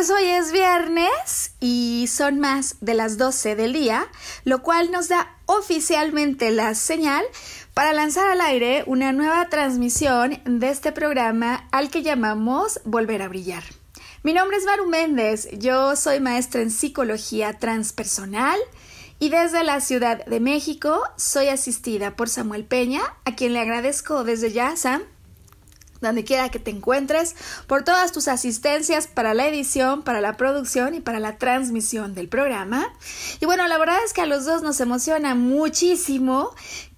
Pues 0.00 0.08
hoy 0.08 0.24
es 0.24 0.50
viernes 0.50 1.52
y 1.60 2.06
son 2.10 2.40
más 2.40 2.76
de 2.80 2.94
las 2.94 3.18
12 3.18 3.54
del 3.54 3.74
día, 3.74 4.08
lo 4.44 4.62
cual 4.62 4.90
nos 4.90 5.08
da 5.08 5.36
oficialmente 5.44 6.50
la 6.50 6.74
señal 6.74 7.22
para 7.74 7.92
lanzar 7.92 8.26
al 8.30 8.40
aire 8.40 8.82
una 8.86 9.12
nueva 9.12 9.50
transmisión 9.50 10.40
de 10.46 10.70
este 10.70 10.92
programa 10.92 11.68
al 11.70 11.90
que 11.90 12.02
llamamos 12.02 12.80
Volver 12.86 13.20
a 13.20 13.28
Brillar. 13.28 13.62
Mi 14.22 14.32
nombre 14.32 14.56
es 14.56 14.64
Maru 14.64 14.86
Méndez, 14.86 15.50
yo 15.52 15.94
soy 15.96 16.18
maestra 16.18 16.62
en 16.62 16.70
psicología 16.70 17.58
transpersonal 17.58 18.58
y 19.18 19.28
desde 19.28 19.62
la 19.64 19.82
Ciudad 19.82 20.24
de 20.24 20.40
México 20.40 21.02
soy 21.18 21.48
asistida 21.48 22.16
por 22.16 22.30
Samuel 22.30 22.64
Peña, 22.64 23.02
a 23.26 23.34
quien 23.36 23.52
le 23.52 23.60
agradezco 23.60 24.24
desde 24.24 24.50
ya, 24.50 24.76
Sam, 24.76 25.02
donde 26.00 26.24
quiera 26.24 26.48
que 26.48 26.58
te 26.58 26.70
encuentres, 26.70 27.36
por 27.66 27.84
todas 27.84 28.12
tus 28.12 28.28
asistencias 28.28 29.06
para 29.06 29.34
la 29.34 29.46
edición, 29.48 30.02
para 30.02 30.20
la 30.20 30.36
producción 30.36 30.94
y 30.94 31.00
para 31.00 31.20
la 31.20 31.36
transmisión 31.38 32.14
del 32.14 32.28
programa. 32.28 32.92
Y 33.40 33.46
bueno, 33.46 33.66
la 33.68 33.78
verdad 33.78 33.98
es 34.04 34.12
que 34.12 34.22
a 34.22 34.26
los 34.26 34.44
dos 34.44 34.62
nos 34.62 34.80
emociona 34.80 35.34
muchísimo 35.34 36.50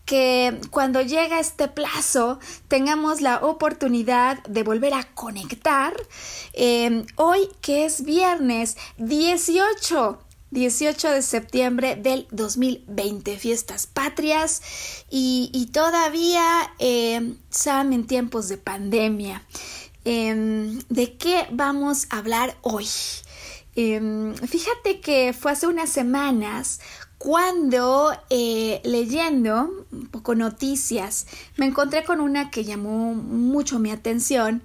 que 0.05 0.61
cuando 0.70 1.00
llega 1.00 1.39
este 1.39 1.69
plazo 1.69 2.41
tengamos 2.69 3.20
la 3.20 3.39
oportunidad 3.39 4.42
de 4.44 4.62
volver 4.62 4.94
a 4.94 5.05
conectar. 5.14 5.94
Eh, 6.55 7.05
hoy 7.16 7.48
que 7.61 7.84
es 7.84 8.05
viernes 8.05 8.77
18 8.98 10.19
18 10.53 11.11
de 11.11 11.22
septiembre 11.22 11.97
del 11.97 12.27
2020, 12.31 13.39
fiestas 13.39 13.86
patrias 13.86 14.62
y, 15.10 15.71
todavía, 15.72 16.71
eh, 16.78 17.34
en 17.75 18.06
tiempos 18.06 18.49
de 18.49 18.59
pandemia. 18.59 19.43
Em, 20.04 20.78
¿De 20.91 21.16
qué 21.16 21.47
vamos 21.50 22.06
a 22.10 22.19
hablar 22.19 22.56
hoy? 22.60 22.87
Em, 23.75 24.34
fíjate 24.34 25.00
que 25.00 25.32
fue 25.32 25.53
hace 25.53 25.66
unas 25.66 25.88
semanas 25.88 26.81
cuando 27.16 28.12
eh, 28.28 28.81
leyendo 28.84 29.87
un 29.93 30.09
poco 30.09 30.34
noticias 30.34 31.27
me 31.56 31.66
encontré 31.66 32.04
con 32.04 32.21
una 32.21 32.50
que 32.50 32.65
llamó 32.65 33.15
mucho 33.15 33.78
mi 33.78 33.93
atención 33.93 34.62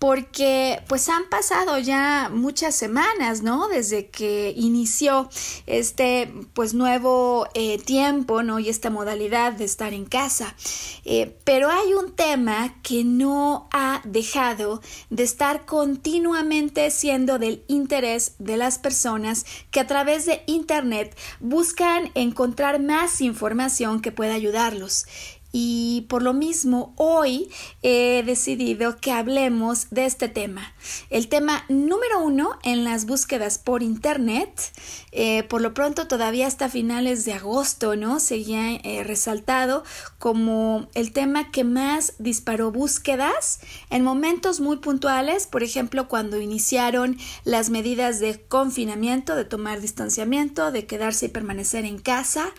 porque 0.00 0.82
pues 0.88 1.10
han 1.10 1.28
pasado 1.28 1.78
ya 1.78 2.30
muchas 2.32 2.74
semanas, 2.74 3.42
¿no? 3.42 3.68
Desde 3.68 4.08
que 4.08 4.54
inició 4.56 5.28
este 5.66 6.32
pues 6.54 6.72
nuevo 6.72 7.46
eh, 7.52 7.76
tiempo, 7.76 8.42
¿no? 8.42 8.58
Y 8.58 8.70
esta 8.70 8.88
modalidad 8.88 9.52
de 9.52 9.66
estar 9.66 9.92
en 9.92 10.06
casa. 10.06 10.56
Eh, 11.04 11.36
pero 11.44 11.68
hay 11.68 11.92
un 11.92 12.12
tema 12.12 12.74
que 12.82 13.04
no 13.04 13.68
ha 13.72 14.00
dejado 14.04 14.80
de 15.10 15.22
estar 15.22 15.66
continuamente 15.66 16.90
siendo 16.90 17.38
del 17.38 17.62
interés 17.68 18.36
de 18.38 18.56
las 18.56 18.78
personas 18.78 19.44
que 19.70 19.80
a 19.80 19.86
través 19.86 20.24
de 20.24 20.42
Internet 20.46 21.14
buscan 21.40 22.10
encontrar 22.14 22.80
más 22.80 23.20
información 23.20 24.00
que 24.00 24.12
pueda 24.12 24.32
ayudarlos 24.32 25.04
y 25.52 26.06
por 26.08 26.22
lo 26.22 26.32
mismo 26.32 26.94
hoy 26.96 27.50
he 27.82 28.22
decidido 28.24 28.96
que 28.98 29.12
hablemos 29.12 29.88
de 29.90 30.06
este 30.06 30.28
tema. 30.28 30.74
El 31.10 31.28
tema 31.28 31.64
número 31.68 32.20
uno 32.20 32.58
en 32.62 32.84
las 32.84 33.06
búsquedas 33.06 33.58
por 33.58 33.82
internet, 33.82 34.72
eh, 35.12 35.42
por 35.44 35.60
lo 35.60 35.74
pronto 35.74 36.06
todavía 36.08 36.46
hasta 36.46 36.68
finales 36.68 37.24
de 37.24 37.34
agosto, 37.34 37.96
¿no? 37.96 38.20
Seguía 38.20 38.76
eh, 38.76 39.04
resaltado 39.04 39.84
como 40.18 40.88
el 40.94 41.12
tema 41.12 41.50
que 41.50 41.64
más 41.64 42.14
disparó 42.18 42.70
búsquedas 42.70 43.60
en 43.90 44.04
momentos 44.04 44.60
muy 44.60 44.78
puntuales, 44.78 45.46
por 45.46 45.62
ejemplo, 45.62 46.08
cuando 46.08 46.40
iniciaron 46.40 47.18
las 47.44 47.70
medidas 47.70 48.20
de 48.20 48.40
confinamiento, 48.40 49.34
de 49.34 49.44
tomar 49.44 49.80
distanciamiento, 49.80 50.70
de 50.70 50.86
quedarse 50.86 51.26
y 51.26 51.28
permanecer 51.28 51.84
en 51.84 51.98
casa. 51.98 52.52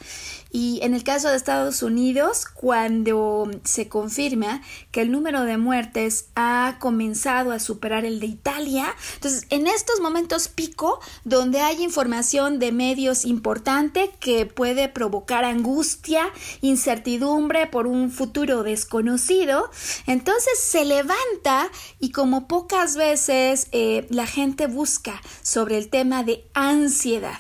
Y 0.51 0.79
en 0.83 0.93
el 0.93 1.03
caso 1.03 1.29
de 1.29 1.37
Estados 1.37 1.81
Unidos, 1.81 2.45
cuando 2.45 3.49
se 3.63 3.87
confirma 3.87 4.61
que 4.91 5.01
el 5.01 5.11
número 5.11 5.43
de 5.43 5.57
muertes 5.57 6.25
ha 6.35 6.77
comenzado 6.79 7.51
a 7.51 7.59
superar 7.59 8.03
el 8.03 8.19
de 8.19 8.25
Italia, 8.25 8.93
entonces 9.15 9.45
en 9.49 9.67
estos 9.67 10.01
momentos 10.01 10.49
pico, 10.49 10.99
donde 11.23 11.61
hay 11.61 11.81
información 11.81 12.59
de 12.59 12.73
medios 12.73 13.23
importante 13.23 14.11
que 14.19 14.45
puede 14.45 14.89
provocar 14.89 15.45
angustia, 15.45 16.29
incertidumbre 16.61 17.67
por 17.67 17.87
un 17.87 18.11
futuro 18.11 18.63
desconocido, 18.63 19.69
entonces 20.05 20.59
se 20.59 20.83
levanta 20.83 21.69
y 21.99 22.11
como 22.11 22.47
pocas 22.47 22.97
veces 22.97 23.67
eh, 23.71 24.05
la 24.09 24.27
gente 24.27 24.67
busca 24.67 25.21
sobre 25.41 25.77
el 25.77 25.89
tema 25.89 26.23
de 26.23 26.45
ansiedad. 26.53 27.39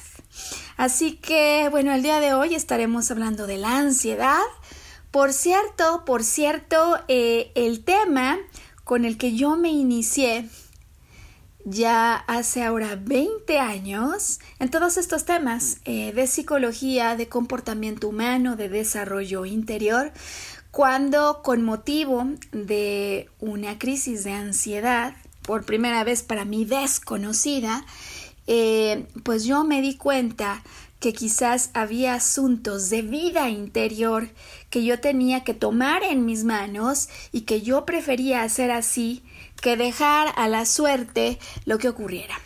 Así 0.81 1.11
que, 1.11 1.67
bueno, 1.69 1.93
el 1.93 2.01
día 2.01 2.19
de 2.19 2.33
hoy 2.33 2.55
estaremos 2.55 3.11
hablando 3.11 3.45
de 3.45 3.59
la 3.59 3.77
ansiedad. 3.77 4.41
Por 5.11 5.31
cierto, 5.31 6.05
por 6.05 6.23
cierto, 6.23 6.97
eh, 7.07 7.51
el 7.53 7.83
tema 7.83 8.39
con 8.83 9.05
el 9.05 9.19
que 9.19 9.35
yo 9.35 9.55
me 9.55 9.69
inicié 9.69 10.49
ya 11.65 12.15
hace 12.15 12.63
ahora 12.63 12.97
20 12.99 13.59
años 13.59 14.39
en 14.57 14.71
todos 14.71 14.97
estos 14.97 15.23
temas 15.23 15.77
eh, 15.85 16.13
de 16.13 16.25
psicología, 16.25 17.15
de 17.15 17.29
comportamiento 17.29 18.07
humano, 18.09 18.55
de 18.55 18.67
desarrollo 18.67 19.45
interior, 19.45 20.11
cuando 20.71 21.43
con 21.43 21.61
motivo 21.61 22.25
de 22.53 23.29
una 23.39 23.77
crisis 23.77 24.23
de 24.23 24.31
ansiedad, 24.31 25.13
por 25.43 25.63
primera 25.63 26.03
vez 26.03 26.23
para 26.23 26.43
mí 26.43 26.65
desconocida, 26.65 27.85
eh, 28.47 29.07
pues 29.23 29.43
yo 29.43 29.63
me 29.63 29.81
di 29.81 29.95
cuenta 29.95 30.63
que 30.99 31.13
quizás 31.13 31.71
había 31.73 32.13
asuntos 32.13 32.89
de 32.89 33.01
vida 33.01 33.49
interior 33.49 34.29
que 34.69 34.83
yo 34.83 34.99
tenía 34.99 35.43
que 35.43 35.55
tomar 35.55 36.03
en 36.03 36.25
mis 36.25 36.43
manos 36.43 37.09
y 37.31 37.41
que 37.41 37.61
yo 37.61 37.85
prefería 37.85 38.43
hacer 38.43 38.69
así 38.69 39.23
que 39.61 39.77
dejar 39.77 40.31
a 40.35 40.47
la 40.47 40.65
suerte 40.65 41.39
lo 41.65 41.79
que 41.79 41.89
ocurriera. 41.89 42.39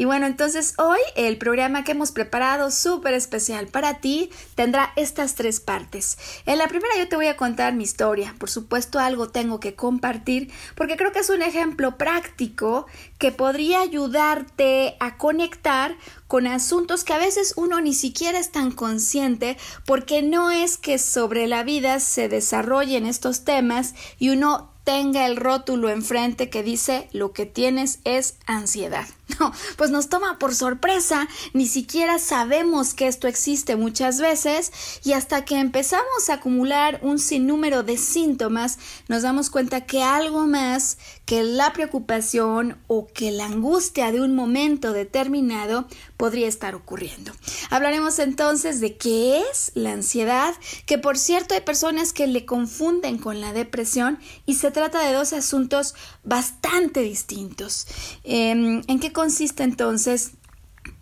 Y 0.00 0.06
bueno, 0.06 0.26
entonces 0.26 0.72
hoy 0.78 0.98
el 1.14 1.36
programa 1.36 1.84
que 1.84 1.92
hemos 1.92 2.10
preparado 2.10 2.70
súper 2.70 3.12
especial 3.12 3.66
para 3.66 4.00
ti 4.00 4.30
tendrá 4.54 4.94
estas 4.96 5.34
tres 5.34 5.60
partes. 5.60 6.16
En 6.46 6.56
la 6.56 6.68
primera 6.68 6.96
yo 6.96 7.06
te 7.06 7.16
voy 7.16 7.26
a 7.26 7.36
contar 7.36 7.74
mi 7.74 7.84
historia. 7.84 8.34
Por 8.38 8.48
supuesto 8.48 8.98
algo 8.98 9.28
tengo 9.28 9.60
que 9.60 9.74
compartir 9.74 10.50
porque 10.74 10.96
creo 10.96 11.12
que 11.12 11.18
es 11.18 11.28
un 11.28 11.42
ejemplo 11.42 11.98
práctico 11.98 12.86
que 13.18 13.30
podría 13.30 13.82
ayudarte 13.82 14.96
a 15.00 15.18
conectar 15.18 15.94
con 16.28 16.46
asuntos 16.46 17.04
que 17.04 17.12
a 17.12 17.18
veces 17.18 17.52
uno 17.58 17.82
ni 17.82 17.92
siquiera 17.92 18.38
es 18.38 18.50
tan 18.52 18.70
consciente 18.70 19.58
porque 19.84 20.22
no 20.22 20.50
es 20.50 20.78
que 20.78 20.96
sobre 20.96 21.46
la 21.46 21.62
vida 21.62 22.00
se 22.00 22.30
desarrollen 22.30 23.04
estos 23.04 23.44
temas 23.44 23.94
y 24.18 24.30
uno 24.30 24.70
tenga 24.84 25.26
el 25.26 25.36
rótulo 25.36 25.90
enfrente 25.90 26.48
que 26.48 26.62
dice 26.62 27.10
lo 27.12 27.34
que 27.34 27.44
tienes 27.44 28.00
es 28.04 28.38
ansiedad. 28.46 29.06
No, 29.40 29.52
pues 29.76 29.90
nos 29.90 30.08
toma 30.08 30.38
por 30.38 30.54
sorpresa, 30.54 31.28
ni 31.52 31.66
siquiera 31.66 32.18
sabemos 32.18 32.94
que 32.94 33.06
esto 33.06 33.28
existe 33.28 33.76
muchas 33.76 34.20
veces 34.20 34.72
y 35.04 35.12
hasta 35.12 35.44
que 35.44 35.58
empezamos 35.58 36.28
a 36.28 36.34
acumular 36.34 36.98
un 37.02 37.18
sinnúmero 37.18 37.82
de 37.82 37.96
síntomas 37.96 38.78
nos 39.08 39.22
damos 39.22 39.50
cuenta 39.50 39.82
que 39.82 40.02
algo 40.02 40.46
más 40.46 40.98
que 41.24 41.42
la 41.42 41.72
preocupación 41.72 42.78
o 42.86 43.06
que 43.06 43.30
la 43.30 43.46
angustia 43.46 44.10
de 44.12 44.20
un 44.20 44.34
momento 44.34 44.92
determinado 44.92 45.86
podría 46.16 46.48
estar 46.48 46.74
ocurriendo. 46.74 47.32
Hablaremos 47.70 48.18
entonces 48.18 48.80
de 48.80 48.96
qué 48.96 49.40
es 49.40 49.72
la 49.74 49.92
ansiedad, 49.92 50.54
que 50.86 50.98
por 50.98 51.16
cierto 51.16 51.54
hay 51.54 51.60
personas 51.60 52.12
que 52.12 52.26
le 52.26 52.44
confunden 52.46 53.18
con 53.18 53.40
la 53.40 53.52
depresión 53.52 54.18
y 54.44 54.54
se 54.54 54.70
trata 54.70 55.06
de 55.06 55.14
dos 55.14 55.32
asuntos 55.32 55.94
bastante 56.24 57.00
distintos. 57.00 57.86
Em, 58.24 58.82
¿En 58.86 59.00
qué 59.00 59.12
consiste 59.20 59.64
entonces 59.64 60.30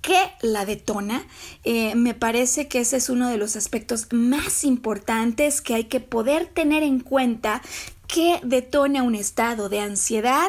¿Qué 0.02 0.18
la 0.42 0.64
detona? 0.64 1.24
Eh, 1.62 1.94
me 1.94 2.12
parece 2.12 2.66
que 2.66 2.80
ese 2.80 2.96
es 2.96 3.08
uno 3.08 3.28
de 3.28 3.36
los 3.36 3.54
aspectos 3.54 4.08
más 4.10 4.64
importantes 4.64 5.60
que 5.60 5.74
hay 5.74 5.84
que 5.84 6.00
poder 6.00 6.46
tener 6.46 6.82
en 6.82 6.98
cuenta 6.98 7.62
qué 8.08 8.40
detona 8.42 9.04
un 9.04 9.14
estado 9.14 9.68
de 9.68 9.80
ansiedad 9.80 10.48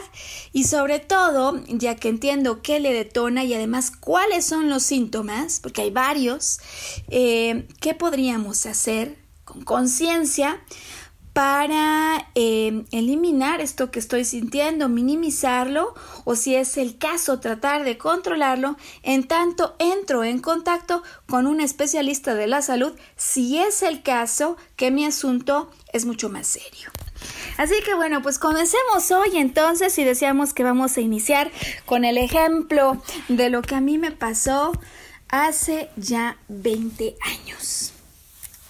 y 0.52 0.64
sobre 0.64 1.00
todo, 1.00 1.62
ya 1.68 1.96
que 1.96 2.10
entiendo 2.10 2.64
qué 2.64 2.80
le 2.80 2.92
detona 2.92 3.44
y 3.44 3.54
además 3.54 3.92
cuáles 3.92 4.46
son 4.46 4.68
los 4.68 4.82
síntomas, 4.82 5.60
porque 5.60 5.84
hay 5.84 5.92
varios, 5.92 6.60
eh, 7.10 7.68
qué 7.82 7.94
podríamos 7.94 8.66
hacer 8.66 9.16
con 9.46 9.64
conciencia 9.64 10.60
para 11.34 12.28
eh, 12.36 12.84
eliminar 12.92 13.62
esto 13.62 13.92
que 13.92 14.00
estoy 14.00 14.26
sintiendo, 14.26 14.90
minimizarlo 14.90 15.94
o 16.26 16.36
si 16.36 16.56
es 16.56 16.78
el 16.78 16.98
caso 16.98 17.40
tratar 17.40 17.84
de 17.84 17.98
controlarlo, 17.98 18.78
en 19.04 19.28
tanto 19.28 19.76
entro 19.80 20.24
en 20.24 20.40
contacto 20.40 21.04
con 21.28 21.48
un 21.48 21.62
especialista 21.62 22.36
de 22.36 22.48
la 22.48 22.62
salud 22.62 22.94
si 23.16 23.58
es 23.58 23.84
el 23.84 24.02
caso 24.02 24.58
que 24.76 24.92
mi 24.92 25.06
asunto 25.06 25.72
es 25.94 26.06
mucho 26.06 26.30
más 26.30 26.48
serio. 26.48 26.90
Así 27.58 27.76
que 27.86 27.94
bueno, 27.94 28.22
pues 28.22 28.40
comencemos 28.40 29.12
hoy 29.12 29.38
entonces 29.38 29.98
y 30.00 30.04
decíamos 30.04 30.54
que 30.54 30.64
vamos 30.64 30.98
a 30.98 31.02
iniciar 31.02 31.52
con 31.86 32.06
el 32.06 32.18
ejemplo 32.18 33.02
de 33.28 33.50
lo 33.50 33.62
que 33.62 33.76
a 33.76 33.82
mí 33.82 33.98
me 33.98 34.12
pasó 34.12 34.72
hace 35.28 35.90
ya 35.98 36.38
20 36.48 37.16
años. 37.22 37.94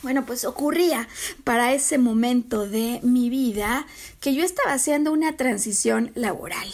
Bueno, 0.02 0.26
pues 0.26 0.46
ocurría 0.46 1.10
para 1.44 1.74
ese 1.74 1.98
momento 1.98 2.68
de 2.68 3.02
mi 3.04 3.30
vida 3.30 3.86
que 4.22 4.34
yo 4.34 4.46
estaba 4.46 4.72
haciendo 4.72 5.12
una 5.12 5.36
transición 5.36 6.12
laboral. 6.16 6.68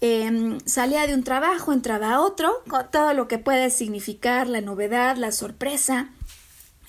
Em, 0.00 0.58
salía 0.64 1.06
de 1.06 1.14
un 1.14 1.24
trabajo, 1.24 1.72
entraba 1.72 2.14
a 2.14 2.20
otro, 2.20 2.62
con 2.68 2.90
todo 2.90 3.12
lo 3.12 3.28
que 3.28 3.38
puede 3.38 3.68
significar 3.70 4.46
la 4.46 4.62
novedad, 4.62 5.16
la 5.16 5.30
sorpresa, 5.30 6.10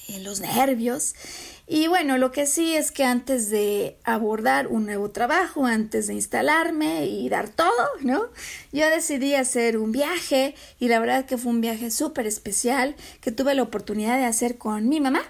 eh, 0.07 0.19
los 0.21 0.39
nervios. 0.39 1.13
Y 1.67 1.87
bueno, 1.87 2.17
lo 2.17 2.31
que 2.31 2.45
sí 2.45 2.75
es 2.75 2.91
que 2.91 3.03
antes 3.03 3.49
de 3.49 3.97
abordar 4.03 4.67
un 4.67 4.85
nuevo 4.85 5.11
trabajo, 5.11 5.65
antes 5.65 6.07
de 6.07 6.13
instalarme 6.13 7.07
y 7.07 7.27
dar 7.27 7.49
todo, 7.49 7.71
¿no? 8.01 8.27
Yo 8.71 8.89
decidí 8.89 9.33
hacer 9.33 9.77
un 9.77 9.91
viaje 9.91 10.55
y 10.79 10.87
la 10.87 10.99
verdad 10.99 11.25
que 11.25 11.37
fue 11.37 11.51
un 11.51 11.61
viaje 11.61 11.91
súper 11.91 12.27
especial 12.27 12.95
que 13.19 13.31
tuve 13.31 13.55
la 13.55 13.63
oportunidad 13.63 14.17
de 14.17 14.25
hacer 14.25 14.57
con 14.57 14.87
mi 14.87 15.01
mamá 15.01 15.23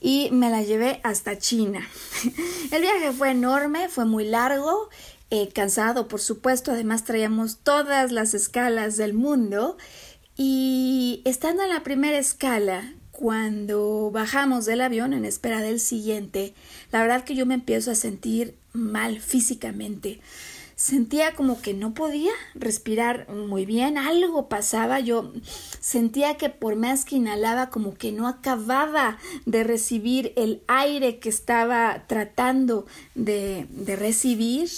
y 0.00 0.30
me 0.32 0.50
la 0.50 0.62
llevé 0.62 1.00
hasta 1.02 1.38
China. 1.38 1.86
El 2.70 2.82
viaje 2.82 3.12
fue 3.12 3.30
enorme, 3.30 3.88
fue 3.88 4.04
muy 4.04 4.24
largo, 4.24 4.88
eh, 5.30 5.48
cansado 5.52 6.08
por 6.08 6.20
supuesto, 6.20 6.72
además 6.72 7.04
traíamos 7.04 7.58
todas 7.58 8.12
las 8.12 8.34
escalas 8.34 8.96
del 8.96 9.14
mundo 9.14 9.76
y 10.36 11.22
estando 11.24 11.62
en 11.62 11.70
la 11.70 11.82
primera 11.82 12.18
escala, 12.18 12.92
cuando 13.16 14.10
bajamos 14.12 14.66
del 14.66 14.82
avión 14.82 15.14
en 15.14 15.24
espera 15.24 15.62
del 15.62 15.80
siguiente, 15.80 16.52
la 16.92 17.00
verdad 17.00 17.24
que 17.24 17.34
yo 17.34 17.46
me 17.46 17.54
empiezo 17.54 17.90
a 17.90 17.94
sentir 17.94 18.54
mal 18.74 19.20
físicamente. 19.20 20.20
Sentía 20.76 21.34
como 21.34 21.62
que 21.62 21.72
no 21.72 21.94
podía 21.94 22.32
respirar 22.54 23.30
muy 23.30 23.64
bien, 23.64 23.96
algo 23.96 24.50
pasaba, 24.50 25.00
yo 25.00 25.32
sentía 25.80 26.36
que 26.36 26.50
por 26.50 26.76
más 26.76 27.06
que 27.06 27.16
inhalaba 27.16 27.70
como 27.70 27.94
que 27.94 28.12
no 28.12 28.28
acababa 28.28 29.16
de 29.46 29.64
recibir 29.64 30.34
el 30.36 30.62
aire 30.68 31.18
que 31.18 31.30
estaba 31.30 32.04
tratando 32.06 32.84
de, 33.14 33.66
de 33.70 33.96
recibir. 33.96 34.68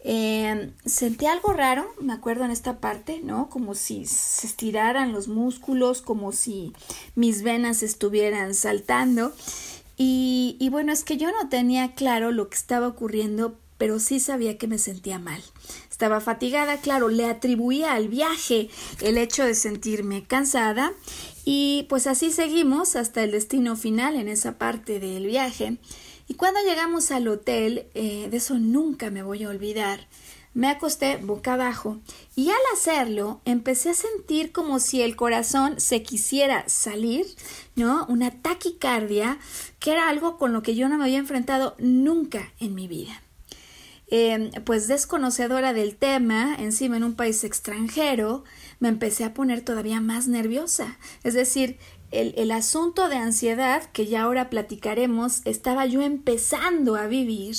Eh, 0.00 0.72
sentí 0.84 1.26
algo 1.26 1.52
raro, 1.52 1.94
me 2.00 2.12
acuerdo 2.12 2.44
en 2.44 2.50
esta 2.50 2.80
parte, 2.80 3.20
¿no? 3.22 3.48
Como 3.48 3.76
si 3.76 4.04
se 4.06 4.48
estiraran 4.48 5.12
los 5.12 5.28
músculos, 5.28 6.02
como 6.02 6.32
si 6.32 6.72
mis 7.14 7.42
venas 7.44 7.84
estuvieran 7.84 8.52
saltando. 8.54 9.32
Y, 9.96 10.56
y 10.58 10.70
bueno, 10.70 10.92
es 10.92 11.04
que 11.04 11.16
yo 11.16 11.30
no 11.30 11.48
tenía 11.48 11.94
claro 11.94 12.32
lo 12.32 12.48
que 12.48 12.56
estaba 12.56 12.88
ocurriendo, 12.88 13.58
pero 13.78 13.98
sí 13.98 14.20
sabía 14.20 14.58
que 14.58 14.66
me 14.66 14.78
sentía 14.78 15.18
mal. 15.18 15.42
Estaba 15.90 16.20
fatigada, 16.20 16.80
claro, 16.80 17.08
le 17.08 17.26
atribuía 17.26 17.94
al 17.94 18.08
viaje 18.08 18.68
el 19.00 19.18
hecho 19.18 19.44
de 19.44 19.54
sentirme 19.54 20.24
cansada 20.24 20.92
y 21.44 21.86
pues 21.88 22.06
así 22.06 22.32
seguimos 22.32 22.96
hasta 22.96 23.22
el 23.22 23.30
destino 23.30 23.76
final 23.76 24.16
en 24.16 24.28
esa 24.28 24.58
parte 24.58 25.00
del 25.00 25.26
viaje. 25.26 25.78
Y 26.28 26.34
cuando 26.34 26.60
llegamos 26.60 27.10
al 27.12 27.28
hotel, 27.28 27.86
eh, 27.94 28.28
de 28.30 28.36
eso 28.36 28.58
nunca 28.58 29.10
me 29.10 29.22
voy 29.22 29.44
a 29.44 29.48
olvidar, 29.48 30.08
me 30.54 30.68
acosté 30.70 31.18
boca 31.18 31.52
abajo 31.52 32.00
y 32.34 32.48
al 32.48 32.56
hacerlo 32.72 33.42
empecé 33.44 33.90
a 33.90 33.94
sentir 33.94 34.52
como 34.52 34.80
si 34.80 35.02
el 35.02 35.14
corazón 35.14 35.78
se 35.80 36.02
quisiera 36.02 36.66
salir, 36.66 37.26
¿no? 37.74 38.06
Una 38.08 38.30
taquicardia, 38.30 39.38
que 39.78 39.92
era 39.92 40.08
algo 40.08 40.38
con 40.38 40.54
lo 40.54 40.62
que 40.62 40.74
yo 40.74 40.88
no 40.88 40.96
me 40.96 41.04
había 41.04 41.18
enfrentado 41.18 41.76
nunca 41.78 42.52
en 42.58 42.74
mi 42.74 42.88
vida. 42.88 43.22
Em, 44.08 44.52
pues 44.64 44.86
desconocedora 44.86 45.72
del 45.72 45.96
tema, 45.96 46.54
encima 46.58 46.96
en 46.96 47.02
un 47.02 47.16
país 47.16 47.42
extranjero, 47.42 48.44
me 48.78 48.88
empecé 48.88 49.24
a 49.24 49.34
poner 49.34 49.62
todavía 49.62 50.00
más 50.00 50.28
nerviosa. 50.28 50.96
Es 51.24 51.34
decir, 51.34 51.76
el, 52.12 52.50
asunto 52.52 53.08
de 53.08 53.16
ansiedad, 53.16 53.82
que 53.92 54.06
ya 54.06 54.22
ahora 54.22 54.48
platicaremos, 54.48 55.42
estaba 55.44 55.86
yo 55.86 56.02
empezando 56.02 56.94
a 56.94 57.08
vivir, 57.08 57.56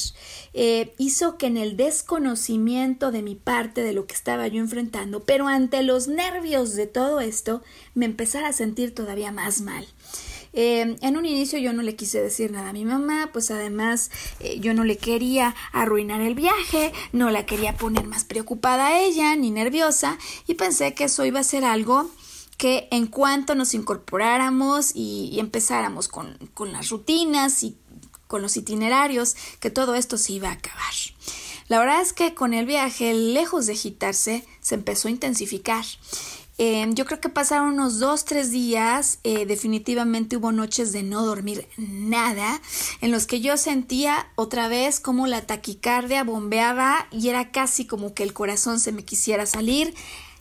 eh, 0.54 0.94
hizo 0.98 1.38
que 1.38 1.48
en 1.48 1.58
el 1.58 1.76
desconocimiento 1.76 3.12
de 3.12 3.22
mi 3.22 3.36
parte 3.36 3.84
de 3.84 3.94
lo 3.94 4.08
que 4.08 4.16
estaba 4.16 4.48
yo 4.48 4.62
enfrentando, 4.62 5.26
pero 5.26 5.48
ante 5.48 5.84
los 5.84 6.08
nervios 6.08 6.76
de 6.76 6.88
todo 6.88 7.20
esto, 7.20 7.62
me 7.94 8.06
empezara 8.06 8.48
a 8.48 8.54
sentir 8.54 8.96
todavía 8.96 9.32
más 9.32 9.62
mal. 9.62 9.86
Eh, 10.60 10.98
en 11.02 11.18
un 11.18 11.28
inicio 11.28 11.60
yo 11.60 11.72
no 11.72 11.84
le 11.84 11.96
quise 11.96 12.20
decir 12.20 12.50
nada 12.52 12.70
a 12.70 12.74
mi 12.74 12.84
mamá, 12.84 13.30
pues 13.32 13.52
además 13.52 14.10
eh, 14.40 14.60
yo 14.60 14.74
no 14.74 14.86
le 14.86 14.98
quería 14.98 15.56
arruinar 15.72 16.20
el 16.20 16.34
viaje, 16.34 16.92
no 17.12 17.30
la 17.30 17.46
quería 17.46 17.78
poner 17.78 18.08
más 18.08 18.24
preocupada 18.24 18.88
a 18.88 19.00
ella 19.00 19.36
ni 19.36 19.52
nerviosa 19.52 20.18
y 20.48 20.56
pensé 20.56 20.96
que 20.96 21.04
eso 21.04 21.24
iba 21.26 21.40
a 21.40 21.44
ser 21.44 21.64
algo 21.64 22.10
que 22.58 22.88
en 22.90 23.06
cuanto 23.06 23.54
nos 23.54 23.76
incorporáramos 23.76 24.94
y, 24.96 25.38
empezáramos 25.40 26.08
con, 26.08 26.40
con 26.56 26.74
las 26.74 26.90
rutinas 26.90 27.62
y 27.62 27.78
con 28.26 28.42
los 28.42 28.58
itinerarios, 28.58 29.36
que 29.60 29.70
todo 29.70 29.94
esto 29.94 30.18
se 30.18 30.34
iba 30.34 30.50
a 30.50 30.54
acabar. 30.54 30.94
La 31.68 31.80
verdad 31.80 32.02
es 32.02 32.14
que 32.14 32.34
con 32.34 32.56
el 32.56 32.66
viaje, 32.66 33.14
lejos 33.14 33.68
de 33.68 33.74
agitarse, 33.74 34.44
se 34.62 34.74
empezó 34.74 35.08
a 35.08 35.12
intensificar. 35.12 35.86
Eh, 36.58 36.88
yo 36.94 37.06
creo 37.06 37.22
que 37.22 37.30
pasaron 37.30 37.74
unos 37.74 38.00
dos, 38.00 38.26
tres 38.26 38.50
días, 38.50 39.20
eh, 39.24 39.46
definitivamente 39.46 40.38
hubo 40.38 40.52
noches 40.52 40.92
de 40.92 41.04
no 41.04 41.24
dormir 41.24 41.68
nada, 41.78 42.60
en 43.02 43.12
los 43.12 43.28
que 43.28 43.42
yo 43.42 43.58
sentía 43.58 44.28
otra 44.36 44.68
vez 44.68 45.00
como 45.00 45.28
la 45.28 45.42
taquicardia 45.42 46.24
bombeaba 46.24 47.08
y 47.12 47.30
era 47.30 47.52
casi 47.52 47.86
como 47.86 48.16
que 48.16 48.24
el 48.24 48.34
corazón 48.34 48.80
se 48.80 48.92
me 48.92 49.06
quisiera 49.06 49.46
salir. 49.46 49.94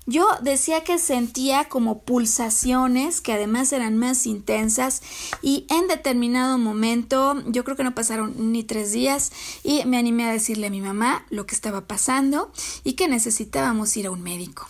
Yo 0.09 0.29
decía 0.41 0.85
que 0.85 0.99
sentía 0.99 1.65
como 1.65 2.03
pulsaciones 2.03 3.21
que 3.21 3.33
además 3.33 3.73
eran 3.73 3.99
más 3.99 4.25
intensas 4.27 5.03
y 5.43 5.67
en 5.69 5.89
determinado 5.89 6.59
momento, 6.59 7.43
yo 7.47 7.65
creo 7.65 7.77
que 7.77 7.83
no 7.83 7.95
pasaron 7.95 8.53
ni 8.53 8.63
tres 8.63 8.93
días 8.93 9.33
y 9.65 9.85
me 9.85 9.99
animé 9.99 10.25
a 10.29 10.33
decirle 10.33 10.69
a 10.69 10.71
mi 10.71 10.81
mamá 10.81 11.27
lo 11.29 11.45
que 11.45 11.57
estaba 11.57 11.89
pasando 11.89 12.53
y 12.85 12.93
que 12.93 13.09
necesitábamos 13.09 13.97
ir 13.97 14.07
a 14.07 14.13
un 14.13 14.23
médico. 14.23 14.69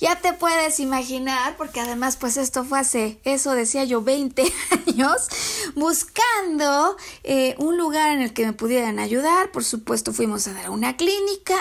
Ya 0.00 0.16
te 0.16 0.32
puedes 0.32 0.80
imaginar, 0.80 1.58
porque 1.58 1.78
además 1.78 2.16
pues 2.16 2.38
esto 2.38 2.64
fue 2.64 2.78
hace, 2.78 3.20
eso 3.24 3.52
decía 3.52 3.84
yo, 3.84 4.00
20 4.00 4.42
años, 4.86 5.28
buscando 5.74 6.96
eh, 7.22 7.54
un 7.58 7.76
lugar 7.76 8.12
en 8.12 8.22
el 8.22 8.32
que 8.32 8.46
me 8.46 8.54
pudieran 8.54 8.98
ayudar. 8.98 9.52
Por 9.52 9.62
supuesto 9.62 10.14
fuimos 10.14 10.46
a 10.46 10.54
dar 10.54 10.70
una 10.70 10.96
clínica, 10.96 11.54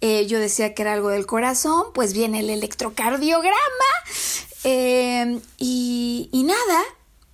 eh, 0.00 0.26
yo 0.26 0.38
decía 0.38 0.74
que 0.74 0.80
era 0.80 0.94
algo 0.94 1.10
del 1.10 1.26
corazón, 1.26 1.92
pues 1.92 2.14
viene 2.14 2.40
el 2.40 2.48
electrocardiograma. 2.48 3.52
Eh, 4.64 5.40
y, 5.58 6.30
y 6.32 6.44
nada, 6.44 6.82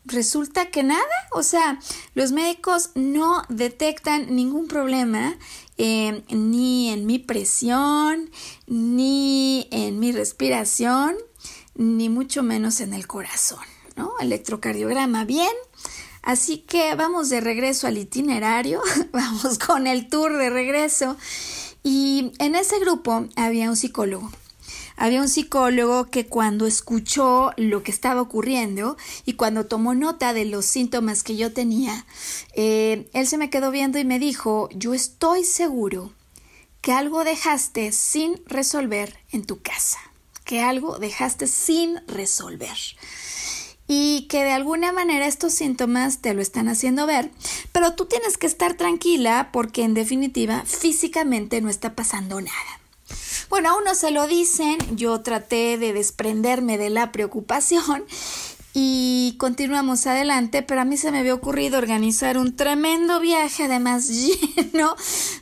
resulta 0.07 0.71
que 0.71 0.83
nada, 0.83 1.05
o 1.33 1.43
sea, 1.43 1.79
los 2.15 2.33
médicos 2.33 2.91
no 2.95 3.45
detectan 3.49 4.35
ningún 4.35 4.67
problema 4.67 5.37
eh, 5.79 6.23
ni 6.29 6.91
en 6.91 7.07
mi 7.07 7.19
presión, 7.19 8.31
ni 8.67 9.69
en 9.71 9.99
mi 9.99 10.13
respiración, 10.13 11.15
ni 11.75 12.09
mucho 12.09 12.43
menos 12.43 12.81
en 12.81 12.93
el 12.93 13.07
corazón, 13.07 13.63
¿no? 13.97 14.13
Electrocardiograma 14.21 15.25
bien. 15.25 15.53
Así 16.23 16.59
que 16.59 16.95
vamos 16.95 17.31
de 17.31 17.41
regreso 17.41 17.87
al 17.87 17.97
itinerario, 17.97 18.83
vamos 19.13 19.59
con 19.59 19.87
el 19.87 20.09
tour 20.09 20.37
de 20.37 20.51
regreso. 20.51 21.17
Y 21.83 22.33
en 22.39 22.55
ese 22.55 22.79
grupo 22.81 23.29
había 23.37 23.71
un 23.71 23.77
psicólogo 23.77 24.31
había 24.99 25.21
un 25.21 25.29
psicólogo 25.29 26.07
que 26.07 26.27
cuando 26.27 26.67
escuchó 26.67 27.53
lo 27.57 27.83
que 27.83 27.93
estaba 27.93 28.21
ocurriendo 28.21 28.97
y 29.25 29.35
cuando 29.35 29.67
tomó 29.67 29.95
nota 29.95 30.33
de 30.33 30.45
los 30.45 30.67
síntomas 30.67 31.23
que 31.23 31.37
yo 31.37 31.53
tenía, 31.53 32.05
eh, 32.55 33.09
él 33.13 33.27
se 33.27 33.39
me 33.39 33.49
quedó 33.49 33.71
viendo 33.71 33.99
y 33.99 34.05
me 34.05 34.19
dijo, 34.19 34.69
yo 34.75 34.95
estoy 34.95 35.45
seguro 35.45 36.13
que 36.81 36.93
algo 36.93 37.25
dejaste 37.25 37.93
sin 37.93 38.43
resolver 38.47 39.19
en 39.31 39.45
tu 39.45 39.61
casa, 39.61 39.99
que 40.45 40.63
algo 40.63 40.99
dejaste 40.99 41.47
sin 41.47 42.01
resolver 42.09 42.77
y 43.87 44.27
que 44.29 44.45
de 44.45 44.53
alguna 44.53 44.93
manera 44.93 45.27
estos 45.27 45.55
síntomas 45.55 46.19
te 46.19 46.35
lo 46.35 46.43
están 46.43 46.69
haciendo 46.69 47.07
ver, 47.07 47.31
pero 47.73 47.95
tú 47.95 48.05
tienes 48.05 48.37
que 48.37 48.47
estar 48.47 48.75
tranquila 48.75 49.49
porque 49.51 49.83
en 49.83 49.95
definitiva 49.95 50.63
físicamente 50.67 51.61
no 51.63 51.71
está 51.71 51.95
pasando 51.95 52.41
nada. 52.41 52.78
Bueno, 53.49 53.71
a 53.71 53.79
uno 53.79 53.95
se 53.95 54.11
lo 54.11 54.27
dicen, 54.27 54.77
yo 54.95 55.23
traté 55.23 55.79
de 55.79 55.95
desprenderme 55.95 56.77
de 56.77 56.91
la 56.91 57.13
preocupación 57.13 58.05
y 58.75 59.37
continuamos 59.39 60.07
adelante, 60.07 60.63
pero 60.63 60.83
a 60.83 60.85
mí 60.85 60.99
se 60.99 61.11
me 61.11 61.21
había 61.21 61.33
ocurrido 61.33 61.79
organizar 61.79 62.37
un 62.37 62.57
tremendo 62.57 63.21
viaje, 63.21 63.65
además 63.65 64.09
lleno 64.55 64.95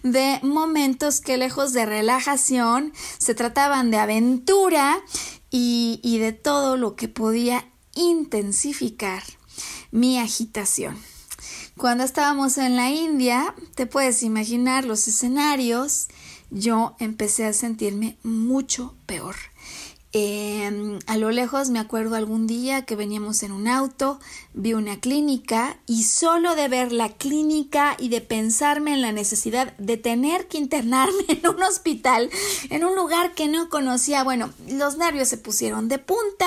de 0.05 0.39
momentos 0.43 1.21
que 1.21 1.37
lejos 1.37 1.73
de 1.73 1.85
relajación 1.85 2.93
se 3.19 3.35
trataban 3.35 3.91
de 3.91 3.99
aventura 3.99 5.03
y, 5.51 5.99
y 6.05 6.19
de 6.19 6.33
todo 6.33 6.77
lo 6.77 6.95
que 6.95 7.09
podía 7.09 7.69
intensificar 7.97 9.25
mi 9.91 10.21
agitación. 10.21 10.97
Cuando 11.77 12.05
estábamos 12.05 12.57
en 12.57 12.77
la 12.77 12.89
India, 12.91 13.55
te 13.75 13.87
puedes 13.87 14.23
imaginar 14.23 14.85
los 14.85 15.09
escenarios, 15.09 16.07
yo 16.51 16.97
empecé 16.99 17.45
a 17.45 17.53
sentirme 17.53 18.17
mucho 18.23 18.95
peor. 19.07 19.37
Em, 20.19 20.99
a 21.09 21.19
lo 21.19 21.31
lejos 21.31 21.69
me 21.69 21.79
acuerdo 21.79 22.17
algún 22.17 22.47
día 22.47 22.87
que 22.87 22.97
veníamos 22.97 23.43
en 23.43 23.53
un 23.53 23.69
auto, 23.69 24.19
vi 24.55 24.73
una 24.73 24.99
clínica 24.99 25.79
y 25.87 26.05
solo 26.05 26.55
de 26.55 26.69
ver 26.69 26.91
la 26.91 27.11
clínica 27.11 27.97
y 27.99 28.09
de 28.09 28.23
pensarme 28.23 28.95
en 28.95 29.03
la 29.03 29.13
necesidad 29.13 29.77
de 29.77 29.99
tener 29.99 30.49
que 30.49 30.57
internarme 30.57 31.23
en 31.29 31.47
un 31.47 31.63
hospital, 31.63 32.31
en 32.71 32.85
un 32.85 32.97
lugar 32.97 33.35
que 33.35 33.47
no 33.47 33.69
conocía, 33.69 34.25
bueno, 34.25 34.55
los 34.69 34.97
nervios 34.97 35.29
se 35.29 35.37
pusieron 35.37 35.89
de 35.89 35.99
punta 35.99 36.47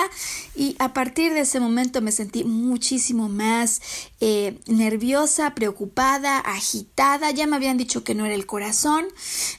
y 0.56 0.76
a 0.80 0.94
partir 0.94 1.34
de 1.34 1.42
ese 1.42 1.60
momento 1.60 2.02
me 2.02 2.12
sentí 2.12 2.44
muchísimo 2.46 3.30
más 3.30 3.82
eh, 4.22 4.60
nerviosa, 4.68 5.56
preocupada, 5.56 6.40
agitada, 6.40 7.32
ya 7.32 7.48
me 7.48 7.56
habían 7.56 7.78
dicho 7.78 8.04
que 8.04 8.16
no 8.16 8.26
era 8.26 8.36
el 8.36 8.46
corazón, 8.46 9.06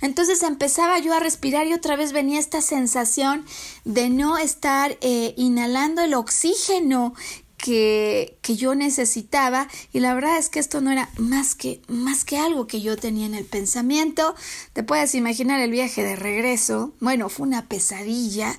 entonces 0.03 0.43
empezaba 0.43 0.99
yo 0.99 1.15
a 1.15 1.21
respirar 1.21 1.67
y 1.67 1.73
otra 1.73 1.97
vez 1.97 2.13
venía 2.13 2.39
esta 2.39 2.61
sensación 2.61 3.45
de 3.85 4.11
no 4.11 4.37
estar 4.37 4.99
eh, 5.01 5.33
inhalando 5.37 6.03
el 6.03 6.13
oxígeno 6.15 7.15
que, 7.57 8.39
que, 8.43 8.57
yo 8.57 8.75
necesitaba 8.75 9.69
y 9.93 10.01
la 10.01 10.15
verdad 10.15 10.39
es 10.39 10.49
que 10.49 10.59
esto 10.59 10.81
no 10.81 10.91
era 10.91 11.11
más 11.19 11.55
que, 11.55 11.83
más 11.89 12.25
que 12.25 12.39
algo 12.39 12.67
que 12.67 12.81
yo 12.81 12.97
tenía 12.97 13.27
en 13.27 13.35
el 13.35 13.45
pensamiento. 13.45 14.35
Te 14.73 14.83
puedes 14.83 15.15
imaginar 15.15 15.61
el 15.61 15.71
viaje 15.71 16.03
de 16.03 16.17
regreso. 16.17 16.95
Bueno, 17.01 17.29
fue 17.29 17.47
una 17.47 17.67
pesadilla 17.67 18.59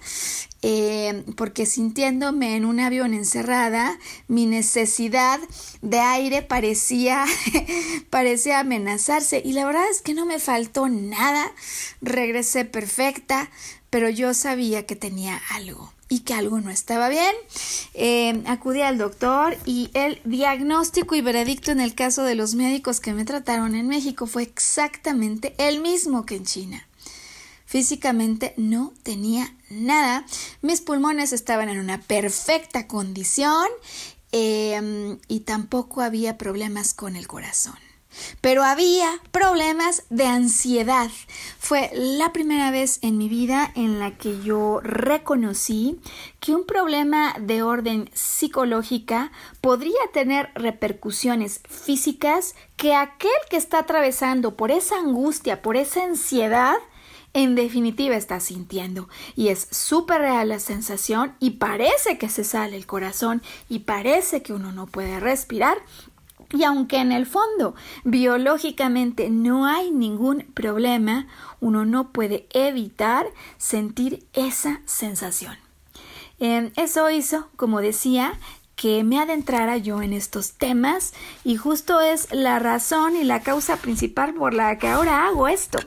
eh, 0.61 1.23
porque 1.35 1.65
sintiéndome 1.65 2.55
en 2.55 2.65
un 2.65 2.79
avión 2.79 3.13
encerrada, 3.13 3.97
mi 4.27 4.45
necesidad 4.45 5.39
de 5.81 5.99
aire 5.99 6.41
parecía, 6.43 7.25
parecía 8.09 8.59
amenazarse 8.59 9.41
y 9.43 9.53
la 9.53 9.65
verdad 9.65 9.89
es 9.89 10.01
que 10.01 10.13
no 10.13 10.25
me 10.25 10.39
faltó 10.39 10.87
nada. 10.87 11.51
Regresé 12.01 12.65
perfecta, 12.65 13.49
pero 13.89 14.09
yo 14.09 14.33
sabía 14.33 14.85
que 14.85 14.95
tenía 14.95 15.41
algo 15.51 15.91
y 16.11 16.19
que 16.19 16.33
algo 16.33 16.59
no 16.59 16.69
estaba 16.69 17.09
bien. 17.09 17.33
Eh, 17.93 18.43
acudí 18.45 18.81
al 18.81 18.97
doctor 18.97 19.57
y 19.65 19.89
el 19.93 20.21
diagnóstico 20.25 21.15
y 21.15 21.21
veredicto 21.21 21.71
en 21.71 21.79
el 21.79 21.95
caso 21.95 22.23
de 22.23 22.35
los 22.35 22.53
médicos 22.53 22.99
que 22.99 23.13
me 23.13 23.25
trataron 23.25 23.75
en 23.75 23.87
México 23.87 24.27
fue 24.27 24.43
exactamente 24.43 25.55
el 25.57 25.79
mismo 25.79 26.25
que 26.25 26.35
en 26.35 26.45
China. 26.45 26.87
Físicamente 27.71 28.53
no 28.57 28.91
tenía 29.01 29.55
nada. 29.69 30.25
Mis 30.61 30.81
pulmones 30.81 31.31
estaban 31.31 31.69
en 31.69 31.79
una 31.79 32.01
perfecta 32.01 32.85
condición 32.85 33.65
eh, 34.33 35.17
y 35.29 35.39
tampoco 35.39 36.01
había 36.01 36.37
problemas 36.37 36.93
con 36.93 37.15
el 37.15 37.29
corazón. 37.29 37.77
Pero 38.41 38.65
había 38.65 39.09
problemas 39.31 40.03
de 40.09 40.25
ansiedad. 40.25 41.09
Fue 41.59 41.89
la 41.93 42.33
primera 42.33 42.71
vez 42.71 42.99
en 43.03 43.17
mi 43.17 43.29
vida 43.29 43.71
en 43.73 43.99
la 43.99 44.17
que 44.17 44.41
yo 44.41 44.81
reconocí 44.81 45.97
que 46.41 46.53
un 46.53 46.65
problema 46.65 47.33
de 47.39 47.63
orden 47.63 48.09
psicológica 48.13 49.31
podría 49.61 50.01
tener 50.11 50.49
repercusiones 50.55 51.61
físicas 51.69 52.53
que 52.75 52.95
aquel 52.95 53.31
que 53.49 53.55
está 53.55 53.79
atravesando 53.79 54.57
por 54.57 54.71
esa 54.71 54.97
angustia, 54.97 55.61
por 55.61 55.77
esa 55.77 56.03
ansiedad, 56.03 56.75
en 57.33 57.55
definitiva 57.55 58.15
está 58.15 58.39
sintiendo. 58.39 59.09
Y 59.35 59.49
es 59.49 59.67
súper 59.71 60.21
real 60.21 60.49
la 60.49 60.59
sensación 60.59 61.33
y 61.39 61.51
parece 61.51 62.17
que 62.17 62.29
se 62.29 62.43
sale 62.43 62.75
el 62.75 62.85
corazón 62.85 63.41
y 63.69 63.79
parece 63.79 64.41
que 64.41 64.53
uno 64.53 64.71
no 64.71 64.87
puede 64.87 65.19
respirar, 65.19 65.77
y 66.53 66.63
aunque 66.63 66.97
en 66.97 67.11
el 67.11 67.25
fondo 67.25 67.75
biológicamente 68.03 69.29
no 69.29 69.65
hay 69.65 69.91
ningún 69.91 70.45
problema, 70.53 71.27
uno 71.59 71.85
no 71.85 72.11
puede 72.11 72.47
evitar 72.51 73.25
sentir 73.57 74.25
esa 74.33 74.81
sensación. 74.85 75.55
Em, 76.39 76.71
eso 76.75 77.09
hizo, 77.09 77.47
como 77.55 77.81
decía, 77.81 78.33
que 78.75 79.03
me 79.03 79.19
adentrara 79.19 79.77
yo 79.77 80.01
en 80.01 80.11
estos 80.11 80.53
temas 80.53 81.13
y 81.43 81.55
justo 81.55 82.01
es 82.01 82.33
la 82.33 82.57
razón 82.57 83.15
y 83.15 83.23
la 83.23 83.41
causa 83.41 83.77
principal 83.77 84.33
por 84.33 84.53
la 84.53 84.77
que 84.79 84.87
ahora 84.87 85.27
hago 85.27 85.47
esto, 85.47 85.77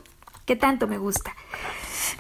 que 0.44 0.56
tanto 0.56 0.86
me 0.86 0.98
gusta. 0.98 1.34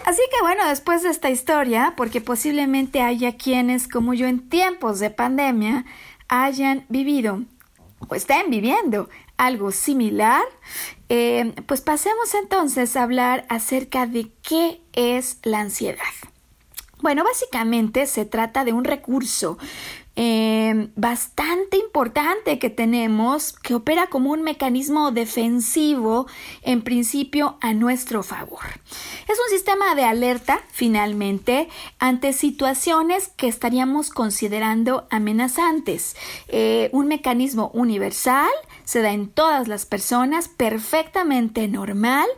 Así 0.04 0.22
que 0.30 0.42
bueno, 0.42 0.68
después 0.68 1.02
de 1.02 1.10
esta 1.10 1.30
historia, 1.30 1.94
porque 1.96 2.20
posiblemente 2.20 3.00
haya 3.02 3.36
quienes 3.36 3.88
como 3.88 4.14
yo 4.14 4.26
en 4.26 4.48
tiempos 4.48 4.98
de 4.98 5.10
pandemia 5.10 5.84
hayan 6.28 6.84
vivido 6.88 7.42
o 8.08 8.14
estén 8.14 8.50
viviendo 8.50 9.08
algo 9.36 9.72
similar, 9.72 10.42
eh, 11.08 11.54
pues 11.66 11.80
pasemos 11.80 12.34
entonces 12.34 12.96
a 12.96 13.02
hablar 13.02 13.46
acerca 13.48 14.06
de 14.06 14.30
qué 14.42 14.80
es 14.92 15.38
la 15.42 15.60
ansiedad. 15.60 15.98
Bueno, 17.00 17.24
básicamente 17.24 18.06
se 18.06 18.24
trata 18.24 18.64
de 18.64 18.72
un 18.72 18.84
recurso 18.84 19.58
Em, 20.16 20.92
bastante 20.94 21.76
importante 21.76 22.60
que 22.60 22.70
tenemos 22.70 23.52
que 23.52 23.74
opera 23.74 24.06
como 24.06 24.30
un 24.30 24.42
mecanismo 24.42 25.10
defensivo 25.10 26.28
en 26.62 26.82
principio 26.82 27.58
a 27.60 27.74
nuestro 27.74 28.22
favor. 28.22 28.62
Es 29.28 29.38
un 29.44 29.50
sistema 29.50 29.96
de 29.96 30.04
alerta 30.04 30.60
finalmente 30.70 31.68
ante 31.98 32.32
situaciones 32.32 33.32
que 33.36 33.48
estaríamos 33.48 34.10
considerando 34.10 35.08
amenazantes. 35.10 36.14
Eh, 36.46 36.90
un 36.92 37.08
mecanismo 37.08 37.72
universal 37.74 38.52
se 38.84 39.02
da 39.02 39.10
en 39.12 39.28
todas 39.28 39.66
las 39.66 39.84
personas 39.84 40.46
perfectamente 40.46 41.66
normal 41.66 42.28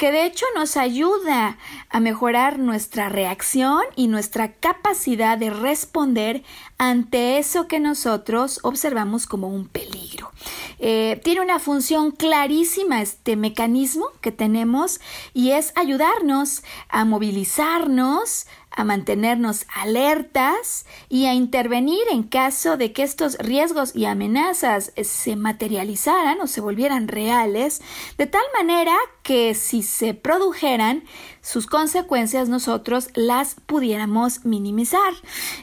que 0.00 0.12
de 0.12 0.24
hecho 0.24 0.46
nos 0.54 0.78
ayuda 0.78 1.58
a 1.90 2.00
mejorar 2.00 2.58
nuestra 2.58 3.10
reacción 3.10 3.82
y 3.96 4.08
nuestra 4.08 4.54
capacidad 4.54 5.36
de 5.36 5.50
responder 5.50 6.42
ante 6.78 7.36
eso 7.36 7.68
que 7.68 7.80
nosotros 7.80 8.60
observamos 8.62 9.26
como 9.26 9.48
un 9.48 9.68
peligro. 9.68 10.32
Eh, 10.78 11.20
tiene 11.22 11.42
una 11.42 11.58
función 11.58 12.12
clarísima 12.12 13.02
este 13.02 13.36
mecanismo 13.36 14.06
que 14.22 14.32
tenemos 14.32 15.02
y 15.34 15.50
es 15.50 15.74
ayudarnos 15.76 16.62
a 16.88 17.04
movilizarnos, 17.04 18.46
a 18.70 18.84
mantenernos 18.84 19.66
alertas 19.74 20.86
y 21.08 21.26
a 21.26 21.34
intervenir 21.34 22.02
en 22.10 22.22
caso 22.22 22.76
de 22.76 22.92
que 22.92 23.02
estos 23.02 23.36
riesgos 23.38 23.94
y 23.96 24.04
amenazas 24.04 24.92
se 25.02 25.36
materializaran 25.36 26.40
o 26.40 26.46
se 26.46 26.60
volvieran 26.60 27.08
reales, 27.08 27.82
de 28.16 28.26
tal 28.26 28.44
manera 28.56 28.96
que 29.22 29.54
si 29.54 29.82
se 29.82 30.14
produjeran, 30.14 31.04
sus 31.42 31.66
consecuencias 31.66 32.48
nosotros 32.48 33.08
las 33.14 33.56
pudiéramos 33.66 34.44
minimizar. 34.44 35.12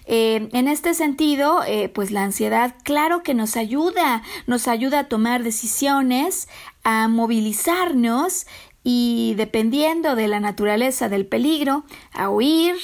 Eh, 0.05 0.49
en 0.51 0.67
este 0.67 0.93
sentido, 0.93 1.63
eh, 1.65 1.89
pues 1.89 2.11
la 2.11 2.23
ansiedad, 2.23 2.75
claro 2.83 3.23
que 3.23 3.33
nos 3.33 3.55
ayuda, 3.57 4.23
nos 4.47 4.67
ayuda 4.67 4.99
a 4.99 5.07
tomar 5.07 5.43
decisiones, 5.43 6.47
a 6.83 7.07
movilizarnos 7.07 8.47
y 8.89 9.33
dependiendo 9.35 10.15
de 10.15 10.29
la 10.29 10.39
naturaleza 10.39 11.09
del 11.09 11.25
peligro, 11.25 11.83
a 12.13 12.29
huir, 12.29 12.77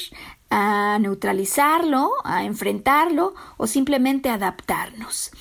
a 0.49 0.97
neutralizarlo, 0.99 2.11
a 2.25 2.43
enfrentarlo 2.43 3.33
o 3.55 3.67
simplemente 3.67 4.27
adaptarnos. 4.27 5.31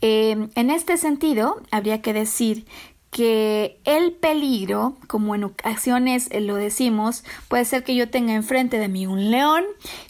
Eh, 0.00 0.48
en 0.56 0.70
este 0.70 0.96
sentido, 0.96 1.62
habría 1.70 2.02
que 2.02 2.12
decir 2.12 2.66
que 3.12 3.78
el 3.84 4.10
peligro, 4.10 4.96
como 5.06 5.36
en 5.36 5.44
ocasiones 5.44 6.28
lo 6.34 6.56
decimos, 6.56 7.22
puede 7.46 7.64
ser 7.64 7.84
que 7.84 7.94
yo 7.94 8.10
tenga 8.10 8.34
enfrente 8.34 8.80
de 8.80 8.88
mí 8.88 9.06
un 9.06 9.30
león 9.30 9.62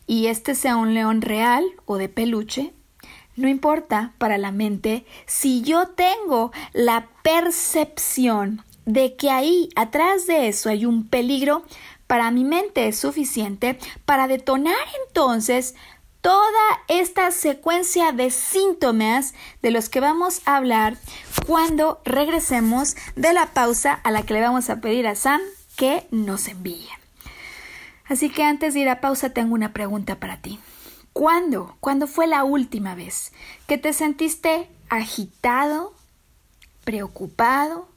y 0.07 0.29
este 0.29 0.55
sea 0.55 0.79
un 0.79 0.95
león 0.95 1.21
real 1.21 1.67
o 1.85 1.99
de 1.99 2.09
peluche. 2.09 2.73
No 3.37 3.47
importa 3.47 4.15
para 4.17 4.39
la 4.39 4.53
mente 4.53 5.05
si 5.27 5.61
yo 5.61 5.89
tengo 5.89 6.51
la 6.73 7.09
percepción 7.23 8.65
de 8.89 9.17
que 9.17 9.31
ahí, 9.31 9.69
atrás 9.77 10.27
de 10.27 10.49
eso, 10.49 10.71
hay 10.71 10.87
un 10.87 11.07
peligro, 11.07 11.63
para 12.07 12.31
mi 12.31 12.43
mente 12.43 12.89
es 12.89 12.99
suficiente 12.99 13.79
para 14.07 14.27
detonar 14.29 14.75
entonces 15.07 15.75
toda 16.23 16.81
esta 16.89 17.31
secuencia 17.31 18.13
de 18.13 18.31
síntomas 18.31 19.35
de 19.61 19.73
los 19.73 19.91
que 19.91 20.01
vamos 20.01 20.41
a 20.47 20.57
hablar 20.57 20.97
cuando 21.47 22.01
regresemos 22.07 22.97
de 23.15 23.35
la 23.35 23.53
pausa 23.53 23.93
a 23.93 24.11
la 24.11 24.23
que 24.23 24.33
le 24.33 24.41
vamos 24.41 24.71
a 24.71 24.81
pedir 24.81 25.07
a 25.07 25.15
Sam 25.15 25.43
que 25.77 26.07
nos 26.11 26.49
envíe. 26.49 26.89
Así 28.07 28.31
que 28.31 28.43
antes 28.43 28.73
de 28.73 28.81
ir 28.81 28.89
a 28.89 29.03
pausa 29.03 29.35
tengo 29.35 29.55
una 29.55 29.75
pregunta 29.75 30.17
para 30.17 30.39
ti. 30.39 30.59
¿Cuándo? 31.13 31.77
¿Cuándo 31.81 32.07
fue 32.07 32.27
la 32.27 32.43
última 32.43 32.95
vez 32.95 33.33
que 33.67 33.77
te 33.77 33.93
sentiste 33.93 34.67
agitado, 34.89 35.93
preocupado, 36.85 37.88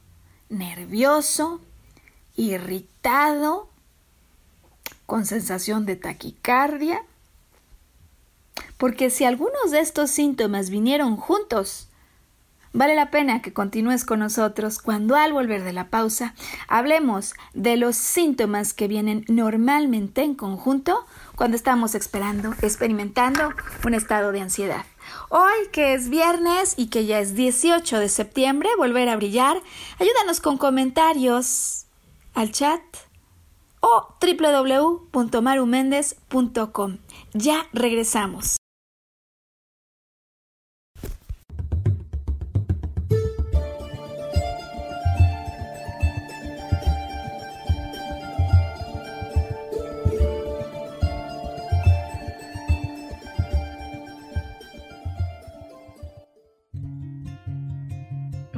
nervioso, 0.52 1.60
irritado, 2.36 3.68
con 5.06 5.26
sensación 5.26 5.84
de 5.86 5.96
taquicardia. 5.96 7.02
Porque 8.76 9.10
si 9.10 9.24
algunos 9.24 9.70
de 9.70 9.80
estos 9.80 10.10
síntomas 10.10 10.70
vinieron 10.70 11.16
juntos, 11.16 11.88
vale 12.72 12.94
la 12.94 13.10
pena 13.10 13.42
que 13.42 13.52
continúes 13.52 14.04
con 14.04 14.20
nosotros 14.20 14.78
cuando 14.78 15.16
al 15.16 15.32
volver 15.32 15.62
de 15.62 15.72
la 15.72 15.88
pausa 15.88 16.34
hablemos 16.68 17.34
de 17.54 17.76
los 17.76 17.96
síntomas 17.96 18.74
que 18.74 18.88
vienen 18.88 19.24
normalmente 19.28 20.22
en 20.22 20.34
conjunto 20.34 21.06
cuando 21.36 21.56
estamos 21.56 21.94
esperando, 21.94 22.54
experimentando 22.62 23.50
un 23.84 23.94
estado 23.94 24.32
de 24.32 24.40
ansiedad. 24.40 24.84
Hoy 25.34 25.68
que 25.72 25.94
es 25.94 26.10
viernes 26.10 26.74
y 26.76 26.88
que 26.88 27.06
ya 27.06 27.18
es 27.18 27.34
18 27.34 28.00
de 28.00 28.10
septiembre, 28.10 28.68
volver 28.76 29.08
a 29.08 29.16
brillar, 29.16 29.62
ayúdanos 29.98 30.42
con 30.42 30.58
comentarios 30.58 31.86
al 32.34 32.52
chat 32.52 32.82
o 33.80 34.14
www.marumendez.com. 34.20 36.98
Ya 37.32 37.66
regresamos. 37.72 38.61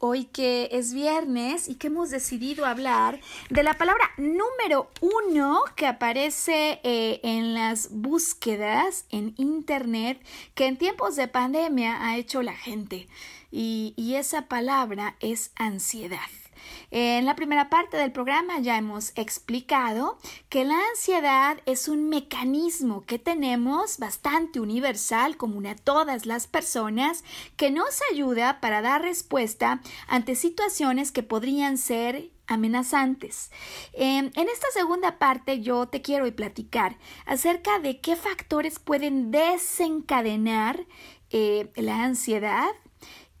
Hoy 0.00 0.24
que 0.26 0.68
es 0.70 0.92
viernes 0.92 1.68
y 1.68 1.76
que 1.76 1.86
hemos 1.86 2.10
decidido 2.10 2.66
hablar 2.66 3.20
de 3.48 3.62
la 3.62 3.72
palabra 3.72 4.10
número 4.18 4.90
uno 5.00 5.62
que 5.76 5.86
aparece 5.86 6.78
eh, 6.82 7.20
en 7.22 7.54
las 7.54 7.88
búsquedas 7.90 9.06
en 9.10 9.34
internet 9.38 10.20
que 10.54 10.66
en 10.66 10.76
tiempos 10.76 11.16
de 11.16 11.26
pandemia 11.26 12.06
ha 12.06 12.18
hecho 12.18 12.42
la 12.42 12.52
gente 12.52 13.08
y, 13.50 13.94
y 13.96 14.16
esa 14.16 14.42
palabra 14.42 15.16
es 15.20 15.52
ansiedad. 15.56 16.43
En 16.90 17.24
la 17.24 17.36
primera 17.36 17.70
parte 17.70 17.96
del 17.96 18.12
programa 18.12 18.58
ya 18.58 18.76
hemos 18.76 19.12
explicado 19.16 20.18
que 20.48 20.64
la 20.64 20.78
ansiedad 20.90 21.58
es 21.66 21.88
un 21.88 22.08
mecanismo 22.08 23.02
que 23.02 23.18
tenemos 23.18 23.98
bastante 23.98 24.60
universal, 24.60 25.36
común 25.36 25.66
a 25.66 25.74
todas 25.74 26.26
las 26.26 26.46
personas, 26.46 27.24
que 27.56 27.70
nos 27.70 28.00
ayuda 28.12 28.60
para 28.60 28.82
dar 28.82 29.02
respuesta 29.02 29.80
ante 30.06 30.34
situaciones 30.34 31.12
que 31.12 31.22
podrían 31.22 31.78
ser 31.78 32.30
amenazantes. 32.46 33.50
Em, 33.92 34.30
en 34.34 34.48
esta 34.48 34.66
segunda 34.72 35.18
parte 35.18 35.60
yo 35.60 35.86
te 35.86 36.02
quiero 36.02 36.24
platicar 36.34 36.98
acerca 37.26 37.78
de 37.78 38.00
qué 38.00 38.16
factores 38.16 38.78
pueden 38.78 39.30
desencadenar 39.30 40.86
eh, 41.30 41.70
la 41.76 42.04
ansiedad 42.04 42.70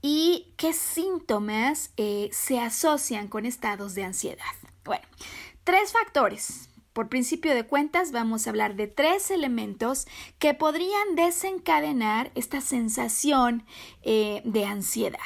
y 0.06 0.52
qué 0.58 0.74
síntomas 0.74 1.90
eh, 1.96 2.28
se 2.30 2.60
asocian 2.60 3.26
con 3.26 3.46
estados 3.46 3.94
de 3.94 4.04
ansiedad. 4.04 4.44
Bueno, 4.84 5.06
tres 5.64 5.92
factores. 5.92 6.68
Por 6.92 7.08
principio 7.08 7.54
de 7.54 7.66
cuentas, 7.66 8.12
vamos 8.12 8.46
a 8.46 8.50
hablar 8.50 8.76
de 8.76 8.86
tres 8.86 9.30
elementos 9.30 10.06
que 10.38 10.52
podrían 10.52 11.14
desencadenar 11.14 12.32
esta 12.34 12.60
sensación 12.60 13.64
eh, 14.02 14.42
de 14.44 14.66
ansiedad. 14.66 15.18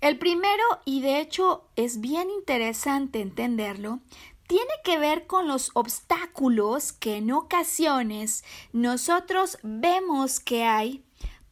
El 0.00 0.16
primero, 0.16 0.62
y 0.84 1.00
de 1.00 1.20
hecho 1.20 1.68
es 1.74 2.00
bien 2.00 2.30
interesante 2.30 3.20
entenderlo, 3.20 3.98
tiene 4.46 4.72
que 4.84 5.00
ver 5.00 5.26
con 5.26 5.48
los 5.48 5.72
obstáculos 5.74 6.92
que 6.92 7.16
en 7.16 7.32
ocasiones 7.32 8.44
nosotros 8.72 9.58
vemos 9.64 10.38
que 10.38 10.62
hay 10.62 11.04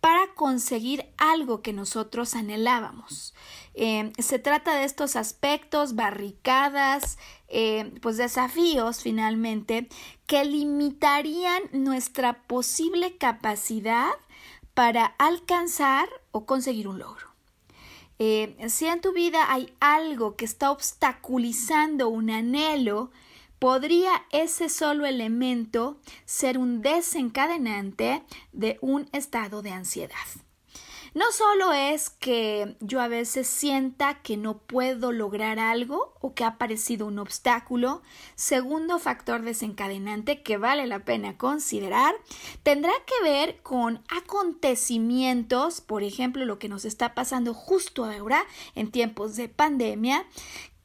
para 0.07 0.33
conseguir 0.35 1.05
algo 1.19 1.62
que 1.62 1.73
nosotros 1.73 2.37
anhelábamos. 2.37 3.35
Eh, 3.75 4.12
se 4.21 4.38
trata 4.38 4.77
de 4.77 4.85
estos 4.85 5.16
aspectos, 5.16 5.97
barricadas, 5.97 7.19
eh, 7.49 7.92
pues 8.03 8.16
desafíos 8.16 9.03
finalmente, 9.03 9.88
que 10.27 10.45
limitarían 10.45 11.61
nuestra 11.73 12.45
posible 12.47 13.16
capacidad 13.16 14.12
para 14.75 15.07
alcanzar 15.19 16.09
o 16.31 16.47
conseguir 16.47 16.87
un 16.87 17.01
logro. 17.01 17.27
Eh, 18.21 18.57
si 18.69 18.87
en 18.87 19.01
tu 19.01 19.12
vida 19.12 19.53
hay 19.53 19.75
algo 19.81 20.37
que 20.37 20.45
está 20.45 20.71
obstaculizando 20.71 22.09
un 22.11 22.31
anhelo, 22.31 23.11
podría 23.59 24.11
ese 24.31 24.69
solo 24.69 25.07
elemento 25.07 25.99
ser 26.25 26.59
un 26.59 26.83
desencadenante 26.83 28.23
de 28.53 28.79
un 28.81 29.09
estado 29.12 29.62
de 29.62 29.71
ansiedad. 29.71 30.27
No 31.16 31.33
solo 31.33 31.73
es 31.73 32.11
que 32.11 32.77
yo 32.81 33.01
a 33.01 33.09
veces 33.09 33.47
sienta 33.47 34.21
que 34.21 34.37
no 34.37 34.59
puedo 34.59 35.12
lograr 35.12 35.59
algo 35.59 36.12
o 36.21 36.35
que 36.35 36.45
ha 36.45 36.49
aparecido 36.49 37.07
un 37.07 37.19
obstáculo, 37.19 38.03
segundo 38.35 38.99
factor 38.99 39.40
desencadenante 39.40 40.42
que 40.42 40.59
vale 40.59 40.87
la 40.87 41.07
pena 41.07 41.38
considerar, 41.38 42.14
tendrá 42.62 42.92
que 43.07 43.27
ver 43.27 43.62
con 43.62 44.03
acontecimientos, 44.14 45.81
por 45.81 46.03
ejemplo, 46.03 46.45
lo 46.45 46.59
que 46.59 46.69
nos 46.69 46.85
está 46.85 47.14
pasando 47.14 47.55
justo 47.55 48.05
ahora 48.05 48.45
en 48.75 48.90
tiempos 48.90 49.37
de 49.37 49.49
pandemia, 49.49 50.27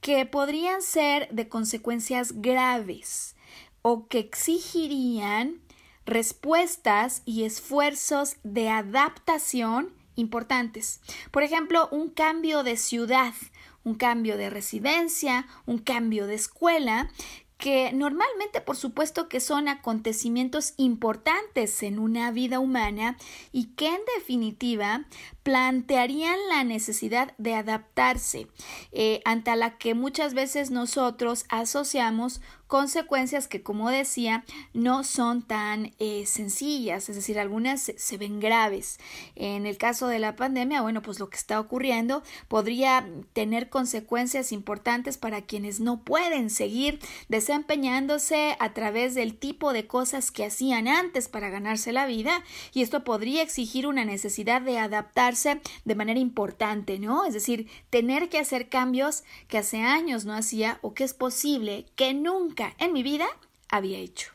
que 0.02 0.26
podrían 0.26 0.82
ser 0.82 1.30
de 1.30 1.48
consecuencias 1.48 2.42
graves 2.42 3.36
o 3.84 4.08
que 4.08 4.20
exigirían 4.20 5.62
respuestas 6.06 7.22
y 7.26 7.44
esfuerzos 7.44 8.36
de 8.44 8.70
adaptación 8.70 9.94
importantes. 10.16 11.00
Por 11.32 11.44
ejemplo, 11.44 11.88
un 11.92 12.10
cambio 12.10 12.64
de 12.64 12.78
ciudad, 12.78 13.34
un 13.84 13.96
cambio 13.96 14.38
de 14.38 14.50
residencia, 14.50 15.48
un 15.66 15.78
cambio 15.78 16.28
de 16.28 16.36
escuela, 16.36 17.10
que 17.62 17.93
normalmente 17.93 18.60
por 18.60 18.76
supuesto 18.76 19.30
que 19.30 19.39
son 19.39 19.67
acontecimientos 19.67 20.74
importantes 20.78 21.84
en 21.84 22.00
una 22.00 22.32
vida 22.32 22.60
humana 22.60 23.17
y 23.52 23.67
que 23.76 23.88
en 23.88 24.02
definitiva 24.17 25.06
plantearían 25.43 26.38
la 26.50 26.63
necesidad 26.63 27.36
de 27.38 27.54
adaptarse 27.54 28.47
eh, 28.91 29.21
ante 29.26 29.56
la 29.56 29.78
que 29.78 29.93
muchas 29.93 30.34
veces 30.34 30.71
nosotros 30.71 31.45
asociamos 31.50 32.41
consecuencias 32.72 33.50
que, 33.50 33.62
como 33.62 33.90
decía, 33.90 34.46
no 34.74 35.04
son 35.04 35.42
tan 35.42 35.92
eh, 36.00 36.26
sencillas, 36.26 37.10
es 37.10 37.18
decir, 37.18 37.38
algunas 37.38 37.82
se, 37.82 38.18
ven 38.18 38.40
graves. 38.40 38.98
En 39.36 39.66
el 39.66 39.78
caso 39.78 40.08
de 40.08 40.20
la 40.20 40.38
pandemia, 40.38 40.82
bueno, 40.82 41.02
pues 41.02 41.20
lo 41.20 41.30
que 41.30 41.36
está 41.36 41.60
ocurriendo 41.60 42.24
podría 42.48 43.06
tener 43.34 43.68
consecuencias 43.68 44.54
importantes 44.54 45.18
para 45.18 45.42
quienes 45.42 45.82
no 45.82 46.06
pueden 46.06 46.50
seguir 46.50 47.00
desempeñándose 47.28 48.56
a 48.58 48.74
través 48.74 49.16
del 49.16 49.36
tipo 49.36 49.74
de 49.74 49.86
cosas 49.86 50.32
que 50.32 50.46
hacían 50.46 50.88
antes 50.88 51.28
para 51.28 51.50
ganarse 51.50 51.92
la 51.92 52.06
vida 52.06 52.42
y 52.74 52.84
esto 52.84 53.04
podría 53.04 53.44
exigir 53.44 53.86
una 53.86 54.06
necesidad 54.06 54.62
de 54.62 54.80
adaptarse 54.80 55.60
de 55.84 55.96
manera 55.96 56.22
importante, 56.22 57.00
¿no? 57.00 57.26
Es 57.26 57.34
decir, 57.34 57.68
tener 57.90 58.30
que 58.30 58.40
hacer 58.40 58.70
cambios 58.70 59.26
que 59.50 59.58
hace 59.58 59.82
años 59.82 60.24
no 60.24 60.34
hacía 60.34 60.80
o 60.82 60.94
que 60.94 61.04
es 61.04 61.14
posible 61.14 61.86
que 61.98 62.14
nunca 62.14 62.61
en 62.78 62.93
mi 62.93 63.04
vida 63.04 63.28
había 63.69 63.97
hecho. 63.97 64.32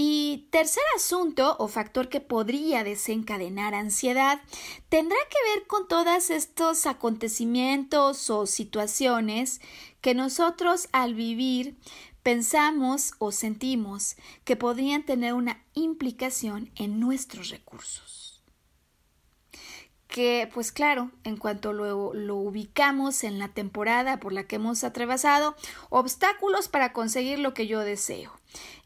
Y 0.00 0.46
tercer 0.50 0.84
asunto 0.94 1.56
o 1.58 1.66
factor 1.66 2.08
que 2.08 2.20
podría 2.20 2.84
desencadenar 2.84 3.74
ansiedad 3.74 4.40
tendrá 4.88 5.18
que 5.28 5.52
ver 5.52 5.66
con 5.66 5.88
todos 5.88 6.30
estos 6.30 6.86
acontecimientos 6.86 8.30
o 8.30 8.46
situaciones 8.46 9.60
que 10.00 10.14
nosotros 10.14 10.88
al 10.92 11.14
vivir 11.14 11.76
pensamos 12.22 13.14
o 13.18 13.32
sentimos 13.32 14.14
que 14.44 14.54
podrían 14.54 15.02
tener 15.02 15.34
una 15.34 15.64
implicación 15.74 16.70
en 16.76 17.00
nuestros 17.00 17.48
recursos 17.48 18.27
que 20.08 20.50
pues 20.52 20.72
claro, 20.72 21.10
en 21.22 21.36
cuanto 21.36 21.72
lo, 21.72 22.14
lo, 22.14 22.36
ubicamos 22.36 23.24
en 23.24 23.38
la 23.38 23.48
temporada 23.48 24.18
por 24.18 24.32
la 24.32 24.44
que 24.44 24.56
hemos 24.56 24.82
atravesado, 24.82 25.54
obstáculos 25.90 26.68
para 26.68 26.92
conseguir 26.92 27.38
lo 27.38 27.54
que 27.54 27.66
yo 27.66 27.80
deseo. 27.80 28.32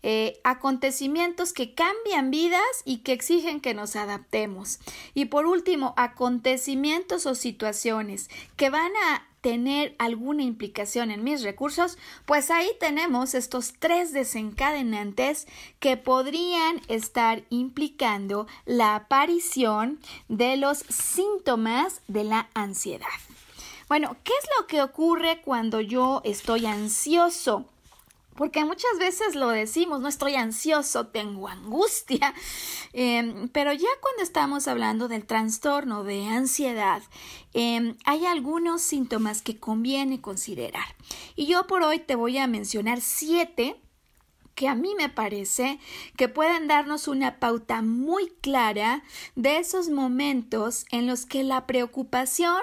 Eh, 0.02 0.40
acontecimientos 0.42 1.52
que 1.52 1.74
cambian 1.74 2.32
vidas 2.32 2.60
y 2.84 2.98
que 2.98 3.12
exigen 3.12 3.60
que 3.60 3.72
nos 3.72 3.94
adaptemos. 3.94 4.80
Y 5.14 5.26
por 5.26 5.46
último, 5.46 5.94
acontecimientos 5.96 7.24
o 7.26 7.36
situaciones 7.36 8.28
que 8.56 8.68
van 8.68 8.90
a 9.06 9.26
tener 9.42 9.94
alguna 9.98 10.44
implicación 10.44 11.10
en 11.10 11.22
mis 11.22 11.42
recursos, 11.42 11.98
pues 12.24 12.50
ahí 12.50 12.70
tenemos 12.80 13.34
estos 13.34 13.74
tres 13.78 14.12
desencadenantes 14.12 15.46
que 15.80 15.98
podrían 15.98 16.80
estar 16.88 17.42
implicando 17.50 18.46
la 18.64 18.94
aparición 18.94 19.98
de 20.28 20.56
los 20.56 20.78
síntomas 20.88 22.00
de 22.08 22.24
la 22.24 22.48
ansiedad. 22.54 23.08
Bueno, 23.88 24.16
¿qué 24.24 24.32
es 24.32 24.48
lo 24.58 24.66
que 24.68 24.80
ocurre 24.80 25.42
cuando 25.44 25.80
yo 25.80 26.22
estoy 26.24 26.64
ansioso? 26.64 27.66
Porque 28.34 28.64
muchas 28.64 28.98
veces 28.98 29.34
lo 29.34 29.48
decimos, 29.48 30.00
no 30.00 30.08
estoy 30.08 30.34
ansioso, 30.34 31.06
tengo 31.08 31.48
angustia, 31.48 32.34
em, 32.92 33.48
pero 33.48 33.72
ya 33.72 33.88
cuando 34.00 34.22
estamos 34.22 34.68
hablando 34.68 35.08
del 35.08 35.26
trastorno 35.26 36.04
de 36.04 36.26
ansiedad, 36.26 37.02
em, 37.52 37.96
hay 38.04 38.26
algunos 38.26 38.82
síntomas 38.82 39.42
que 39.42 39.58
conviene 39.58 40.20
considerar. 40.20 40.96
Y 41.36 41.46
yo 41.46 41.66
por 41.66 41.82
hoy 41.82 41.98
te 41.98 42.14
voy 42.14 42.38
a 42.38 42.46
mencionar 42.46 43.00
siete 43.00 43.76
que 44.54 44.68
a 44.68 44.74
mí 44.74 44.94
me 44.96 45.08
parece 45.08 45.78
que 46.16 46.28
pueden 46.28 46.68
darnos 46.68 47.08
una 47.08 47.38
pauta 47.38 47.82
muy 47.82 48.28
clara 48.40 49.02
de 49.34 49.58
esos 49.58 49.88
momentos 49.88 50.84
en 50.90 51.06
los 51.06 51.26
que 51.26 51.42
la 51.42 51.66
preocupación 51.66 52.60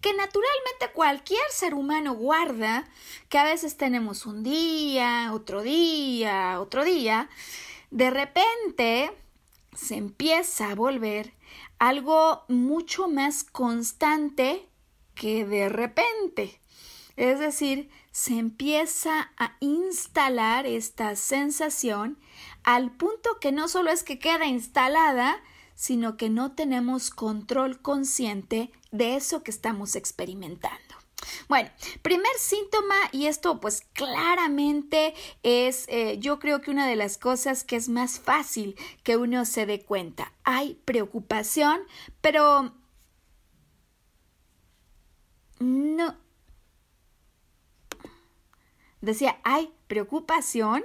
que 0.00 0.14
naturalmente 0.14 0.92
cualquier 0.94 1.42
ser 1.50 1.74
humano 1.74 2.14
guarda, 2.14 2.88
que 3.28 3.38
a 3.38 3.44
veces 3.44 3.76
tenemos 3.76 4.26
un 4.26 4.42
día, 4.42 5.30
otro 5.32 5.62
día, 5.62 6.60
otro 6.60 6.84
día, 6.84 7.28
de 7.90 8.10
repente 8.10 9.10
se 9.74 9.96
empieza 9.96 10.70
a 10.70 10.74
volver 10.74 11.32
algo 11.78 12.44
mucho 12.48 13.08
más 13.08 13.44
constante 13.44 14.68
que 15.14 15.44
de 15.44 15.68
repente. 15.68 16.60
Es 17.16 17.40
decir, 17.40 17.90
se 18.12 18.38
empieza 18.38 19.32
a 19.36 19.56
instalar 19.60 20.66
esta 20.66 21.16
sensación 21.16 22.18
al 22.62 22.92
punto 22.92 23.38
que 23.40 23.52
no 23.52 23.68
solo 23.68 23.90
es 23.90 24.02
que 24.02 24.18
queda 24.18 24.46
instalada, 24.46 25.42
sino 25.74 26.16
que 26.16 26.28
no 26.28 26.52
tenemos 26.52 27.10
control 27.10 27.80
consciente 27.80 28.70
de 28.90 29.16
eso 29.16 29.42
que 29.42 29.50
estamos 29.50 29.96
experimentando. 29.96 30.94
Bueno, 31.48 31.70
primer 32.02 32.32
síntoma, 32.38 32.94
y 33.12 33.26
esto 33.26 33.60
pues 33.60 33.82
claramente 33.92 35.14
es 35.42 35.86
eh, 35.88 36.18
yo 36.18 36.38
creo 36.38 36.60
que 36.60 36.70
una 36.70 36.86
de 36.86 36.96
las 36.96 37.18
cosas 37.18 37.64
que 37.64 37.76
es 37.76 37.88
más 37.88 38.20
fácil 38.20 38.76
que 39.02 39.16
uno 39.16 39.44
se 39.44 39.66
dé 39.66 39.82
cuenta. 39.82 40.32
Hay 40.44 40.80
preocupación, 40.84 41.80
pero 42.20 42.72
no, 45.58 46.16
decía, 49.00 49.38
hay 49.42 49.72
preocupación, 49.86 50.84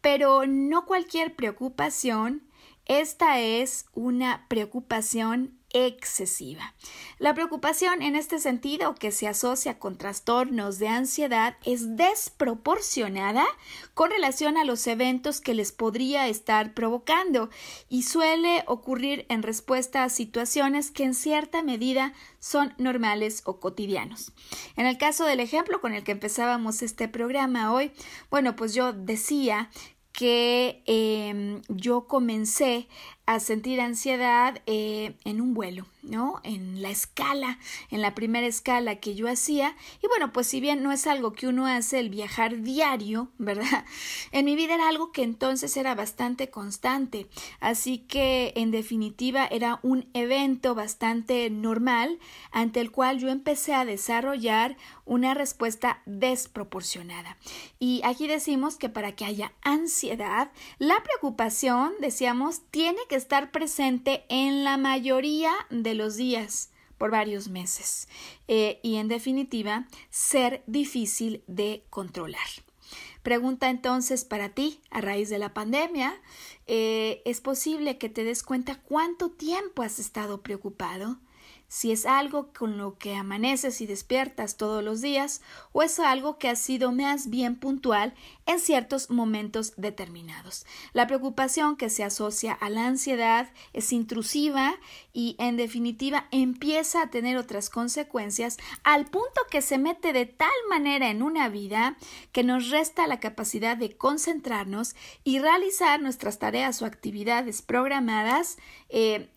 pero 0.00 0.46
no 0.46 0.86
cualquier 0.86 1.34
preocupación. 1.34 2.42
Esta 2.86 3.40
es 3.40 3.86
una 3.94 4.46
preocupación 4.48 5.58
excesiva. 5.72 6.74
La 7.18 7.34
preocupación 7.34 8.02
en 8.02 8.16
este 8.16 8.38
sentido 8.38 8.94
que 8.94 9.12
se 9.12 9.28
asocia 9.28 9.78
con 9.78 9.96
trastornos 9.96 10.78
de 10.78 10.88
ansiedad 10.88 11.56
es 11.64 11.96
desproporcionada 11.96 13.44
con 13.94 14.10
relación 14.10 14.56
a 14.56 14.64
los 14.64 14.86
eventos 14.86 15.40
que 15.40 15.54
les 15.54 15.72
podría 15.72 16.28
estar 16.28 16.74
provocando 16.74 17.50
y 17.88 18.02
suele 18.02 18.64
ocurrir 18.66 19.26
en 19.28 19.42
respuesta 19.42 20.04
a 20.04 20.08
situaciones 20.08 20.90
que 20.90 21.04
en 21.04 21.14
cierta 21.14 21.62
medida 21.62 22.12
son 22.38 22.74
normales 22.78 23.42
o 23.44 23.60
cotidianos. 23.60 24.32
En 24.76 24.86
el 24.86 24.98
caso 24.98 25.24
del 25.24 25.40
ejemplo 25.40 25.80
con 25.80 25.94
el 25.94 26.04
que 26.04 26.12
empezábamos 26.12 26.82
este 26.82 27.08
programa 27.08 27.72
hoy, 27.72 27.92
bueno, 28.30 28.56
pues 28.56 28.74
yo 28.74 28.92
decía 28.92 29.70
que 30.12 30.82
em, 30.86 31.62
yo 31.68 32.06
comencé 32.06 32.88
a 33.26 33.40
sentir 33.40 33.80
ansiedad 33.80 34.60
eh, 34.66 35.14
en 35.24 35.40
un 35.40 35.54
vuelo, 35.54 35.86
¿no? 36.02 36.40
En 36.42 36.82
la 36.82 36.90
escala, 36.90 37.58
en 37.90 38.02
la 38.02 38.14
primera 38.14 38.46
escala 38.46 38.96
que 38.96 39.14
yo 39.14 39.28
hacía. 39.28 39.76
Y 40.02 40.08
bueno, 40.08 40.32
pues 40.32 40.46
si 40.46 40.60
bien 40.60 40.82
no 40.82 40.92
es 40.92 41.06
algo 41.06 41.32
que 41.32 41.46
uno 41.46 41.66
hace 41.66 41.98
el 41.98 42.10
viajar 42.10 42.62
diario, 42.62 43.30
¿verdad? 43.38 43.84
En 44.32 44.44
mi 44.44 44.56
vida 44.56 44.74
era 44.74 44.88
algo 44.88 45.12
que 45.12 45.22
entonces 45.22 45.76
era 45.76 45.94
bastante 45.94 46.50
constante. 46.50 47.28
Así 47.60 47.98
que 47.98 48.52
en 48.56 48.70
definitiva 48.70 49.46
era 49.46 49.78
un 49.82 50.08
evento 50.14 50.74
bastante 50.74 51.48
normal 51.50 52.18
ante 52.50 52.80
el 52.80 52.90
cual 52.90 53.18
yo 53.18 53.28
empecé 53.28 53.74
a 53.74 53.84
desarrollar 53.84 54.76
una 55.04 55.34
respuesta 55.34 56.02
desproporcionada. 56.06 57.36
Y 57.78 58.00
aquí 58.04 58.26
decimos 58.26 58.76
que 58.76 58.88
para 58.88 59.12
que 59.12 59.24
haya 59.24 59.52
ansiedad, 59.62 60.52
la 60.78 61.02
preocupación, 61.02 61.92
decíamos, 62.00 62.62
tiene 62.70 63.00
que 63.08 63.16
estar 63.16 63.50
presente 63.50 64.24
en 64.28 64.64
la 64.64 64.76
mayoría 64.76 65.52
de 65.70 65.91
los 65.94 66.16
días 66.16 66.70
por 66.98 67.10
varios 67.10 67.48
meses 67.48 68.08
eh, 68.46 68.78
y 68.82 68.96
en 68.96 69.08
definitiva 69.08 69.88
ser 70.10 70.62
difícil 70.66 71.42
de 71.46 71.84
controlar. 71.90 72.46
Pregunta 73.22 73.70
entonces 73.70 74.24
para 74.24 74.50
ti, 74.50 74.80
a 74.90 75.00
raíz 75.00 75.28
de 75.28 75.38
la 75.38 75.54
pandemia, 75.54 76.20
eh, 76.66 77.22
¿es 77.24 77.40
posible 77.40 77.98
que 77.98 78.08
te 78.08 78.24
des 78.24 78.42
cuenta 78.42 78.80
cuánto 78.80 79.30
tiempo 79.30 79.82
has 79.82 79.98
estado 79.98 80.42
preocupado? 80.42 81.18
Si 81.72 81.90
es 81.90 82.04
algo 82.04 82.52
con 82.52 82.76
lo 82.76 82.98
que 82.98 83.14
amaneces 83.14 83.80
y 83.80 83.86
despiertas 83.86 84.58
todos 84.58 84.84
los 84.84 85.00
días 85.00 85.40
o 85.72 85.82
es 85.82 85.98
algo 86.00 86.36
que 86.36 86.50
ha 86.50 86.54
sido 86.54 86.92
más 86.92 87.30
bien 87.30 87.56
puntual 87.56 88.12
en 88.44 88.60
ciertos 88.60 89.08
momentos 89.08 89.72
determinados. 89.78 90.66
La 90.92 91.06
preocupación 91.06 91.76
que 91.78 91.88
se 91.88 92.04
asocia 92.04 92.52
a 92.52 92.68
la 92.68 92.86
ansiedad 92.86 93.48
es 93.72 93.90
intrusiva 93.94 94.74
y 95.14 95.34
en 95.38 95.56
definitiva 95.56 96.28
empieza 96.30 97.00
a 97.00 97.08
tener 97.08 97.38
otras 97.38 97.70
consecuencias 97.70 98.58
al 98.84 99.06
punto 99.06 99.40
que 99.50 99.62
se 99.62 99.78
mete 99.78 100.12
de 100.12 100.26
tal 100.26 100.50
manera 100.68 101.08
en 101.08 101.22
una 101.22 101.48
vida 101.48 101.96
que 102.32 102.44
nos 102.44 102.68
resta 102.68 103.06
la 103.06 103.18
capacidad 103.18 103.78
de 103.78 103.96
concentrarnos 103.96 104.94
y 105.24 105.38
realizar 105.38 106.02
nuestras 106.02 106.38
tareas 106.38 106.82
o 106.82 106.84
actividades 106.84 107.62
programadas 107.62 108.58
eh, 108.90 109.30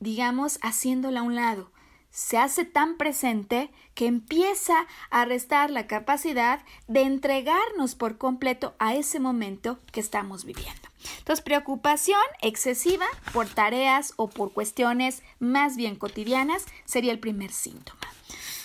digamos, 0.00 0.58
haciéndola 0.62 1.20
a 1.20 1.22
un 1.22 1.36
lado 1.36 1.71
se 2.12 2.38
hace 2.38 2.64
tan 2.64 2.96
presente 2.96 3.70
que 3.94 4.06
empieza 4.06 4.86
a 5.10 5.24
restar 5.24 5.70
la 5.70 5.86
capacidad 5.86 6.60
de 6.86 7.02
entregarnos 7.02 7.94
por 7.94 8.18
completo 8.18 8.74
a 8.78 8.94
ese 8.94 9.18
momento 9.18 9.78
que 9.90 10.00
estamos 10.00 10.44
viviendo. 10.44 10.88
Entonces, 11.18 11.42
preocupación 11.42 12.20
excesiva 12.40 13.06
por 13.32 13.48
tareas 13.48 14.12
o 14.16 14.28
por 14.28 14.52
cuestiones 14.52 15.22
más 15.40 15.76
bien 15.76 15.96
cotidianas 15.96 16.66
sería 16.84 17.12
el 17.12 17.18
primer 17.18 17.50
síntoma. 17.50 18.00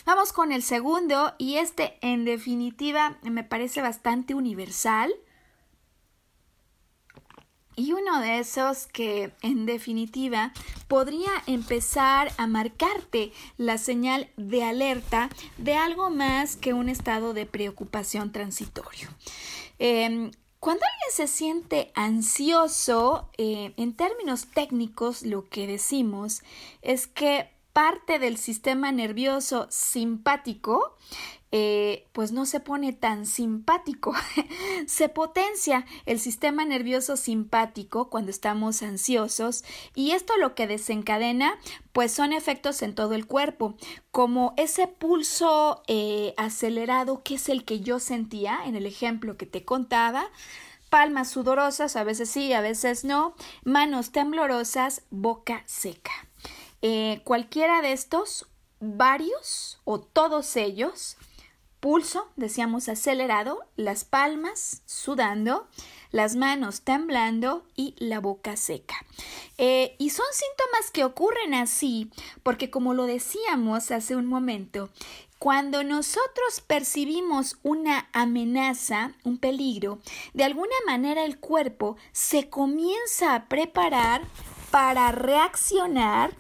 Vamos 0.06 0.32
con 0.32 0.52
el 0.52 0.64
segundo 0.64 1.34
y 1.38 1.58
este 1.58 1.98
en 2.02 2.26
definitiva 2.26 3.18
me 3.24 3.44
parece 3.44 3.82
bastante 3.82 4.36
universal 4.36 5.14
y 7.78 7.94
uno 7.94 8.20
de 8.20 8.40
esos 8.40 8.88
que, 8.88 9.32
en 9.44 9.68
definitiva, 9.68 10.52
podría 10.88 11.32
empezar 11.46 12.34
a 12.38 12.48
marcarte 12.48 13.32
la 13.58 13.78
señal 13.78 14.30
de 14.36 14.63
alerta 14.63 15.30
de 15.60 15.76
algo 15.76 16.10
más 16.10 16.58
que 16.58 16.74
un 16.74 16.90
estado 16.90 17.34
de 17.34 17.46
preocupación 17.46 18.32
transitorio. 18.32 19.08
Em, 19.78 20.32
cuando 20.60 20.84
alguien 20.84 21.12
se 21.12 21.28
siente 21.28 21.92
ansioso, 21.94 23.30
eh, 23.38 23.74
en 23.78 23.94
términos 23.94 24.48
técnicos, 24.48 25.22
lo 25.22 25.48
que 25.48 25.68
decimos 25.68 26.42
es 26.82 27.06
que 27.06 27.52
parte 27.74 28.18
del 28.18 28.38
sistema 28.38 28.92
nervioso 28.92 29.68
simpático 29.70 30.98
eh, 31.52 32.08
pues 32.12 32.32
no 32.32 32.46
se 32.46 32.60
pone 32.60 32.94
tan 32.94 33.26
simpático. 33.26 34.14
se 34.88 35.10
potencia 35.10 35.86
el 36.06 36.20
sistema 36.20 36.66
nervioso 36.66 37.16
simpático 37.16 38.10
cuando 38.10 38.32
estamos 38.32 38.84
ansiosos 38.84 39.64
y 39.96 40.12
esto 40.12 40.36
lo 40.38 40.56
que 40.56 40.68
desencadena 40.68 41.58
pues 41.94 42.12
son 42.12 42.34
efectos 42.34 42.82
en 42.82 42.94
todo 42.94 43.14
el 43.14 43.26
cuerpo, 43.26 43.76
como 44.12 44.54
ese 44.58 44.88
pulso 44.88 45.84
eh, 45.88 46.34
acelerado 46.38 47.24
que 47.24 47.36
es 47.36 47.50
el 47.50 47.66
que 47.66 47.80
yo 47.80 48.00
sentía 48.00 48.60
en 48.66 48.76
el 48.76 48.86
ejemplo 48.86 49.38
que 49.38 49.46
te 49.46 49.64
contaba, 49.66 50.30
palmas 50.90 51.30
sudorosas, 51.30 51.96
a 51.96 52.04
veces 52.04 52.30
sí, 52.30 52.54
a 52.54 52.62
veces 52.62 53.04
no, 53.04 53.36
manos 53.64 54.12
temblorosas, 54.12 55.04
boca 55.10 55.64
seca. 55.66 56.12
Eh, 56.82 57.22
cualquiera 57.24 57.82
de 57.82 57.92
estos, 57.94 58.48
varios 58.80 59.80
o 59.84 60.00
todos 60.00 60.56
ellos, 60.56 61.18
pulso, 61.80 62.28
decíamos 62.36 62.90
acelerado, 62.90 63.60
las 63.76 64.04
palmas 64.04 64.82
sudando, 64.86 65.68
las 66.12 66.36
manos 66.36 66.82
temblando 66.82 67.66
y 67.76 67.96
la 67.98 68.20
boca 68.20 68.58
seca. 68.58 68.96
Eh, 69.58 69.96
y 69.98 70.10
son 70.10 70.26
síntomas 70.32 70.92
que 70.92 71.04
ocurren 71.04 71.54
así 71.54 72.10
porque 72.44 72.70
como 72.70 72.94
lo 72.94 73.06
decíamos 73.06 73.92
hace 73.92 74.16
un 74.16 74.26
momento, 74.26 74.90
cuando 75.40 75.84
nosotros 75.84 76.62
percibimos 76.66 77.58
una 77.62 78.10
amenaza, 78.12 79.13
un 79.24 79.38
peligro, 79.38 80.00
de 80.34 80.44
alguna 80.44 80.76
manera 80.88 81.26
el 81.26 81.40
cuerpo 81.40 81.96
se 82.12 82.50
comienza 82.50 83.36
a 83.36 83.46
preparar 83.48 84.24
para 84.72 85.12
reaccionar 85.12 86.36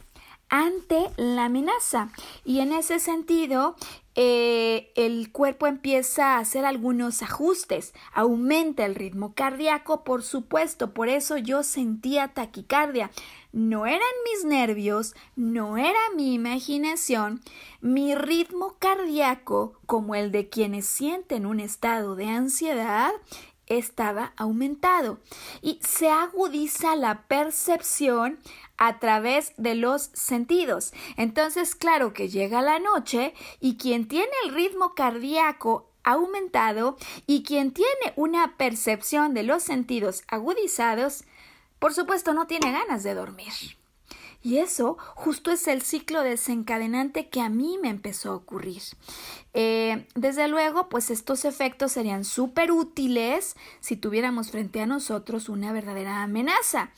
ante 0.49 1.11
la 1.17 1.45
amenaza. 1.45 2.09
Y 2.43 2.59
en 2.59 2.71
ese 2.73 2.99
sentido, 2.99 3.75
eh, 4.19 4.91
el 4.95 5.31
cuerpo 5.31 5.67
empieza 5.67 6.33
a 6.33 6.39
hacer 6.39 6.65
algunos 6.65 7.21
ajustes, 7.21 7.93
aumenta 8.11 8.83
el 8.83 8.95
ritmo 8.95 9.35
cardíaco, 9.35 10.03
por 10.03 10.23
supuesto, 10.23 10.91
por 10.91 11.07
eso 11.07 11.37
yo 11.37 11.61
sentía 11.61 12.29
taquicardia. 12.29 13.11
No 13.51 13.85
eran 13.85 14.01
mis 14.25 14.43
nervios, 14.43 15.13
no 15.35 15.77
era 15.77 15.99
mi 16.15 16.33
imaginación, 16.33 17.41
mi 17.79 18.15
ritmo 18.15 18.77
cardíaco, 18.79 19.79
como 19.85 20.15
el 20.15 20.31
de 20.31 20.49
quienes 20.49 20.87
sienten 20.87 21.45
un 21.45 21.59
estado 21.59 22.15
de 22.15 22.25
ansiedad, 22.25 23.11
estaba 23.67 24.33
aumentado 24.37 25.19
y 25.61 25.79
se 25.87 26.09
agudiza 26.09 26.95
la 26.95 27.23
percepción 27.27 28.39
a 28.77 28.99
través 28.99 29.53
de 29.57 29.75
los 29.75 30.09
sentidos. 30.13 30.93
Entonces, 31.15 31.75
claro 31.75 32.13
que 32.13 32.29
llega 32.29 32.61
la 32.61 32.79
noche 32.79 33.33
y 33.59 33.77
quien 33.77 34.07
tiene 34.07 34.31
el 34.45 34.53
ritmo 34.53 34.95
cardíaco 34.95 35.89
aumentado 36.03 36.97
y 37.25 37.43
quien 37.43 37.73
tiene 37.73 38.13
una 38.15 38.55
percepción 38.55 39.33
de 39.33 39.43
los 39.43 39.63
sentidos 39.63 40.23
agudizados, 40.27 41.25
por 41.79 41.93
supuesto 41.93 42.33
no 42.33 42.47
tiene 42.47 42.71
ganas 42.71 43.03
de 43.03 43.13
dormir. 43.13 43.51
Y 44.41 44.59
eso 44.59 44.97
justo 45.15 45.51
es 45.51 45.67
el 45.67 45.81
ciclo 45.81 46.21
desencadenante 46.21 47.27
que 47.27 47.41
a 47.41 47.49
mí 47.49 47.77
me 47.81 47.89
empezó 47.89 48.31
a 48.31 48.35
ocurrir. 48.35 48.81
Eh, 49.59 50.05
desde 50.13 50.47
luego, 50.47 50.87
pues 50.87 51.09
estos 51.09 51.43
efectos 51.43 51.91
serían 51.91 52.25
súper 52.25 52.71
útiles 52.71 53.55
si 53.79 53.95
tuviéramos 53.95 54.51
frente 54.51 54.81
a 54.81 54.85
nosotros 54.85 55.49
una 55.49 55.73
verdadera 55.73 56.21
amenaza. 56.21 56.91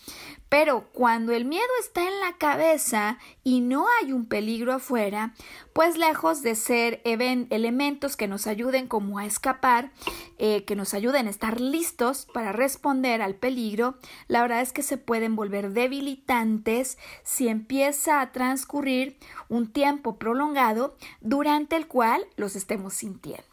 Pero 0.50 0.90
cuando 0.92 1.32
el 1.32 1.46
miedo 1.46 1.64
está 1.80 2.02
en 2.02 2.20
la 2.20 2.36
cabeza 2.38 3.20
y 3.46 3.62
no 3.62 3.86
hay 4.02 4.12
un 4.12 4.26
peligro 4.26 4.74
afuera, 4.74 5.34
pues 5.74 5.98
lejos 5.98 6.42
de 6.42 6.56
ser 6.56 7.02
elementos 7.06 8.18
que 8.18 8.28
nos 8.28 8.48
ayuden 8.48 8.88
como 8.88 9.20
a 9.20 9.26
escapar, 9.26 9.92
eh, 10.40 10.66
que 10.66 10.76
nos 10.76 10.96
ayuden 10.96 11.28
a 11.28 11.30
estar 11.30 11.62
listos 11.62 12.28
para 12.34 12.52
responder 12.52 13.22
al 13.22 13.36
peligro, 13.36 14.00
la 14.28 14.42
verdad 14.42 14.62
es 14.62 14.74
que 14.74 14.82
se 14.82 14.98
pueden 14.98 15.36
volver 15.36 15.72
debilitantes 15.72 16.98
si 17.24 17.48
empieza 17.48 18.20
a 18.20 18.32
transcurrir 18.32 19.18
un 19.50 19.72
tiempo 19.72 20.18
prolongado 20.18 20.98
durante 21.22 21.76
el 21.76 21.88
cual 21.88 22.26
los 22.38 22.49
estemos 22.56 22.94
sintiendo. 22.94 23.44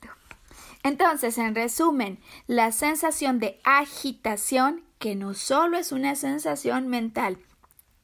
Entonces, 0.82 1.38
en 1.38 1.54
resumen, 1.54 2.20
la 2.46 2.70
sensación 2.72 3.38
de 3.38 3.60
agitación, 3.64 4.84
que 4.98 5.14
no 5.14 5.34
solo 5.34 5.78
es 5.78 5.92
una 5.92 6.14
sensación 6.14 6.88
mental, 6.88 7.38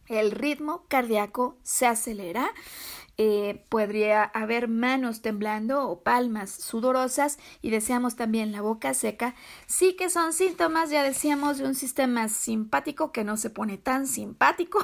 el 0.09 0.31
ritmo 0.31 0.85
cardíaco 0.89 1.57
se 1.63 1.87
acelera, 1.87 2.51
eh, 3.19 3.65
podría 3.69 4.25
haber 4.25 4.69
manos 4.69 5.21
temblando 5.21 5.87
o 5.89 6.03
palmas 6.03 6.51
sudorosas 6.51 7.39
y 7.61 7.71
deseamos 7.71 8.17
también 8.17 8.53
la 8.53 8.63
boca 8.63 8.95
seca, 8.95 9.35
sí 9.67 9.95
que 9.97 10.09
son 10.09 10.33
síntomas, 10.33 10.91
ya 10.91 11.03
decíamos, 11.03 11.59
de 11.59 11.67
un 11.67 11.75
sistema 11.75 12.29
simpático 12.29 13.13
que 13.13 13.23
no 13.23 13.37
se 13.37 13.51
pone 13.51 13.77
tan 13.77 14.07
simpático 14.07 14.83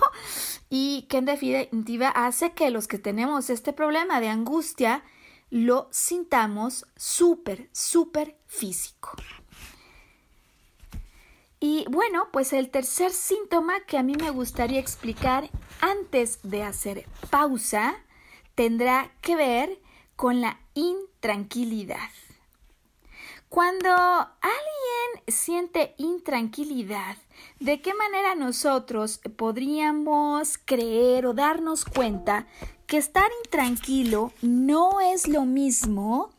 y 0.70 1.06
que 1.08 1.16
en 1.16 1.24
definitiva 1.24 2.10
hace 2.10 2.52
que 2.52 2.70
los 2.70 2.86
que 2.86 2.98
tenemos 2.98 3.48
este 3.48 3.72
problema 3.72 4.20
de 4.20 4.28
angustia 4.28 5.02
lo 5.50 5.88
sintamos 5.90 6.86
súper, 6.96 7.68
súper 7.72 8.36
físico. 8.46 9.12
Y 11.60 11.84
bueno, 11.90 12.28
pues 12.32 12.52
el 12.52 12.70
tercer 12.70 13.10
síntoma 13.12 13.80
que 13.80 13.98
a 13.98 14.02
mí 14.02 14.14
me 14.14 14.30
gustaría 14.30 14.78
explicar 14.78 15.50
antes 15.80 16.38
de 16.42 16.62
hacer 16.62 17.06
pausa 17.30 17.96
tendrá 18.54 19.10
que 19.20 19.34
ver 19.34 19.80
con 20.14 20.40
la 20.40 20.60
intranquilidad. 20.74 22.10
Cuando 23.48 23.90
alguien 23.90 25.24
siente 25.26 25.94
intranquilidad, 25.96 27.16
¿de 27.60 27.80
qué 27.80 27.94
manera 27.94 28.34
nosotros 28.34 29.20
podríamos 29.36 30.58
creer 30.58 31.26
o 31.26 31.32
darnos 31.32 31.84
cuenta 31.84 32.46
que 32.88 32.96
estar 32.96 33.30
intranquilo 33.44 34.32
no 34.40 35.00
es 35.00 35.28
lo 35.28 35.44
mismo 35.44 36.30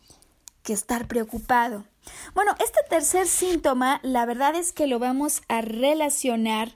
que 0.64 0.74
estar 0.74 1.08
preocupado. 1.08 1.86
Bueno, 2.34 2.56
este 2.60 2.80
tercer 2.90 3.28
síntoma, 3.28 4.00
la 4.04 4.26
verdad 4.26 4.56
es 4.56 4.74
que 4.74 4.88
lo 4.88 4.98
vamos 4.98 5.44
a 5.48 5.62
relacionar 5.62 6.74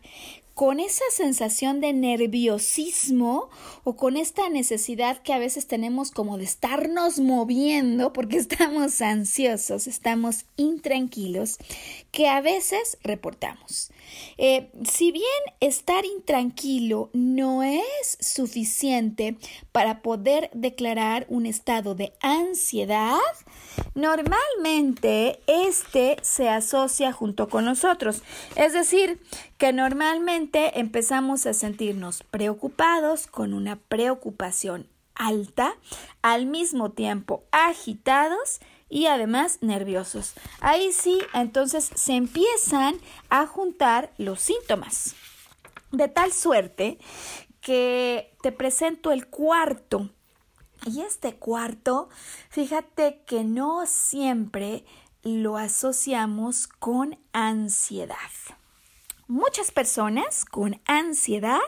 con 0.53 0.79
esa 0.79 1.05
sensación 1.09 1.81
de 1.81 1.93
nerviosismo 1.93 3.49
o 3.83 3.95
con 3.95 4.15
esta 4.15 4.47
necesidad 4.49 5.23
que 5.23 5.33
a 5.33 5.39
veces 5.39 5.65
tenemos 5.65 6.11
como 6.11 6.37
de 6.37 6.43
estarnos 6.43 7.19
moviendo 7.19 8.13
porque 8.13 8.37
estamos 8.37 9.01
ansiosos, 9.01 9.87
estamos 9.87 10.45
intranquilos, 10.55 11.57
que 12.13 12.29
a 12.29 12.41
veces 12.41 12.99
reportamos. 13.03 13.91
Eh, 14.37 14.69
si 14.87 15.11
bien 15.11 15.25
estar 15.59 16.05
intranquilo 16.05 17.09
no 17.11 17.63
es 17.63 18.17
suficiente 18.21 19.35
para 19.71 20.03
poder 20.03 20.51
declarar 20.53 21.25
un 21.27 21.47
estado 21.47 21.95
de 21.95 22.13
ansiedad, 22.21 23.17
normalmente 23.95 25.39
este 25.47 26.17
se 26.21 26.49
asocia 26.49 27.11
junto 27.11 27.49
con 27.49 27.65
nosotros. 27.65 28.21
Es 28.55 28.73
decir, 28.73 29.19
que 29.57 29.73
normalmente 29.73 30.79
empezamos 30.79 31.47
a 31.47 31.53
sentirnos 31.55 32.21
preocupados 32.29 33.25
con 33.25 33.55
una 33.55 33.77
preocupación 33.77 34.87
alta, 35.15 35.75
al 36.21 36.45
mismo 36.45 36.91
tiempo 36.91 37.43
agitados 37.51 38.59
y 38.93 39.07
además 39.07 39.57
nerviosos. 39.61 40.35
Ahí 40.59 40.93
sí, 40.93 41.19
entonces 41.33 41.89
se 41.95 42.13
empiezan 42.13 42.95
a 43.27 43.47
juntar 43.47 44.13
los 44.19 44.39
síntomas. 44.39 45.15
De 45.91 46.07
tal 46.07 46.31
suerte 46.31 46.99
que 47.59 48.37
te 48.43 48.51
presento 48.51 49.11
el 49.11 49.25
cuarto. 49.25 50.11
Y 50.85 51.01
este 51.01 51.33
cuarto, 51.33 52.09
fíjate 52.49 53.23
que 53.25 53.43
no 53.43 53.87
siempre 53.87 54.85
lo 55.23 55.57
asociamos 55.57 56.67
con 56.67 57.17
ansiedad. 57.31 58.15
Muchas 59.27 59.71
personas 59.71 60.45
con 60.45 60.79
ansiedad 60.85 61.61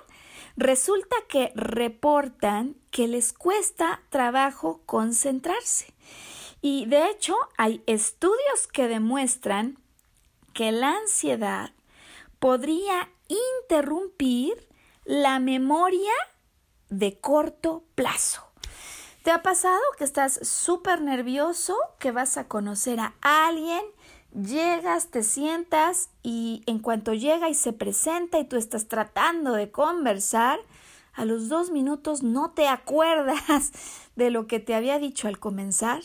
resulta 0.58 1.16
que 1.28 1.52
reportan 1.56 2.76
que 2.92 3.08
les 3.08 3.34
cuesta 3.34 4.04
trabajo 4.12 4.84
concentrarse 4.86 5.96
y 6.66 6.88
de 6.88 7.12
hecho 7.12 7.36
hay 7.58 7.84
estudios 7.86 8.66
que 8.74 8.88
demuestran 8.88 9.78
que 10.56 10.72
la 10.72 10.98
ansiedad 10.98 11.70
podría 12.40 13.08
interrumpir 13.28 14.68
la 15.04 15.38
memoria 15.38 16.12
de 16.90 17.20
corto 17.20 17.84
plazo. 17.94 18.42
¿Te 19.22 19.30
ha 19.30 19.44
pasado 19.44 19.80
que 20.00 20.06
estás 20.06 20.40
súper 20.42 21.02
nervioso, 21.02 21.78
que 22.00 22.12
vas 22.12 22.36
a 22.36 22.48
conocer 22.48 23.00
a 23.00 23.14
alguien, 23.22 23.86
llegas, 24.34 25.12
te 25.12 25.22
sientas 25.22 26.10
y 26.24 26.64
en 26.66 26.80
cuanto 26.80 27.14
llega 27.14 27.48
y 27.48 27.54
se 27.54 27.74
presenta 27.74 28.40
y 28.40 28.46
tú 28.46 28.56
estás 28.56 28.88
tratando 28.88 29.54
de 29.54 29.70
conversar, 29.70 30.58
a 31.14 31.26
los 31.26 31.48
dos 31.48 31.70
minutos 31.70 32.24
no 32.24 32.54
te 32.54 32.68
acuerdas 32.68 33.72
de 34.16 34.32
lo 34.32 34.48
que 34.48 34.60
te 34.60 34.74
había 34.74 34.98
dicho 34.98 35.28
al 35.28 35.38
comenzar? 35.38 36.02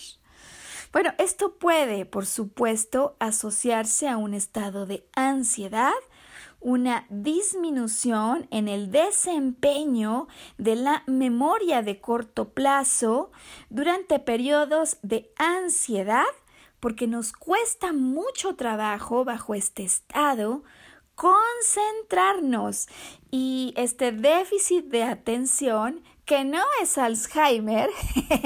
Bueno, 0.93 1.13
esto 1.19 1.55
puede, 1.55 2.05
por 2.05 2.27
supuesto, 2.27 3.17
asociarse 3.21 4.09
a 4.09 4.17
un 4.17 4.35
estado 4.35 4.87
de 4.87 5.07
ansiedad, 5.15 5.93
una 6.59 7.07
disminución 7.11 8.49
en 8.51 8.67
el 8.67 8.91
desempeño 8.91 10.27
de 10.59 10.75
la 10.75 11.05
memoria 11.07 11.83
de 11.83 12.01
corto 12.01 12.51
plazo 12.51 13.31
durante 13.69 14.19
periodos 14.19 14.99
de 15.03 15.33
ansiedad, 15.37 16.25
porque 16.81 17.07
nos 17.07 17.33
cuesta 17.33 17.93
mucho 17.93 18.57
trabajo 18.57 19.25
bajo 19.25 19.55
este 19.55 19.85
estado 19.85 20.65
concentrarnos. 21.15 22.89
Y 23.31 23.75
este 23.77 24.11
déficit 24.11 24.87
de 24.87 25.05
atención 25.05 26.03
que 26.31 26.45
no 26.45 26.63
es 26.81 26.97
Alzheimer, 26.97 27.91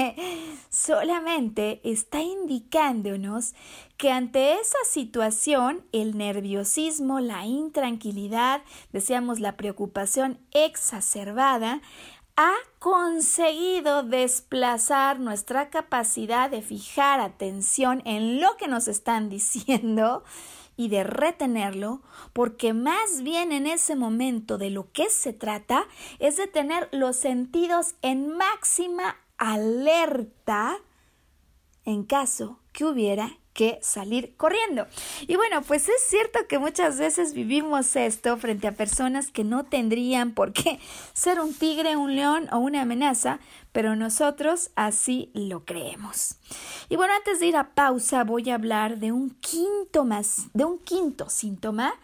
solamente 0.71 1.81
está 1.83 2.19
indicándonos 2.19 3.53
que 3.95 4.09
ante 4.09 4.53
esa 4.53 4.79
situación 4.89 5.85
el 5.91 6.17
nerviosismo, 6.17 7.19
la 7.19 7.45
intranquilidad, 7.45 8.63
decíamos 8.91 9.39
la 9.39 9.55
preocupación 9.55 10.39
exacerbada, 10.49 11.83
ha 12.35 12.55
conseguido 12.79 14.01
desplazar 14.01 15.19
nuestra 15.19 15.69
capacidad 15.69 16.49
de 16.49 16.63
fijar 16.63 17.19
atención 17.19 18.01
en 18.05 18.41
lo 18.41 18.57
que 18.57 18.67
nos 18.67 18.87
están 18.87 19.29
diciendo 19.29 20.23
y 20.77 20.89
de 20.89 21.03
retenerlo, 21.03 22.01
porque 22.33 22.73
más 22.73 23.21
bien 23.21 23.51
en 23.51 23.67
ese 23.67 23.95
momento 23.95 24.57
de 24.57 24.69
lo 24.69 24.91
que 24.91 25.09
se 25.09 25.33
trata 25.33 25.87
es 26.19 26.37
de 26.37 26.47
tener 26.47 26.89
los 26.91 27.15
sentidos 27.15 27.95
en 28.01 28.29
máxima 28.29 29.17
alerta 29.37 30.77
en 31.85 32.03
caso 32.03 32.59
que 32.73 32.85
hubiera 32.85 33.37
que 33.55 33.79
salir 33.81 34.35
corriendo. 34.35 34.85
Y 35.21 35.37
bueno, 35.37 35.63
pues 35.63 35.87
es 35.89 36.01
cierto 36.07 36.39
que 36.47 36.59
muchas 36.59 36.99
veces 36.99 37.33
vivimos 37.33 37.95
esto 37.95 38.37
frente 38.37 38.67
a 38.67 38.73
personas 38.73 39.31
que 39.31 39.45
no 39.45 39.63
tendrían 39.63 40.33
por 40.33 40.51
qué 40.53 40.79
ser 41.13 41.39
un 41.39 41.53
tigre, 41.53 41.95
un 41.95 42.15
león 42.15 42.47
o 42.51 42.59
una 42.59 42.81
amenaza, 42.81 43.39
pero 43.71 43.95
nosotros 43.95 44.71
así 44.75 45.31
lo 45.33 45.63
creemos. 45.65 46.35
Y 46.89 46.97
bueno, 46.97 47.13
antes 47.15 47.39
de 47.39 47.47
ir 47.47 47.55
a 47.55 47.73
pausa 47.73 48.25
voy 48.25 48.49
a 48.49 48.55
hablar 48.55 48.99
de 48.99 49.13
un 49.13 49.31
quinto 49.31 50.03
más, 50.03 50.47
de 50.53 50.65
un 50.65 50.77
quinto 50.77 51.29
síntoma 51.29 51.95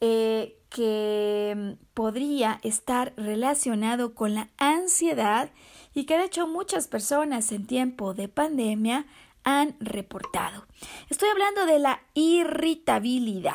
eh, 0.00 0.56
que 0.70 1.76
podría 1.92 2.60
estar 2.62 3.14
relacionado 3.16 4.14
con 4.14 4.34
la 4.34 4.48
ansiedad 4.58 5.50
y 5.92 6.04
que 6.04 6.18
de 6.18 6.24
hecho 6.24 6.46
muchas 6.46 6.88
personas 6.88 7.50
en 7.52 7.66
tiempo 7.66 8.14
de 8.14 8.28
pandemia 8.28 9.06
han 9.44 9.76
reportado. 9.80 10.66
Estoy 11.08 11.28
hablando 11.28 11.66
de 11.66 11.78
la 11.78 12.00
irritabilidad. 12.14 13.54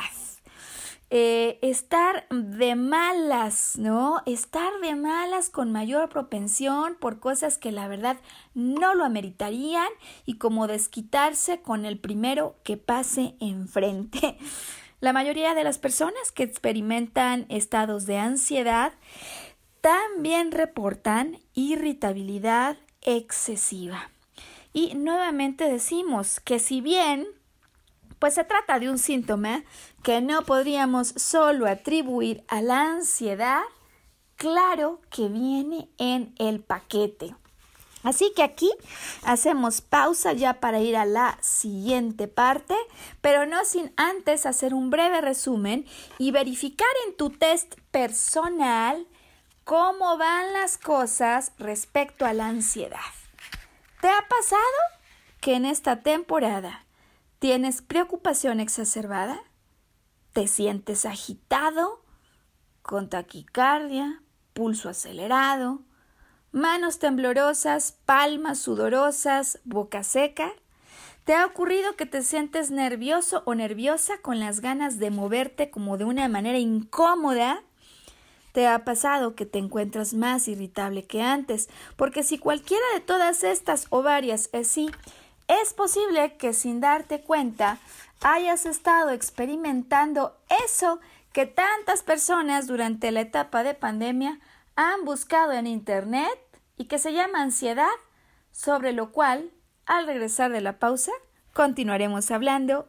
Eh, 1.12 1.58
estar 1.60 2.28
de 2.30 2.76
malas, 2.76 3.76
¿no? 3.76 4.22
Estar 4.26 4.72
de 4.80 4.94
malas 4.94 5.50
con 5.50 5.72
mayor 5.72 6.08
propensión 6.08 6.94
por 7.00 7.18
cosas 7.18 7.58
que 7.58 7.72
la 7.72 7.88
verdad 7.88 8.16
no 8.54 8.94
lo 8.94 9.04
ameritarían 9.04 9.88
y 10.24 10.38
como 10.38 10.68
desquitarse 10.68 11.62
con 11.62 11.84
el 11.84 11.98
primero 11.98 12.54
que 12.62 12.76
pase 12.76 13.34
enfrente. 13.40 14.38
La 15.00 15.12
mayoría 15.12 15.54
de 15.54 15.64
las 15.64 15.78
personas 15.78 16.30
que 16.30 16.42
experimentan 16.42 17.46
estados 17.48 18.04
de 18.04 18.18
ansiedad 18.18 18.92
también 19.80 20.52
reportan 20.52 21.38
irritabilidad 21.54 22.76
excesiva. 23.00 24.10
Y 24.72 24.94
nuevamente 24.94 25.68
decimos 25.70 26.40
que 26.40 26.58
si 26.58 26.80
bien 26.80 27.26
pues 28.20 28.34
se 28.34 28.44
trata 28.44 28.78
de 28.78 28.90
un 28.90 28.98
síntoma 28.98 29.64
que 30.02 30.20
no 30.20 30.42
podríamos 30.42 31.08
solo 31.16 31.66
atribuir 31.66 32.44
a 32.48 32.60
la 32.60 32.82
ansiedad, 32.82 33.62
claro 34.36 35.00
que 35.10 35.28
viene 35.28 35.88
en 35.98 36.34
el 36.38 36.60
paquete. 36.60 37.34
Así 38.02 38.32
que 38.36 38.42
aquí 38.42 38.70
hacemos 39.24 39.80
pausa 39.80 40.32
ya 40.32 40.60
para 40.60 40.80
ir 40.80 40.96
a 40.96 41.04
la 41.04 41.38
siguiente 41.40 42.28
parte, 42.28 42.74
pero 43.20 43.46
no 43.46 43.64
sin 43.64 43.92
antes 43.96 44.46
hacer 44.46 44.74
un 44.74 44.90
breve 44.90 45.20
resumen 45.20 45.86
y 46.18 46.30
verificar 46.30 46.88
en 47.06 47.16
tu 47.16 47.30
test 47.30 47.74
personal 47.90 49.06
cómo 49.64 50.16
van 50.18 50.52
las 50.52 50.78
cosas 50.78 51.52
respecto 51.58 52.24
a 52.24 52.32
la 52.32 52.48
ansiedad. 52.48 53.19
¿Te 54.00 54.08
ha 54.08 54.28
pasado 54.28 54.60
que 55.40 55.54
en 55.54 55.64
esta 55.64 56.02
temporada 56.02 56.86
tienes 57.38 57.82
preocupación 57.82 58.60
exacerbada? 58.60 59.42
¿Te 60.32 60.46
sientes 60.46 61.04
agitado? 61.04 62.04
¿Con 62.82 63.08
taquicardia? 63.08 64.22
¿Pulso 64.52 64.88
acelerado? 64.88 65.82
manos 66.52 66.98
temblorosas, 66.98 67.92
palmas 68.04 68.58
sudorosas, 68.58 69.60
boca 69.64 70.02
seca? 70.02 70.52
¿Te 71.24 71.34
ha 71.34 71.46
ocurrido 71.46 71.96
que 71.96 72.06
te 72.06 72.22
sientes 72.22 72.70
nervioso 72.70 73.42
o 73.46 73.54
nerviosa 73.54 74.18
con 74.20 74.40
las 74.40 74.60
ganas 74.60 74.98
de 74.98 75.10
moverte 75.10 75.70
como 75.70 75.96
de 75.96 76.04
una 76.04 76.28
manera 76.28 76.58
incómoda? 76.58 77.62
¿Te 78.52 78.66
ha 78.66 78.84
pasado 78.84 79.34
que 79.34 79.46
te 79.46 79.58
encuentras 79.58 80.14
más 80.14 80.48
irritable 80.48 81.04
que 81.04 81.22
antes? 81.22 81.68
Porque 81.96 82.22
si 82.22 82.38
cualquiera 82.38 82.84
de 82.94 83.00
todas 83.00 83.44
estas 83.44 83.86
o 83.90 84.02
varias 84.02 84.48
es 84.52 84.68
sí, 84.68 84.90
es 85.46 85.74
posible 85.74 86.36
que 86.36 86.52
sin 86.52 86.80
darte 86.80 87.20
cuenta 87.20 87.78
hayas 88.22 88.66
estado 88.66 89.10
experimentando 89.10 90.36
eso 90.66 91.00
que 91.32 91.46
tantas 91.46 92.02
personas 92.02 92.66
durante 92.66 93.10
la 93.12 93.20
etapa 93.20 93.62
de 93.62 93.74
pandemia 93.74 94.40
han 94.76 95.04
buscado 95.04 95.52
en 95.52 95.66
Internet 95.66 96.38
y 96.76 96.86
que 96.86 96.98
se 96.98 97.12
llama 97.12 97.42
ansiedad, 97.42 97.88
sobre 98.50 98.92
lo 98.92 99.12
cual, 99.12 99.50
al 99.86 100.06
regresar 100.06 100.50
de 100.50 100.60
la 100.60 100.78
pausa, 100.78 101.12
continuaremos 101.52 102.30
hablando. 102.30 102.88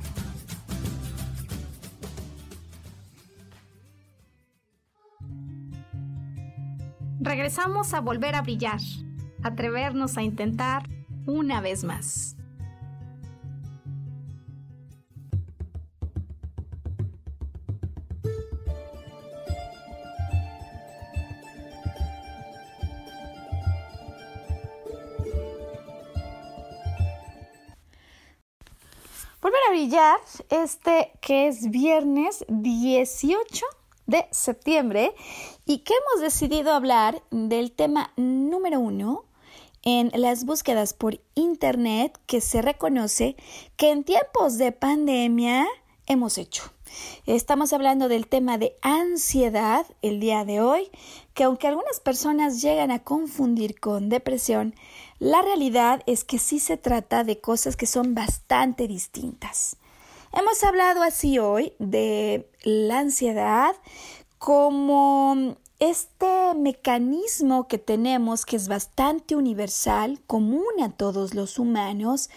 Regresamos 7.21 7.93
a 7.93 8.01
volver 8.01 8.35
a 8.35 8.41
brillar, 8.41 8.79
atrevernos 9.43 10.17
a 10.17 10.23
intentar 10.23 10.89
una 11.27 11.61
vez 11.61 11.83
más. 11.83 12.35
Volver 29.41 29.59
a 29.67 29.71
brillar, 29.71 30.19
este 30.49 31.11
que 31.19 31.47
es 31.47 31.69
viernes 31.69 32.45
18 32.47 33.65
de 34.11 34.27
septiembre 34.29 35.15
y 35.65 35.79
que 35.79 35.93
hemos 35.93 36.21
decidido 36.21 36.71
hablar 36.73 37.23
del 37.31 37.71
tema 37.71 38.13
número 38.17 38.79
uno 38.79 39.25
en 39.83 40.11
las 40.13 40.45
búsquedas 40.45 40.93
por 40.93 41.19
Internet 41.33 42.19
que 42.27 42.41
se 42.41 42.61
reconoce 42.61 43.35
que 43.77 43.89
en 43.89 44.03
tiempos 44.03 44.59
de 44.59 44.71
pandemia 44.71 45.65
hemos 46.05 46.37
hecho. 46.37 46.63
Estamos 47.25 47.71
hablando 47.71 48.09
del 48.09 48.27
tema 48.27 48.57
de 48.57 48.75
ansiedad 48.81 49.85
el 50.01 50.19
día 50.19 50.43
de 50.43 50.59
hoy, 50.59 50.91
que 51.33 51.45
aunque 51.45 51.67
algunas 51.67 52.01
personas 52.01 52.61
llegan 52.61 52.91
a 52.91 53.03
confundir 53.03 53.79
con 53.79 54.09
depresión, 54.09 54.75
la 55.19 55.41
realidad 55.41 56.03
es 56.05 56.25
que 56.25 56.37
sí 56.37 56.59
se 56.59 56.77
trata 56.77 57.23
de 57.23 57.39
cosas 57.39 57.77
que 57.77 57.85
son 57.85 58.13
bastante 58.13 58.87
distintas. 58.87 59.77
Hemos 60.33 60.63
hablado 60.63 61.03
así 61.03 61.39
hoy 61.39 61.73
de 61.77 62.49
la 62.63 62.99
ansiedad 62.99 63.75
como 64.37 65.57
este 65.79 66.53
mecanismo 66.55 67.67
que 67.67 67.77
tenemos 67.77 68.45
que 68.45 68.55
es 68.55 68.69
bastante 68.69 69.35
universal, 69.35 70.21
común 70.27 70.81
a 70.81 70.89
todos 70.89 71.33
los 71.33 71.59
humanos, 71.59 72.29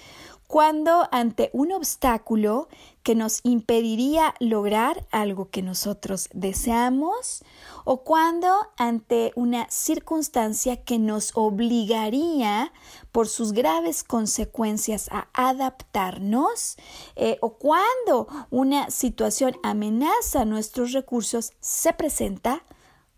cuando 0.54 1.08
ante 1.10 1.50
un 1.52 1.72
obstáculo 1.72 2.68
que 3.02 3.16
nos 3.16 3.40
impediría 3.42 4.36
lograr 4.38 5.04
algo 5.10 5.50
que 5.50 5.62
nosotros 5.62 6.28
deseamos 6.32 7.42
o 7.84 8.04
cuando 8.04 8.54
ante 8.76 9.32
una 9.34 9.68
circunstancia 9.68 10.76
que 10.76 11.00
nos 11.00 11.32
obligaría 11.34 12.72
por 13.10 13.26
sus 13.26 13.52
graves 13.52 14.04
consecuencias 14.04 15.08
a 15.10 15.26
adaptarnos 15.32 16.76
eh, 17.16 17.36
o 17.40 17.54
cuando 17.54 18.28
una 18.50 18.90
situación 18.90 19.56
amenaza 19.64 20.44
nuestros 20.44 20.92
recursos 20.92 21.52
se 21.58 21.92
presenta 21.94 22.62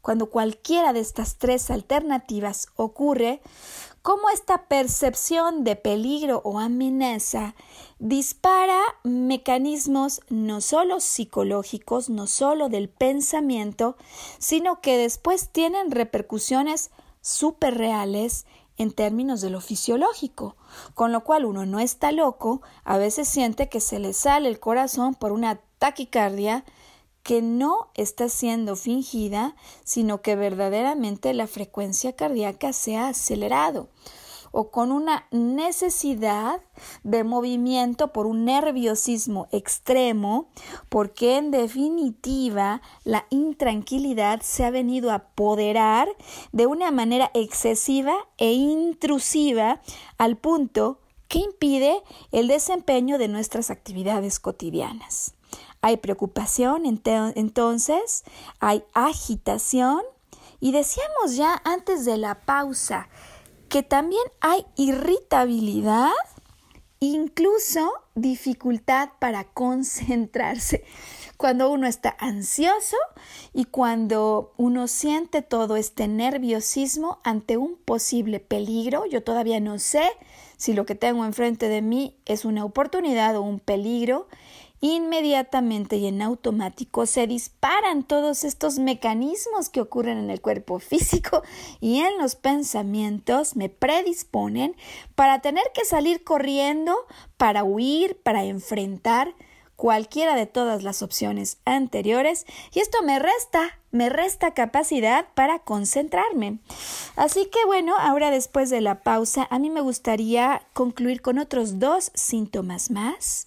cuando 0.07 0.30
cualquiera 0.30 0.93
de 0.93 1.01
estas 1.01 1.37
tres 1.37 1.68
alternativas 1.68 2.68
ocurre, 2.76 3.41
cómo 4.07 4.31
esta 4.31 4.69
percepción 4.69 5.65
de 5.65 5.75
peligro 5.75 6.41
o 6.45 6.61
amenaza 6.61 7.57
dispara 7.99 8.81
mecanismos 9.03 10.21
no 10.29 10.61
solo 10.61 11.01
psicológicos, 11.01 12.09
no 12.09 12.29
solo 12.29 12.69
del 12.69 12.89
pensamiento, 12.89 13.97
sino 14.39 14.81
que 14.81 14.97
después 14.97 15.49
tienen 15.51 15.91
repercusiones 15.91 16.93
súper 17.21 17.79
reales 17.79 18.47
en 18.77 18.93
términos 18.93 19.41
de 19.41 19.51
lo 19.51 19.61
fisiológico, 19.61 20.55
con 20.95 21.11
lo 21.11 21.25
cual 21.25 21.45
uno 21.45 21.67
no 21.67 21.81
está 21.81 22.13
loco, 22.13 22.63
a 22.85 22.99
veces 22.99 23.27
siente 23.27 23.69
que 23.69 23.81
se 23.81 23.99
le 23.99 24.13
sale 24.13 24.49
el 24.49 24.61
corazón 24.61 25.17
por 25.17 25.33
una 25.33 25.59
taquicardia 25.81 26.65
que 27.27 27.43
no 27.43 27.89
está 27.95 28.29
siendo 28.29 28.77
fingida, 28.77 29.57
sino 29.83 30.22
que 30.22 30.37
verdaderamente 30.37 31.35
la 31.35 31.49
frecuencia 31.49 32.12
cardíaca 32.14 32.72
se 32.72 32.97
ha 32.97 33.09
acelerado 33.09 33.89
o 34.53 34.70
con 34.70 34.93
una 34.93 35.27
necesidad 35.33 36.61
de 37.03 37.24
movimiento 37.24 38.12
por 38.12 38.27
un 38.27 38.45
nerviosismo 38.45 39.49
extremo, 39.51 40.51
porque 40.89 41.37
en 41.37 41.51
definitiva 41.51 42.81
la 43.03 43.27
intranquilidad 43.31 44.41
se 44.43 44.64
ha 44.64 44.70
venido 44.70 45.11
a 45.11 45.16
apoderar 45.16 46.09
de 46.53 46.66
una 46.66 46.93
manera 46.93 47.33
excesiva 47.35 48.14
e 48.39 48.53
intrusiva 48.53 49.83
al 50.16 50.37
punto 50.37 51.01
que 51.27 51.41
impide 51.41 52.05
el 52.31 52.47
desempeño 52.47 53.18
de 53.18 53.27
nuestras 53.27 53.70
actividades 53.70 54.39
cotidianas. 54.39 55.36
Hay 55.87 55.99
preocupación, 55.99 56.82
entonces, 56.84 58.24
hay 58.59 58.82
agitación 58.93 60.01
y 60.59 60.72
decíamos 60.72 61.37
ya 61.37 61.62
antes 61.62 62.05
de 62.05 62.16
la 62.16 62.41
pausa, 62.41 63.09
que 63.68 63.84
también 63.84 64.24
hay 64.41 64.66
irritabilidad, 64.74 66.11
incluso 66.99 67.93
dificultad 68.16 69.11
para 69.20 69.45
concentrarse. 69.45 70.82
Cuando 71.37 71.70
uno 71.70 71.87
está 71.87 72.16
ansioso 72.18 72.97
y 73.53 73.66
cuando 73.66 74.55
uno 74.57 74.89
siente 74.89 75.41
todo 75.41 75.76
este 75.76 76.09
nerviosismo 76.09 77.20
ante 77.22 77.59
un 77.59 77.76
posible 77.76 78.41
peligro, 78.41 79.07
yo 79.07 79.22
todavía 79.22 79.61
no 79.61 79.78
sé 79.78 80.11
si 80.57 80.72
lo 80.72 80.84
que 80.84 80.97
tengo 80.97 81.24
enfrente 81.24 81.68
de 81.68 81.80
mí 81.80 82.16
es 82.24 82.45
una 82.45 82.64
oportunidad 82.64 83.37
o 83.37 83.43
un 83.43 83.61
peligro 83.61 84.26
inmediatamente 84.81 85.97
y 85.97 86.07
en 86.07 86.22
automático 86.22 87.07
se 87.07 87.27
disparan 87.27 88.03
todos 88.03 88.45
estos 88.45 88.79
mecanismos 88.79 89.68
que 89.68 89.81
ocurren 89.81 90.18
en 90.18 90.31
el 90.31 90.41
cuerpo 90.41 90.79
físico 90.79 91.43
y 91.81 92.01
en 92.01 92.18
los 92.18 92.37
pensamientos 92.37 93.57
me 93.57 93.68
predisponen 93.68 94.77
para 95.14 95.41
tener 95.41 95.64
que 95.74 95.85
salir 95.85 96.24
corriendo, 96.24 96.95
para 97.37 97.64
huir, 97.64 98.20
para 98.22 98.45
enfrentar 98.45 99.35
cualquiera 99.77 100.35
de 100.35 100.47
todas 100.47 100.83
las 100.83 101.03
opciones 101.03 101.59
anteriores 101.64 102.47
y 102.72 102.81
esto 102.81 103.03
me 103.03 103.18
resta, 103.18 103.79
me 103.91 104.09
resta 104.09 104.55
capacidad 104.55 105.27
para 105.35 105.59
concentrarme. 105.59 106.59
Así 107.14 107.47
que 107.47 107.64
bueno, 107.66 107.95
ahora 107.99 108.31
después 108.31 108.70
de 108.70 108.81
la 108.81 109.03
pausa, 109.03 109.47
a 109.51 109.59
mí 109.59 109.70
me 109.70 109.83
gustaría 109.83 110.62
concluir 110.72 111.20
con 111.20 111.39
otros 111.39 111.79
dos 111.79 112.11
síntomas 112.14 112.91
más 112.91 113.47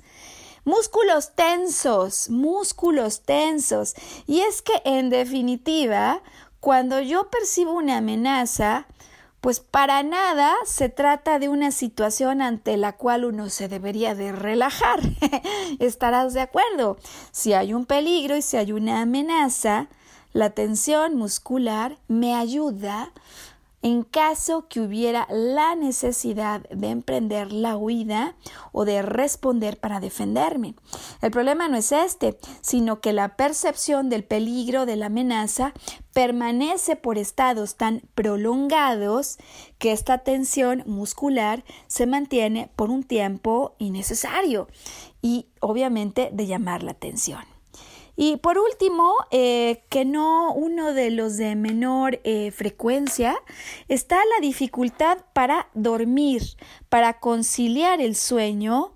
músculos 0.70 1.32
tensos, 1.34 2.30
músculos 2.30 3.22
tensos. 3.22 3.96
Y 4.28 4.42
es 4.42 4.62
que 4.62 4.80
en 4.86 5.10
definitiva, 5.10 6.22
cuando 6.60 7.00
yo 7.02 7.30
percibo 7.32 7.74
una 7.74 7.98
amenaza, 7.98 8.86
pues 9.42 9.60
para 9.62 10.04
nada 10.04 10.54
se 10.66 10.90
trata 10.90 11.40
de 11.40 11.50
una 11.50 11.72
situación 11.72 12.44
ante 12.44 12.78
la 12.78 12.94
cual 12.94 13.26
uno 13.26 13.50
se 13.50 13.68
debería 13.68 14.14
de 14.14 14.32
relajar. 14.32 15.00
Estarás 15.80 16.36
de 16.36 16.42
acuerdo. 16.42 16.98
Si 17.32 17.54
hay 17.54 17.74
un 17.74 17.86
peligro 17.88 18.38
y 18.38 18.44
si 18.44 18.58
hay 18.58 18.72
una 18.72 19.02
amenaza, 19.02 19.88
la 20.34 20.52
tensión 20.52 21.16
muscular 21.16 21.98
me 22.08 22.36
ayuda 22.36 23.12
en 23.82 24.04
caso 24.04 24.68
que 24.68 24.82
hubiera 24.82 25.28
la 25.30 25.76
necesidad 25.76 26.62
de 26.70 26.90
emprender 26.90 27.52
la 27.52 27.78
huida 27.78 28.36
o 28.72 28.86
de 28.86 29.02
responder 29.02 29.80
para 29.80 30.00
defenderme. 30.00 30.76
El 31.22 31.32
problema 31.32 31.68
no 31.68 31.78
es 31.78 31.92
este, 31.92 32.38
sino 32.62 33.00
que 33.00 33.14
la 33.14 33.36
percepción 33.36 34.10
del 34.10 34.24
peligro 34.24 34.86
de 34.86 34.96
la 34.96 35.08
amenaza 35.08 35.74
permanece 36.14 36.96
por 36.96 37.18
estados 37.18 37.76
tan 37.76 38.02
prolongados 38.16 39.38
que 39.78 39.92
esta 39.92 40.20
tensión 40.20 40.84
muscular 40.86 41.64
se 41.88 42.06
mantiene 42.06 42.70
por 42.76 42.90
un 42.90 43.04
tiempo 43.04 43.76
innecesario 43.80 44.68
y 45.22 45.48
obviamente 45.62 46.30
de 46.34 46.48
llamar 46.48 46.84
la 46.84 46.92
atención. 46.92 47.59
Y 48.22 48.36
por 48.36 48.58
último, 48.58 49.16
eh, 49.32 49.86
que 49.88 50.04
no 50.04 50.52
uno 50.52 50.92
de 50.92 51.10
los 51.10 51.38
de 51.38 51.56
menor 51.56 52.20
eh, 52.26 52.52
frecuencia, 52.52 53.42
está 53.88 54.18
la 54.18 54.42
dificultad 54.42 55.20
para 55.32 55.70
dormir, 55.74 56.44
para 56.90 57.22
conciliar 57.22 58.02
el 58.02 58.18
sueño 58.18 58.92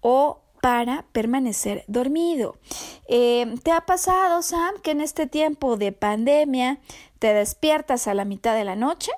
o 0.00 0.40
para 0.60 1.04
permanecer 1.12 1.84
dormido. 1.86 2.58
Eh, 3.06 3.54
¿Te 3.62 3.70
ha 3.70 3.82
pasado, 3.82 4.42
Sam, 4.42 4.74
que 4.82 4.90
en 4.90 5.02
este 5.02 5.28
tiempo 5.28 5.76
de 5.76 5.92
pandemia 5.92 6.80
te 7.20 7.32
despiertas 7.32 8.08
a 8.08 8.14
la 8.14 8.24
mitad 8.24 8.56
de 8.56 8.64
la 8.64 8.74
noche? 8.74 9.12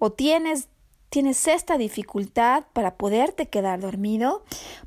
¿O 0.00 0.10
tienes 0.10 0.66
tienes 1.10 1.46
esta 1.48 1.78
dificultad 1.78 2.64
para 2.72 2.96
poderte 2.96 3.48
quedar 3.48 3.80
dormido, 3.80 4.44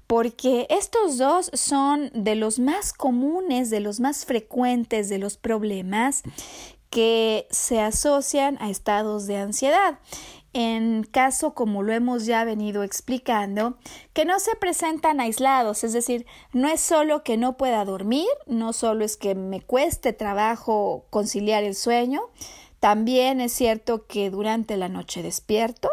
porque 0.07 0.67
estos 0.69 1.17
dos 1.17 1.49
son 1.53 2.11
de 2.13 2.36
los 2.36 2.59
más 2.59 2.93
comunes, 2.93 3.69
de 3.69 3.80
los 3.80 3.99
más 3.99 4.26
frecuentes 4.26 5.09
de 5.09 5.17
los 5.17 5.38
problemas 5.38 6.24
que 6.89 7.47
se 7.49 7.82
asocian 7.82 8.57
a 8.59 8.69
estados 8.69 9.26
de 9.26 9.38
ansiedad. 9.38 9.99
En 10.53 11.03
caso, 11.03 11.53
como 11.53 11.82
lo 11.82 11.93
hemos 11.93 12.26
ya 12.26 12.43
venido 12.43 12.84
explicando, 12.84 13.78
que 14.11 14.26
no 14.26 14.38
se 14.41 14.53
presentan 14.57 15.22
aislados, 15.22 15.86
es 15.86 15.93
decir, 15.93 16.26
no 16.51 16.67
es 16.67 16.82
solo 16.82 17.24
que 17.24 17.38
no 17.38 17.55
pueda 17.55 17.86
dormir, 17.86 18.28
no 18.47 18.74
solo 18.74 19.05
es 19.05 19.15
que 19.15 19.34
me 19.34 19.61
cueste 19.61 20.11
trabajo 20.11 21.05
conciliar 21.09 21.63
el 21.63 21.74
sueño, 21.74 22.24
también 22.82 23.41
es 23.41 23.53
cierto 23.53 24.07
que 24.07 24.32
durante 24.32 24.75
la 24.75 24.89
noche 24.89 25.21
despierto, 25.21 25.88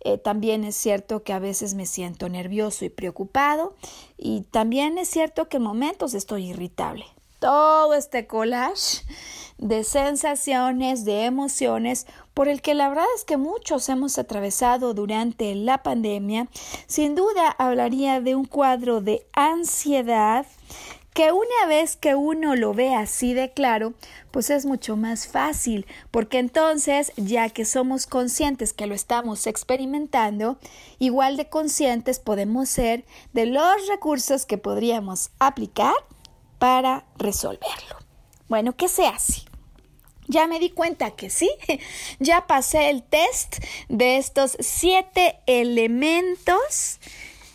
eh, 0.00 0.18
también 0.18 0.64
es 0.64 0.74
cierto 0.74 1.22
que 1.22 1.32
a 1.32 1.38
veces 1.38 1.74
me 1.74 1.86
siento 1.86 2.28
nervioso 2.28 2.84
y 2.84 2.88
preocupado 2.88 3.76
y 4.18 4.40
también 4.50 4.98
es 4.98 5.08
cierto 5.08 5.48
que 5.48 5.58
en 5.58 5.62
momentos 5.62 6.12
estoy 6.12 6.50
irritable. 6.50 7.06
Todo 7.38 7.94
este 7.94 8.26
collage 8.26 9.04
de 9.58 9.84
sensaciones, 9.84 11.04
de 11.04 11.24
emociones, 11.26 12.08
por 12.34 12.48
el 12.48 12.62
que 12.62 12.74
la 12.74 12.88
verdad 12.88 13.06
es 13.16 13.24
que 13.24 13.36
muchos 13.36 13.88
hemos 13.88 14.18
atravesado 14.18 14.92
durante 14.92 15.54
la 15.54 15.84
pandemia, 15.84 16.48
sin 16.88 17.14
duda 17.14 17.48
hablaría 17.58 18.20
de 18.20 18.34
un 18.34 18.44
cuadro 18.44 19.00
de 19.00 19.24
ansiedad 19.34 20.46
que 21.14 21.30
una 21.30 21.66
vez 21.68 21.94
que 21.94 22.16
uno 22.16 22.56
lo 22.56 22.74
ve 22.74 22.92
así 22.92 23.34
de 23.34 23.52
claro, 23.52 23.94
pues 24.32 24.50
es 24.50 24.66
mucho 24.66 24.96
más 24.96 25.28
fácil, 25.28 25.86
porque 26.10 26.40
entonces, 26.40 27.12
ya 27.16 27.48
que 27.50 27.64
somos 27.64 28.06
conscientes 28.08 28.72
que 28.72 28.88
lo 28.88 28.96
estamos 28.96 29.46
experimentando, 29.46 30.58
igual 30.98 31.36
de 31.36 31.48
conscientes 31.48 32.18
podemos 32.18 32.68
ser 32.68 33.04
de 33.32 33.46
los 33.46 33.86
recursos 33.88 34.44
que 34.44 34.58
podríamos 34.58 35.30
aplicar 35.38 35.94
para 36.58 37.04
resolverlo. 37.16 37.96
Bueno, 38.48 38.76
¿qué 38.76 38.88
se 38.88 39.06
hace? 39.06 39.42
Ya 40.26 40.48
me 40.48 40.58
di 40.58 40.70
cuenta 40.70 41.12
que 41.12 41.30
sí, 41.30 41.48
ya 42.18 42.48
pasé 42.48 42.90
el 42.90 43.04
test 43.04 43.58
de 43.88 44.16
estos 44.16 44.56
siete 44.58 45.38
elementos 45.46 46.98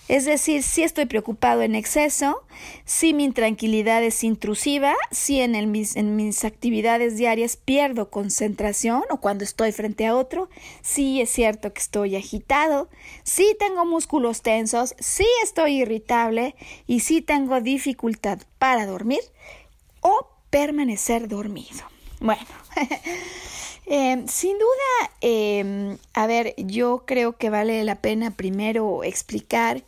es 0.10 0.26
decir, 0.26 0.64
si 0.64 0.82
estoy 0.82 1.06
preocupado 1.06 1.62
en 1.62 1.76
exceso, 1.76 2.42
si 2.84 3.14
mi 3.14 3.24
intranquilidad 3.26 4.04
es 4.04 4.24
intrusiva, 4.24 4.96
si 5.12 5.40
en, 5.40 5.72
mis 5.72 6.44
actividades 6.46 7.16
diarias 7.16 7.58
pierdo 7.58 8.10
concentración 8.10 9.04
o 9.12 9.18
cuando 9.18 9.44
estoy 9.44 9.72
frente 9.72 10.08
a 10.08 10.16
otro, 10.16 10.50
si 10.82 11.22
es 11.22 11.30
cierto 11.30 11.72
que 11.74 11.82
estoy 11.82 12.16
agitado, 12.16 12.90
si 13.24 13.56
tengo 13.60 13.86
músculos 13.86 14.42
tensos, 14.42 14.96
si 14.98 15.28
estoy 15.44 15.82
irritable 15.82 16.56
y 16.88 17.02
si 17.02 17.22
tengo 17.22 17.62
dificultad 17.62 18.40
para 18.58 18.88
dormir 18.88 19.22
o 20.02 20.28
permanecer 20.50 21.28
dormido. 21.28 21.99
Bueno. 22.20 22.42
Em, 23.92 24.28
sin 24.28 24.56
duda, 24.60 25.12
em, 25.22 25.98
a 26.14 26.28
ver, 26.28 26.54
yo 26.58 27.06
creo 27.08 27.38
que 27.38 27.50
vale 27.50 27.84
la 27.84 27.96
pena 27.96 28.30
primero 28.30 29.04
explicar 29.04 29.84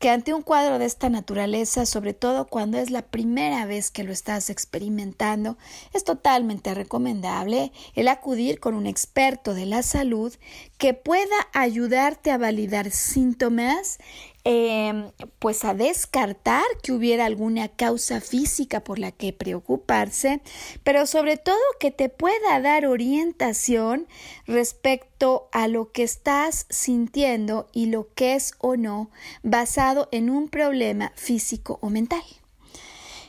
que 0.00 0.08
ante 0.08 0.32
un 0.32 0.40
cuadro 0.40 0.78
de 0.78 0.86
esta 0.86 1.10
naturaleza, 1.10 1.84
sobre 1.84 2.14
todo 2.14 2.46
cuando 2.46 2.78
es 2.78 2.90
la 2.90 3.02
primera 3.02 3.66
vez 3.66 3.90
que 3.90 4.02
lo 4.02 4.12
estás 4.12 4.48
experimentando, 4.48 5.58
es 5.92 6.04
totalmente 6.04 6.72
recomendable 6.74 7.70
el 7.94 8.08
acudir 8.08 8.60
con 8.60 8.74
un 8.74 8.86
experto 8.86 9.52
de 9.52 9.66
la 9.66 9.82
salud 9.82 10.32
que 10.78 10.94
pueda 10.94 11.36
ayudarte 11.52 12.30
a 12.30 12.38
validar 12.38 12.90
síntomas 12.90 13.98
Em, 14.42 15.10
pues 15.38 15.66
a 15.66 15.74
descartar 15.74 16.64
que 16.82 16.92
hubiera 16.92 17.26
alguna 17.26 17.68
causa 17.68 18.22
física 18.22 18.82
por 18.82 18.98
la 18.98 19.12
que 19.12 19.34
preocuparse, 19.34 20.40
pero 20.82 21.04
sobre 21.04 21.36
todo 21.36 21.58
que 21.78 21.90
te 21.90 22.08
pueda 22.08 22.58
dar 22.60 22.86
orientación 22.86 24.06
respecto 24.46 25.50
a 25.52 25.68
lo 25.68 25.92
que 25.92 26.04
estás 26.04 26.64
sintiendo 26.70 27.68
y 27.74 27.86
lo 27.86 28.14
que 28.14 28.34
es 28.34 28.54
o 28.58 28.76
no 28.76 29.10
basado 29.42 30.08
en 30.10 30.30
un 30.30 30.48
problema 30.48 31.12
físico 31.16 31.78
o 31.82 31.90
mental. 31.90 32.22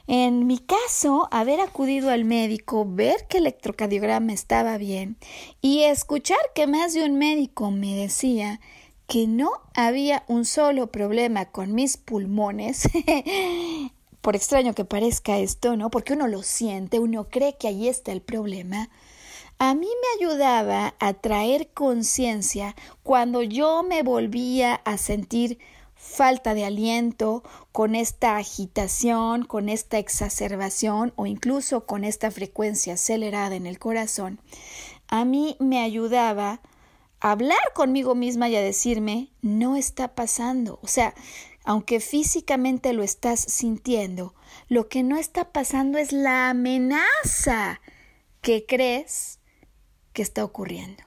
En 0.07 0.47
mi 0.47 0.59
caso, 0.59 1.27
haber 1.31 1.59
acudido 1.59 2.09
al 2.09 2.23
médico, 2.23 2.85
ver 2.87 3.27
que 3.27 3.37
el 3.37 3.43
electrocardiograma 3.47 4.31
estaba 4.31 4.77
bien 4.77 5.17
y 5.61 5.83
escuchar 5.83 6.39
que 6.55 6.67
más 6.67 6.93
de 6.93 7.03
un 7.03 7.17
médico 7.17 7.69
me 7.69 7.95
decía 7.95 8.61
que 9.11 9.27
no 9.27 9.51
había 9.73 10.23
un 10.29 10.45
solo 10.45 10.87
problema 10.87 11.43
con 11.43 11.73
mis 11.73 11.97
pulmones, 11.97 12.87
por 14.21 14.37
extraño 14.37 14.73
que 14.73 14.85
parezca 14.85 15.37
esto, 15.37 15.75
¿no? 15.75 15.91
Porque 15.91 16.13
uno 16.13 16.29
lo 16.29 16.43
siente, 16.43 16.97
uno 16.97 17.27
cree 17.27 17.57
que 17.57 17.67
ahí 17.67 17.89
está 17.89 18.13
el 18.13 18.21
problema. 18.21 18.89
A 19.59 19.75
mí 19.75 19.85
me 19.87 20.25
ayudaba 20.25 20.95
a 20.99 21.11
traer 21.11 21.67
conciencia 21.73 22.73
cuando 23.03 23.41
yo 23.41 23.83
me 23.83 24.01
volvía 24.01 24.75
a 24.75 24.97
sentir 24.97 25.59
falta 25.93 26.53
de 26.53 26.63
aliento, 26.63 27.43
con 27.73 27.95
esta 27.95 28.37
agitación, 28.37 29.43
con 29.43 29.67
esta 29.67 29.97
exacerbación 29.97 31.11
o 31.17 31.25
incluso 31.25 31.85
con 31.85 32.05
esta 32.05 32.31
frecuencia 32.31 32.93
acelerada 32.93 33.55
en 33.55 33.65
el 33.65 33.77
corazón. 33.77 34.39
A 35.09 35.25
mí 35.25 35.57
me 35.59 35.83
ayudaba 35.83 36.61
hablar 37.21 37.61
conmigo 37.73 38.15
misma 38.15 38.49
y 38.49 38.55
a 38.55 38.61
decirme, 38.61 39.31
no 39.41 39.77
está 39.77 40.15
pasando. 40.15 40.79
O 40.81 40.87
sea, 40.87 41.13
aunque 41.63 41.99
físicamente 41.99 42.91
lo 42.91 43.03
estás 43.03 43.39
sintiendo, 43.39 44.33
lo 44.67 44.89
que 44.89 45.03
no 45.03 45.17
está 45.17 45.51
pasando 45.51 45.97
es 45.97 46.11
la 46.11 46.49
amenaza 46.49 47.79
que 48.41 48.65
crees 48.65 49.39
que 50.13 50.23
está 50.23 50.43
ocurriendo. 50.43 51.03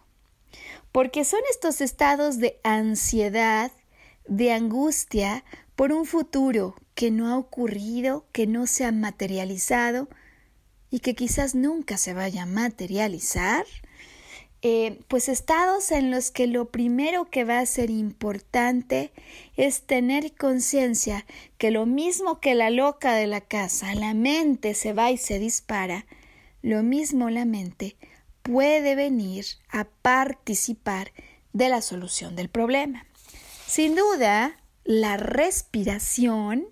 Porque 0.93 1.25
son 1.25 1.41
estos 1.51 1.81
estados 1.81 2.39
de 2.39 2.61
ansiedad, 2.63 3.73
de 4.29 4.53
angustia 4.53 5.45
por 5.75 5.93
un 5.93 6.07
futuro 6.07 6.77
que 6.95 7.11
no 7.11 7.29
ha 7.29 7.37
ocurrido, 7.37 8.27
que 8.31 8.47
no 8.47 8.69
se 8.69 8.85
ha 8.85 8.93
materializado 8.93 10.09
y 10.91 11.01
que 11.01 11.17
quizás 11.17 11.57
nunca 11.57 11.99
se 11.99 12.15
vaya 12.15 12.45
a 12.45 12.47
materializar, 12.47 13.67
eh, 14.67 14.99
pues 15.09 15.29
estados 15.29 15.91
en 15.91 16.11
los 16.11 16.31
que 16.31 16.47
lo 16.47 16.71
primero 16.71 17.27
que 17.27 17.45
va 17.45 17.59
a 17.59 17.67
ser 17.67 17.91
importante 17.91 19.13
es 19.59 19.83
tener 19.83 20.35
conciencia 20.35 21.27
que 21.59 21.71
lo 21.71 21.85
mismo 21.85 22.41
que 22.41 22.55
la 22.55 22.71
loca 22.71 23.13
de 23.13 23.27
la 23.27 23.43
casa, 23.43 23.95
la 23.95 24.15
mente 24.15 24.73
se 24.73 24.95
va 24.95 25.11
y 25.11 25.19
se 25.19 25.39
dispara, 25.39 26.07
lo 26.63 26.83
mismo 26.83 27.29
la 27.29 27.45
mente 27.45 27.97
puede 28.43 28.95
venir 28.95 29.45
a 29.69 29.85
participar 29.85 31.13
de 31.53 31.69
la 31.69 31.83
solución 31.83 32.35
del 32.35 32.49
problema. 32.49 33.05
Sin 33.67 33.95
duda, 33.95 34.59
la 34.85 35.19
respiración 35.19 36.67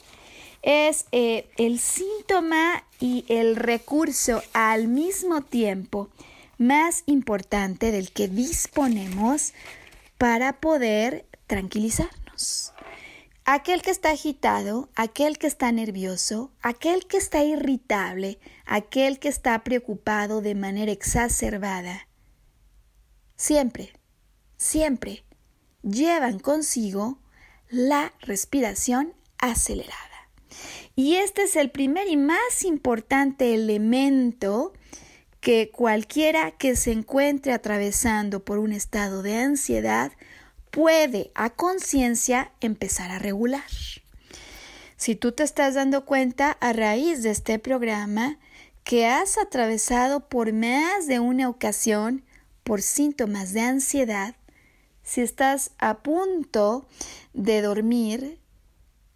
es 0.62 1.04
eh, 1.12 1.46
el 1.58 1.78
síntoma 1.78 2.84
y 3.00 3.26
el 3.28 3.54
recurso 3.54 4.42
al 4.54 4.88
mismo 4.88 5.42
tiempo 5.42 6.08
más 6.62 7.02
importante 7.06 7.90
del 7.90 8.12
que 8.12 8.28
disponemos 8.28 9.52
para 10.18 10.60
poder 10.60 11.26
tranquilizarnos. 11.46 12.72
Aquel 13.44 13.82
que 13.82 13.90
está 13.90 14.10
agitado, 14.10 14.88
aquel 14.94 15.36
que 15.36 15.48
está 15.48 15.72
nervioso, 15.72 16.52
aquel 16.62 17.06
que 17.06 17.16
está 17.16 17.42
irritable, 17.42 18.38
aquel 18.64 19.18
que 19.18 19.28
está 19.28 19.58
preocupado 19.64 20.40
de 20.40 20.54
manera 20.54 20.92
exacerbada, 20.92 22.06
siempre, 23.36 23.92
siempre 24.56 25.24
llevan 25.82 26.38
consigo 26.38 27.18
la 27.68 28.12
respiración 28.20 29.12
acelerada. 29.38 30.30
Y 30.94 31.16
este 31.16 31.44
es 31.44 31.56
el 31.56 31.70
primer 31.70 32.06
y 32.08 32.16
más 32.16 32.64
importante 32.64 33.54
elemento 33.54 34.72
que 35.42 35.70
cualquiera 35.70 36.52
que 36.52 36.76
se 36.76 36.92
encuentre 36.92 37.52
atravesando 37.52 38.44
por 38.44 38.60
un 38.60 38.72
estado 38.72 39.22
de 39.22 39.36
ansiedad 39.36 40.12
puede 40.70 41.32
a 41.34 41.50
conciencia 41.50 42.52
empezar 42.60 43.10
a 43.10 43.18
regular. 43.18 43.68
Si 44.96 45.16
tú 45.16 45.32
te 45.32 45.42
estás 45.42 45.74
dando 45.74 46.04
cuenta 46.04 46.52
a 46.60 46.72
raíz 46.72 47.24
de 47.24 47.30
este 47.30 47.58
programa 47.58 48.38
que 48.84 49.06
has 49.06 49.36
atravesado 49.36 50.28
por 50.28 50.52
más 50.52 51.08
de 51.08 51.18
una 51.18 51.48
ocasión 51.48 52.22
por 52.62 52.80
síntomas 52.80 53.52
de 53.52 53.62
ansiedad, 53.62 54.36
si 55.02 55.22
estás 55.22 55.72
a 55.78 56.04
punto 56.04 56.86
de 57.34 57.62
dormir, 57.62 58.38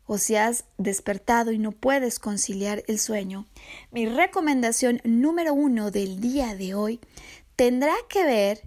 o 0.07 0.19
si 0.19 0.37
has 0.37 0.65
despertado 0.79 1.53
y 1.53 1.59
no 1.59 1.73
puedes 1.73 2.19
conciliar 2.19 2.85
el 2.87 2.99
sueño, 2.99 3.47
mi 3.91 4.07
recomendación 4.07 5.01
número 5.05 5.55
uno 5.55 5.91
del 5.91 6.21
día 6.21 6.55
de 6.55 6.75
hoy 6.75 7.01
tendrá 7.57 7.95
que 8.09 8.25
ver 8.25 8.63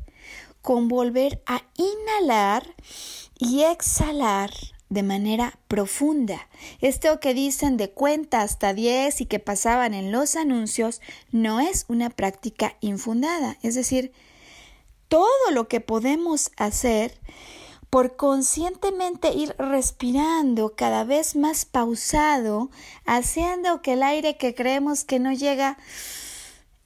con 0.62 0.88
volver 0.88 1.42
a 1.46 1.64
inhalar 1.78 2.76
y 3.38 3.64
exhalar 3.64 4.52
de 4.90 5.04
manera 5.04 5.58
profunda. 5.68 6.48
Esto 6.82 7.20
que 7.20 7.34
dicen 7.34 7.78
de 7.78 7.92
cuenta 7.92 8.42
hasta 8.42 8.74
10 8.74 9.22
y 9.22 9.26
que 9.26 9.40
pasaban 9.40 9.94
en 9.94 10.12
los 10.12 10.36
anuncios 10.36 11.02
no 11.32 11.60
es 11.60 11.86
una 11.88 12.10
práctica 12.10 12.76
infundada. 12.82 13.58
Es 13.62 13.76
decir, 13.76 14.12
todo 15.08 15.52
lo 15.52 15.68
que 15.68 15.80
podemos 15.80 16.52
hacer 16.58 17.14
por 17.90 18.16
conscientemente 18.16 19.34
ir 19.34 19.56
respirando 19.58 20.76
cada 20.76 21.04
vez 21.04 21.36
más 21.36 21.66
pausado, 21.66 22.70
haciendo 23.06 23.82
que 23.82 23.94
el 23.94 24.04
aire 24.04 24.38
que 24.38 24.54
creemos 24.54 25.04
que 25.04 25.20
no 25.20 25.34
llega 25.34 25.78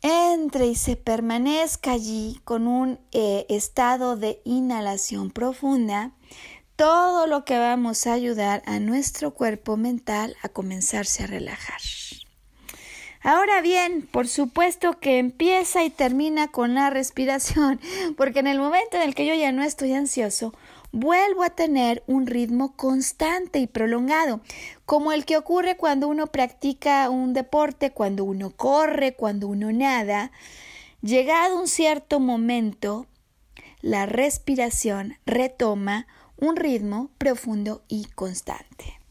entre 0.01 0.67
y 0.67 0.75
se 0.75 0.95
permanezca 0.95 1.91
allí 1.91 2.41
con 2.43 2.67
un 2.67 2.99
eh, 3.11 3.45
estado 3.49 4.17
de 4.17 4.41
inhalación 4.43 5.31
profunda, 5.31 6.11
todo 6.75 7.27
lo 7.27 7.45
que 7.45 7.57
vamos 7.57 8.07
a 8.07 8.13
ayudar 8.13 8.63
a 8.65 8.79
nuestro 8.79 9.33
cuerpo 9.33 9.77
mental 9.77 10.35
a 10.41 10.49
comenzarse 10.49 11.23
a 11.23 11.27
relajar. 11.27 11.79
Ahora 13.21 13.61
bien, 13.61 14.05
por 14.11 14.27
supuesto 14.27 14.99
que 14.99 15.17
empieza 15.17 15.85
y 15.85 15.89
termina 15.89 16.49
con 16.49 16.75
la 16.75 16.89
respiración, 16.89 17.79
porque 18.17 18.39
en 18.39 18.47
el 18.47 18.59
momento 18.59 18.97
en 18.97 19.03
el 19.03 19.15
que 19.15 19.25
yo 19.25 19.33
ya 19.33 19.53
no 19.53 19.63
estoy 19.63 19.93
ansioso, 19.93 20.53
vuelvo 20.93 21.43
a 21.43 21.49
tener 21.49 22.03
un 22.07 22.27
ritmo 22.27 22.77
constante 22.77 23.59
y 23.59 23.67
prolongado, 23.67 24.39
como 24.85 25.11
el 25.11 25.25
que 25.25 25.35
ocurre 25.35 25.75
cuando 25.75 26.07
uno 26.07 26.27
practica 26.27 27.09
un 27.09 27.33
deporte, 27.33 27.91
cuando 27.91 28.23
uno 28.23 28.51
corre, 28.51 29.15
cuando 29.15 29.47
uno 29.47 29.73
nada. 29.73 30.31
Llegado 31.01 31.59
un 31.59 31.67
cierto 31.67 32.21
momento, 32.21 33.07
la 33.81 34.05
respiración 34.05 35.17
retoma 35.25 36.07
un 36.37 36.55
ritmo 36.55 37.09
profundo 37.17 37.83
y 37.89 38.05
constante. 38.05 39.02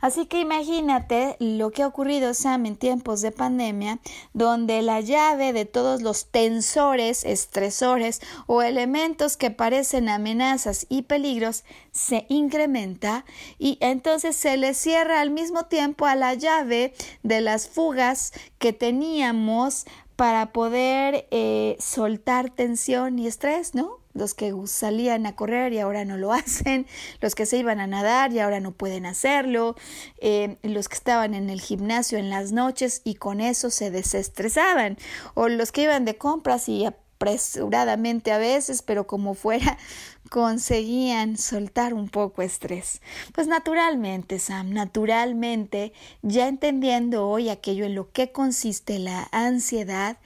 Así 0.00 0.26
que 0.26 0.40
imagínate 0.40 1.36
lo 1.38 1.70
que 1.70 1.82
ha 1.82 1.86
ocurrido, 1.86 2.34
Sam, 2.34 2.66
en 2.66 2.76
tiempos 2.76 3.20
de 3.20 3.32
pandemia, 3.32 3.98
donde 4.32 4.82
la 4.82 5.00
llave 5.00 5.52
de 5.52 5.64
todos 5.64 6.02
los 6.02 6.26
tensores, 6.26 7.24
estresores 7.24 8.20
o 8.46 8.62
elementos 8.62 9.36
que 9.36 9.50
parecen 9.50 10.08
amenazas 10.08 10.86
y 10.88 11.02
peligros 11.02 11.64
se 11.92 12.26
incrementa 12.28 13.24
y 13.58 13.78
entonces 13.80 14.36
se 14.36 14.56
le 14.56 14.74
cierra 14.74 15.20
al 15.20 15.30
mismo 15.30 15.66
tiempo 15.66 16.06
a 16.06 16.14
la 16.14 16.34
llave 16.34 16.94
de 17.22 17.40
las 17.40 17.68
fugas 17.68 18.32
que 18.58 18.72
teníamos 18.72 19.86
para 20.16 20.52
poder 20.52 21.26
eh, 21.30 21.76
soltar 21.80 22.50
tensión 22.50 23.18
y 23.18 23.26
estrés, 23.26 23.74
¿no? 23.74 23.99
Los 24.14 24.34
que 24.34 24.54
salían 24.66 25.26
a 25.26 25.36
correr 25.36 25.72
y 25.72 25.78
ahora 25.78 26.04
no 26.04 26.16
lo 26.16 26.32
hacen, 26.32 26.86
los 27.20 27.34
que 27.34 27.46
se 27.46 27.58
iban 27.58 27.80
a 27.80 27.86
nadar 27.86 28.32
y 28.32 28.40
ahora 28.40 28.60
no 28.60 28.72
pueden 28.72 29.06
hacerlo, 29.06 29.76
eh, 30.18 30.56
los 30.62 30.88
que 30.88 30.96
estaban 30.96 31.34
en 31.34 31.50
el 31.50 31.60
gimnasio 31.60 32.18
en 32.18 32.30
las 32.30 32.52
noches 32.52 33.02
y 33.04 33.14
con 33.14 33.40
eso 33.40 33.70
se 33.70 33.90
desestresaban, 33.90 34.98
o 35.34 35.48
los 35.48 35.72
que 35.72 35.82
iban 35.82 36.04
de 36.04 36.16
compras 36.16 36.68
y 36.68 36.86
apresuradamente 37.20 38.32
a 38.32 38.38
veces, 38.38 38.80
pero 38.80 39.06
como 39.06 39.34
fuera, 39.34 39.76
conseguían 40.30 41.36
soltar 41.36 41.92
un 41.92 42.08
poco 42.08 42.40
estrés. 42.40 43.02
Pues 43.34 43.46
naturalmente, 43.46 44.38
Sam, 44.38 44.72
naturalmente, 44.72 45.92
ya 46.22 46.48
entendiendo 46.48 47.28
hoy 47.28 47.50
aquello 47.50 47.84
en 47.84 47.94
lo 47.94 48.10
que 48.10 48.32
consiste 48.32 48.98
la 48.98 49.28
ansiedad 49.32 50.16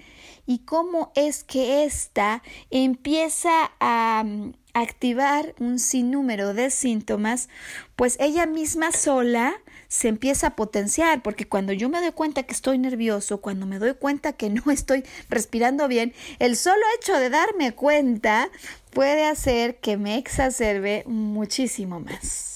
y 0.47 0.61
cómo 0.61 1.13
es 1.15 1.45
que 1.45 1.85
ésta 1.85 2.43
empieza 2.71 3.73
a 3.81 4.23
mm, 4.25 4.53
activar 4.75 5.55
un 5.61 5.79
sinnúmero 5.79 6.53
de 6.53 6.71
síntomas, 6.71 7.49
pues 7.97 8.17
ella 8.21 8.45
misma 8.47 8.93
sola 8.93 9.55
se 9.89 10.09
empieza 10.09 10.49
a 10.49 10.57
potenciar, 10.57 11.23
porque 11.23 11.47
cuando 11.47 11.73
yo 11.73 11.89
me 11.89 12.01
doy 12.01 12.11
cuenta 12.11 12.43
que 12.43 12.53
estoy 12.53 12.79
nervioso, 12.79 13.41
cuando 13.41 13.67
me 13.67 13.79
doy 13.79 13.95
cuenta 13.95 14.33
que 14.33 14.51
no 14.51 14.63
estoy 14.73 15.05
respirando 15.29 15.87
bien, 15.87 16.13
el 16.41 16.57
solo 16.57 16.83
hecho 16.99 17.17
de 17.19 17.31
darme 17.31 17.73
cuenta 17.73 18.51
puede 18.91 19.25
hacer 19.27 19.77
que 19.77 19.97
me 19.97 20.19
exacerbe 20.19 21.05
muchísimo 21.07 22.01
más. 22.01 22.54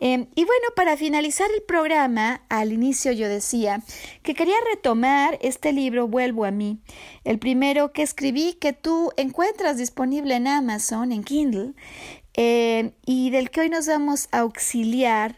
Em, 0.00 0.28
y 0.36 0.44
bueno, 0.44 0.68
para 0.76 0.96
finalizar 0.96 1.50
el 1.52 1.62
programa, 1.62 2.42
al 2.48 2.72
inicio 2.72 3.10
yo 3.10 3.28
decía 3.28 3.82
que 4.22 4.34
quería 4.34 4.54
retomar 4.72 5.38
este 5.42 5.72
libro 5.72 6.06
Vuelvo 6.06 6.44
a 6.44 6.52
mí, 6.52 6.78
el 7.24 7.38
primero 7.40 7.92
que 7.92 8.02
escribí 8.02 8.54
que 8.54 8.72
tú 8.72 9.10
encuentras 9.16 9.76
disponible 9.76 10.36
en 10.36 10.46
Amazon, 10.46 11.10
en 11.10 11.24
Kindle, 11.24 11.74
em, 12.34 12.92
y 13.04 13.30
del 13.30 13.50
que 13.50 13.62
hoy 13.62 13.70
nos 13.70 13.88
vamos 13.88 14.28
a 14.30 14.40
auxiliar 14.40 15.36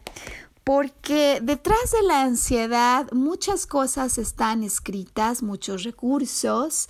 porque 0.62 1.40
detrás 1.42 1.90
de 1.92 2.02
la 2.06 2.22
ansiedad 2.22 3.10
muchas 3.12 3.66
cosas 3.66 4.18
están 4.18 4.62
escritas, 4.62 5.42
muchos 5.42 5.84
recursos, 5.84 6.88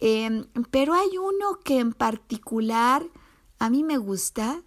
em, 0.00 0.46
pero 0.72 0.94
hay 0.94 1.16
uno 1.16 1.60
que 1.64 1.78
en 1.78 1.92
particular 1.92 3.06
a 3.60 3.70
mí 3.70 3.84
me 3.84 3.98
gusta, 3.98 4.62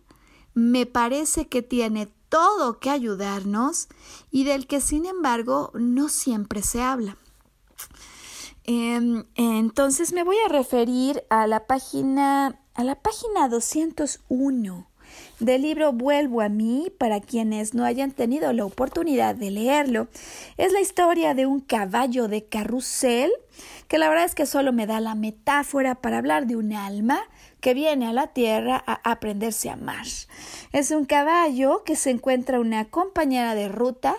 me 0.54 0.86
parece 0.86 1.48
que 1.48 1.62
tiene 1.62 2.08
todo 2.30 2.80
que 2.80 2.90
ayudarnos 2.90 3.88
y 4.32 4.44
del 4.44 4.68
que 4.68 4.82
sin 4.82 5.06
embargo 5.06 5.72
no 5.74 6.10
siempre 6.10 6.62
se 6.62 6.82
habla. 6.82 7.18
Em, 8.64 9.24
entonces 9.36 10.12
me 10.12 10.24
voy 10.24 10.38
a 10.46 10.50
referir 10.50 11.24
a 11.30 11.48
la 11.48 11.68
página 11.68 12.60
a 12.78 12.84
la 12.84 12.96
página 12.96 13.50
201 13.50 14.88
del 15.40 15.62
libro 15.64 15.94
Vuelvo 15.94 16.42
a 16.42 16.50
mí 16.50 16.92
para 16.98 17.20
quienes 17.22 17.74
no 17.74 17.86
hayan 17.86 18.12
tenido 18.12 18.54
la 18.54 18.66
oportunidad 18.66 19.36
de 19.36 19.52
leerlo. 19.52 20.08
Es 20.58 20.74
la 20.74 20.82
historia 20.82 21.34
de 21.34 21.46
un 21.46 21.60
caballo 21.60 22.28
de 22.28 22.46
carrusel 22.46 23.32
que 23.88 23.98
la 23.98 24.10
verdad 24.10 24.26
es 24.26 24.36
que 24.36 24.46
solo 24.46 24.74
me 24.74 24.86
da 24.86 25.00
la 25.00 25.16
metáfora 25.16 25.96
para 25.96 26.18
hablar 26.20 26.46
de 26.46 26.56
un 26.56 26.74
alma 26.74 27.20
que 27.60 27.74
viene 27.74 28.08
a 28.08 28.14
la 28.14 28.28
tierra 28.28 28.84
a 28.86 29.00
aprenderse 29.10 29.70
a 29.70 29.74
amar. 29.74 30.06
Es 30.74 30.92
un 30.92 31.06
caballo 31.06 31.84
que 31.84 31.96
se 31.96 32.12
encuentra 32.12 32.60
una 32.60 32.86
compañera 32.86 33.56
de 33.56 33.68
ruta 33.70 34.16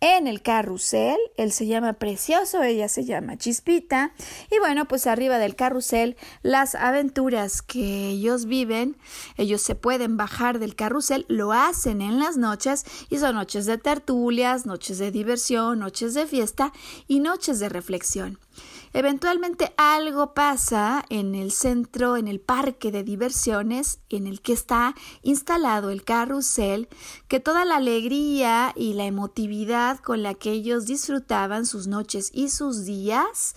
en 0.00 0.26
el 0.26 0.42
carrusel. 0.42 1.16
Él 1.36 1.52
se 1.52 1.66
llama 1.66 1.94
Precioso, 1.94 2.62
ella 2.62 2.88
se 2.88 3.04
llama 3.04 3.36
Chispita. 3.36 4.12
Y 4.50 4.58
bueno, 4.58 4.86
pues 4.86 5.06
arriba 5.06 5.38
del 5.38 5.56
carrusel, 5.56 6.16
las 6.42 6.74
aventuras 6.74 7.62
que 7.62 8.08
ellos 8.08 8.46
viven, 8.46 8.96
ellos 9.36 9.62
se 9.62 9.74
pueden 9.74 10.16
bajar 10.16 10.58
del 10.58 10.74
carrusel, 10.74 11.24
lo 11.28 11.52
hacen 11.52 12.02
en 12.02 12.18
las 12.18 12.36
noches 12.36 12.84
y 13.08 13.18
son 13.18 13.34
noches 13.34 13.66
de 13.66 13.78
tertulias, 13.78 14.66
noches 14.66 14.98
de 14.98 15.10
diversión, 15.10 15.78
noches 15.78 16.14
de 16.14 16.26
fiesta 16.26 16.72
y 17.08 17.20
noches 17.20 17.58
de 17.58 17.68
reflexión. 17.68 18.38
Eventualmente 18.92 19.74
algo 19.76 20.32
pasa 20.32 21.04
en 21.10 21.34
el 21.34 21.52
centro, 21.52 22.16
en 22.16 22.28
el 22.28 22.40
parque 22.40 22.90
de 22.90 23.04
diversiones 23.04 23.98
en 24.08 24.26
el 24.26 24.40
que 24.40 24.52
está 24.52 24.94
instalado 25.22 25.90
el 25.90 26.02
carrusel, 26.02 26.88
que 27.28 27.40
toda 27.40 27.64
la 27.64 27.76
alegría 27.76 28.72
y 28.74 28.94
la 28.94 29.04
emotividad 29.04 29.98
con 29.98 30.22
la 30.22 30.34
que 30.34 30.52
ellos 30.52 30.86
disfrutaban 30.86 31.66
sus 31.66 31.86
noches 31.86 32.30
y 32.32 32.48
sus 32.48 32.84
días 32.84 33.54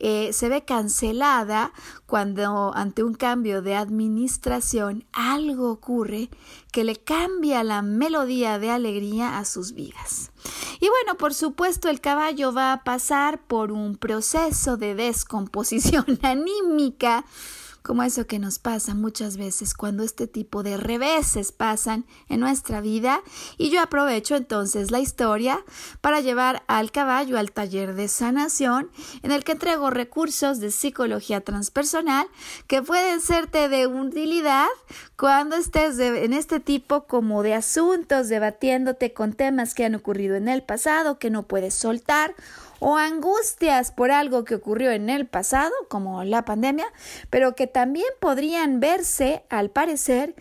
eh, 0.00 0.32
se 0.32 0.48
ve 0.48 0.64
cancelada 0.64 1.72
cuando 2.06 2.72
ante 2.74 3.04
un 3.04 3.14
cambio 3.14 3.62
de 3.62 3.76
administración 3.76 5.04
algo 5.12 5.70
ocurre 5.70 6.30
que 6.72 6.84
le 6.84 6.96
cambia 6.96 7.62
la 7.62 7.82
melodía 7.82 8.58
de 8.58 8.70
alegría 8.70 9.38
a 9.38 9.44
sus 9.44 9.72
vidas. 9.72 10.32
Y 10.80 10.88
bueno, 10.88 11.18
por 11.18 11.34
supuesto 11.34 11.90
el 11.90 12.00
caballo 12.00 12.52
va 12.52 12.72
a 12.72 12.82
pasar 12.82 13.42
por 13.42 13.72
un 13.72 13.96
proceso 13.96 14.76
de 14.76 14.94
descomposición 14.94 16.18
anímica 16.22 17.24
como 17.82 18.02
eso 18.02 18.26
que 18.26 18.38
nos 18.38 18.58
pasa 18.58 18.94
muchas 18.94 19.36
veces 19.36 19.74
cuando 19.74 20.02
este 20.02 20.26
tipo 20.26 20.62
de 20.62 20.76
reveses 20.76 21.52
pasan 21.52 22.04
en 22.28 22.40
nuestra 22.40 22.80
vida. 22.80 23.22
Y 23.58 23.70
yo 23.70 23.80
aprovecho 23.80 24.36
entonces 24.36 24.90
la 24.90 25.00
historia 25.00 25.64
para 26.00 26.20
llevar 26.20 26.62
al 26.66 26.90
caballo 26.92 27.38
al 27.38 27.52
taller 27.52 27.94
de 27.94 28.08
sanación 28.08 28.90
en 29.22 29.32
el 29.32 29.44
que 29.44 29.52
entrego 29.52 29.90
recursos 29.90 30.60
de 30.60 30.70
psicología 30.70 31.40
transpersonal 31.40 32.26
que 32.66 32.82
pueden 32.82 33.20
serte 33.20 33.68
de 33.68 33.86
utilidad 33.86 34.68
cuando 35.16 35.56
estés 35.56 35.98
en 35.98 36.32
este 36.32 36.60
tipo 36.60 37.06
como 37.06 37.42
de 37.42 37.54
asuntos 37.54 38.28
debatiéndote 38.28 39.12
con 39.12 39.32
temas 39.32 39.74
que 39.74 39.84
han 39.84 39.94
ocurrido 39.94 40.36
en 40.36 40.48
el 40.48 40.62
pasado 40.62 41.18
que 41.18 41.30
no 41.30 41.44
puedes 41.44 41.74
soltar 41.74 42.34
o 42.80 42.96
angustias 42.96 43.92
por 43.92 44.10
algo 44.10 44.44
que 44.44 44.56
ocurrió 44.56 44.90
en 44.90 45.08
el 45.08 45.26
pasado, 45.26 45.72
como 45.88 46.24
la 46.24 46.44
pandemia, 46.44 46.86
pero 47.30 47.54
que 47.54 47.68
también 47.68 48.08
podrían 48.20 48.80
verse, 48.80 49.44
al 49.48 49.70
parecer, 49.70 50.34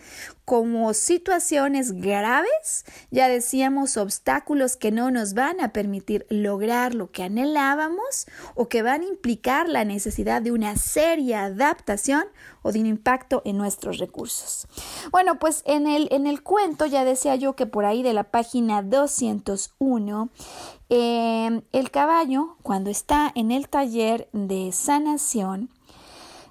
como 0.49 0.95
situaciones 0.95 1.91
graves, 1.91 2.83
ya 3.11 3.27
decíamos, 3.27 3.97
obstáculos 3.97 4.77
que 4.77 4.89
no 4.89 5.11
nos 5.11 5.35
van 5.35 5.61
a 5.61 5.73
permitir 5.73 6.25
lograr 6.31 6.95
lo 6.95 7.11
que 7.11 7.21
anhelábamos 7.21 8.25
o 8.55 8.67
que 8.67 8.81
van 8.81 9.01
a 9.01 9.05
implicar 9.05 9.69
la 9.69 9.85
necesidad 9.85 10.41
de 10.41 10.51
una 10.51 10.75
seria 10.75 11.43
adaptación 11.43 12.23
o 12.63 12.71
de 12.71 12.79
un 12.79 12.87
impacto 12.87 13.43
en 13.45 13.59
nuestros 13.59 13.99
recursos. 13.99 14.67
Bueno, 15.11 15.37
pues 15.37 15.61
en 15.67 15.85
el, 15.85 16.07
en 16.09 16.25
el 16.25 16.41
cuento 16.41 16.87
ya 16.87 17.05
decía 17.05 17.35
yo 17.35 17.55
que 17.55 17.67
por 17.67 17.85
ahí 17.85 18.01
de 18.01 18.13
la 18.13 18.23
página 18.23 18.81
201, 18.81 20.29
eh, 20.89 21.61
el 21.71 21.91
caballo, 21.91 22.57
cuando 22.63 22.89
está 22.89 23.31
en 23.35 23.51
el 23.51 23.69
taller 23.69 24.27
de 24.33 24.71
sanación, 24.71 25.69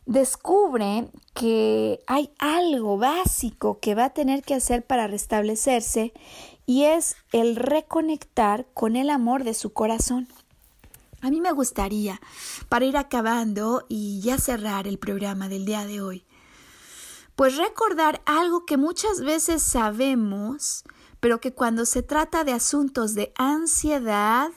descubre 0.08 1.10
que 1.34 2.02
hay 2.06 2.30
algo 2.38 2.96
básico 2.96 3.78
que 3.78 3.94
va 3.94 4.06
a 4.06 4.14
tener 4.14 4.42
que 4.42 4.54
hacer 4.54 4.84
para 4.84 5.06
restablecerse 5.06 6.14
y 6.64 6.84
es 6.84 7.16
el 7.30 7.56
reconectar 7.56 8.66
con 8.72 8.96
el 8.96 9.10
amor 9.10 9.44
de 9.44 9.52
su 9.52 9.74
corazón. 9.74 10.26
A 11.20 11.30
mí 11.30 11.42
me 11.42 11.52
gustaría, 11.52 12.20
para 12.70 12.86
ir 12.86 12.96
acabando 12.96 13.84
y 13.88 14.20
ya 14.20 14.38
cerrar 14.38 14.88
el 14.88 14.98
programa 14.98 15.48
del 15.50 15.66
día 15.66 15.84
de 15.84 16.00
hoy, 16.00 16.24
pues 17.36 17.56
recordar 17.56 18.22
algo 18.24 18.64
que 18.64 18.78
muchas 18.78 19.20
veces 19.20 19.62
sabemos, 19.62 20.84
pero 21.20 21.38
que 21.38 21.52
cuando 21.52 21.84
se 21.84 22.02
trata 22.02 22.44
de 22.44 22.52
asuntos 22.52 23.14
de 23.14 23.32
ansiedad, 23.36 24.50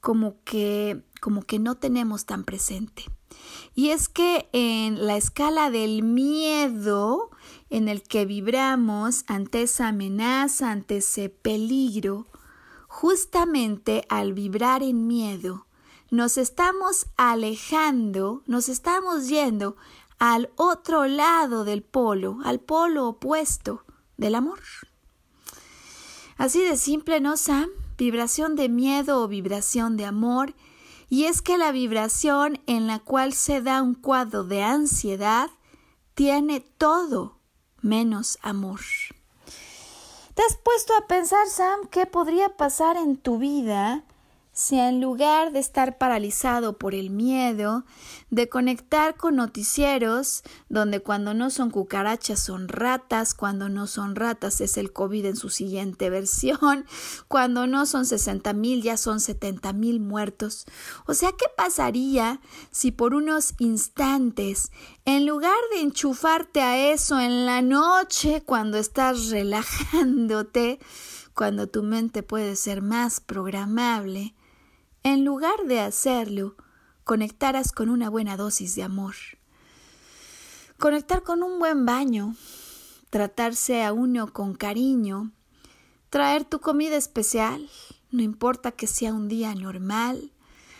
como 0.00 0.42
que, 0.44 1.02
como 1.22 1.42
que 1.42 1.60
no 1.60 1.76
tenemos 1.76 2.26
tan 2.26 2.42
presente. 2.42 3.04
Y 3.76 3.90
es 3.90 4.08
que 4.08 4.48
en 4.52 5.06
la 5.06 5.16
escala 5.16 5.70
del 5.70 6.02
miedo 6.02 7.30
en 7.70 7.86
el 7.88 8.02
que 8.02 8.26
vibramos 8.26 9.22
ante 9.28 9.62
esa 9.62 9.86
amenaza, 9.86 10.72
ante 10.72 10.96
ese 10.96 11.28
peligro, 11.28 12.26
justamente 12.88 14.04
al 14.08 14.32
vibrar 14.32 14.82
en 14.82 15.06
miedo, 15.06 15.68
nos 16.10 16.38
estamos 16.38 17.06
alejando, 17.16 18.42
nos 18.46 18.68
estamos 18.68 19.28
yendo 19.28 19.76
al 20.18 20.50
otro 20.56 21.06
lado 21.06 21.64
del 21.64 21.84
polo, 21.84 22.38
al 22.42 22.58
polo 22.58 23.06
opuesto 23.06 23.84
del 24.16 24.34
amor. 24.34 24.58
Así 26.36 26.62
de 26.62 26.76
simple, 26.76 27.20
¿no, 27.20 27.36
Sam? 27.36 27.70
Vibración 27.96 28.56
de 28.56 28.68
miedo 28.68 29.22
o 29.22 29.28
vibración 29.28 29.96
de 29.96 30.04
amor 30.04 30.54
y 31.12 31.26
es 31.26 31.42
que 31.42 31.58
la 31.58 31.72
vibración 31.72 32.62
en 32.66 32.86
la 32.86 32.98
cual 32.98 33.34
se 33.34 33.60
da 33.60 33.82
un 33.82 33.94
cuadro 33.94 34.44
de 34.44 34.62
ansiedad 34.62 35.50
tiene 36.14 36.60
todo 36.60 37.36
menos 37.82 38.38
amor. 38.40 38.80
¿Te 40.32 40.42
has 40.42 40.56
puesto 40.56 40.96
a 40.96 41.06
pensar, 41.06 41.48
Sam, 41.48 41.80
qué 41.90 42.06
podría 42.06 42.56
pasar 42.56 42.96
en 42.96 43.18
tu 43.18 43.36
vida 43.36 44.04
si 44.52 44.78
en 44.78 45.00
lugar 45.00 45.52
de 45.52 45.60
estar 45.60 45.96
paralizado 45.96 46.76
por 46.76 46.94
el 46.94 47.08
miedo, 47.08 47.84
de 48.28 48.50
conectar 48.50 49.16
con 49.16 49.36
noticieros, 49.36 50.42
donde 50.68 51.00
cuando 51.00 51.32
no 51.32 51.48
son 51.48 51.70
cucarachas 51.70 52.40
son 52.40 52.68
ratas, 52.68 53.32
cuando 53.32 53.70
no 53.70 53.86
son 53.86 54.14
ratas 54.14 54.60
es 54.60 54.76
el 54.76 54.92
COVID 54.92 55.24
en 55.24 55.36
su 55.36 55.48
siguiente 55.48 56.10
versión, 56.10 56.84
cuando 57.28 57.66
no 57.66 57.86
son 57.86 58.04
60 58.04 58.52
mil 58.52 58.82
ya 58.82 58.98
son 58.98 59.20
70 59.20 59.72
mil 59.72 60.00
muertos. 60.00 60.66
O 61.06 61.14
sea, 61.14 61.32
¿qué 61.32 61.46
pasaría 61.56 62.40
si 62.70 62.92
por 62.92 63.14
unos 63.14 63.54
instantes, 63.58 64.70
en 65.06 65.24
lugar 65.24 65.56
de 65.72 65.80
enchufarte 65.80 66.60
a 66.60 66.92
eso 66.92 67.18
en 67.18 67.46
la 67.46 67.62
noche 67.62 68.42
cuando 68.44 68.76
estás 68.76 69.30
relajándote, 69.30 70.78
cuando 71.34 71.68
tu 71.68 71.82
mente 71.82 72.22
puede 72.22 72.56
ser 72.56 72.82
más 72.82 73.20
programable, 73.20 74.34
en 75.02 75.24
lugar 75.24 75.64
de 75.66 75.80
hacerlo, 75.80 76.56
conectaras 77.04 77.72
con 77.72 77.88
una 77.88 78.08
buena 78.08 78.36
dosis 78.36 78.74
de 78.74 78.82
amor. 78.82 79.14
Conectar 80.78 81.22
con 81.22 81.42
un 81.42 81.58
buen 81.58 81.84
baño, 81.86 82.36
tratarse 83.10 83.84
a 83.84 83.92
uno 83.92 84.32
con 84.32 84.54
cariño, 84.54 85.32
traer 86.10 86.44
tu 86.44 86.60
comida 86.60 86.96
especial, 86.96 87.68
no 88.10 88.22
importa 88.22 88.72
que 88.72 88.86
sea 88.86 89.12
un 89.12 89.28
día 89.28 89.54
normal, 89.54 90.32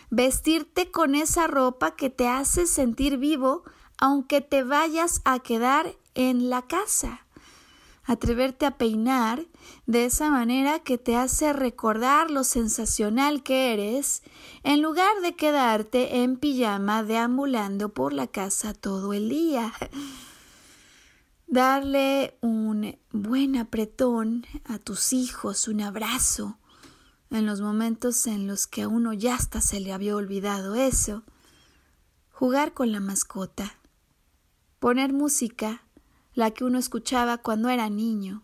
vestirte 0.09 0.91
con 0.91 1.15
esa 1.15 1.47
ropa 1.47 1.95
que 1.95 2.09
te 2.09 2.27
hace 2.27 2.67
sentir 2.67 3.17
vivo 3.17 3.63
aunque 3.97 4.41
te 4.41 4.63
vayas 4.63 5.21
a 5.23 5.39
quedar 5.39 5.95
en 6.13 6.49
la 6.49 6.63
casa 6.63 7.22
atreverte 8.03 8.65
a 8.65 8.77
peinar 8.77 9.45
de 9.85 10.05
esa 10.05 10.29
manera 10.29 10.79
que 10.79 10.97
te 10.97 11.15
hace 11.15 11.53
recordar 11.53 12.29
lo 12.29 12.43
sensacional 12.43 13.43
que 13.43 13.73
eres, 13.73 14.23
en 14.63 14.81
lugar 14.81 15.21
de 15.21 15.35
quedarte 15.35 16.23
en 16.23 16.37
pijama 16.37 17.03
deambulando 17.03 17.89
por 17.89 18.13
la 18.13 18.27
casa 18.27 18.73
todo 18.73 19.13
el 19.13 19.29
día. 19.29 19.73
Darle 21.47 22.37
un 22.41 22.97
buen 23.11 23.57
apretón 23.57 24.45
a 24.65 24.79
tus 24.79 25.13
hijos, 25.13 25.67
un 25.67 25.81
abrazo, 25.81 26.57
en 27.29 27.45
los 27.45 27.61
momentos 27.61 28.27
en 28.27 28.47
los 28.47 28.67
que 28.67 28.83
a 28.83 28.87
uno 28.87 29.13
ya 29.13 29.35
hasta 29.35 29.61
se 29.61 29.79
le 29.79 29.93
había 29.93 30.15
olvidado 30.15 30.75
eso. 30.75 31.23
Jugar 32.31 32.73
con 32.73 32.91
la 32.91 32.99
mascota. 32.99 33.75
Poner 34.79 35.13
música 35.13 35.82
la 36.33 36.51
que 36.51 36.63
uno 36.63 36.79
escuchaba 36.79 37.37
cuando 37.37 37.69
era 37.69 37.89
niño. 37.89 38.43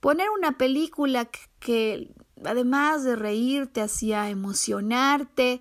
Poner 0.00 0.28
una 0.30 0.58
película 0.58 1.28
que, 1.60 2.12
además 2.44 3.04
de 3.04 3.16
reír 3.16 3.66
te 3.68 3.80
hacía 3.80 4.28
emocionarte 4.30 5.60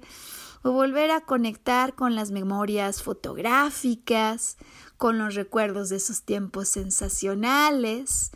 o 0.64 0.72
volver 0.72 1.12
a 1.12 1.22
conectar 1.22 1.96
con 1.96 2.16
las 2.16 2.32
memorias 2.32 3.02
fotográficas, 3.02 4.58
con 4.98 5.18
los 5.18 5.36
recuerdos 5.36 5.90
de 5.90 5.98
esos 5.98 6.24
tiempos 6.24 6.70
sensacionales, 6.70 8.32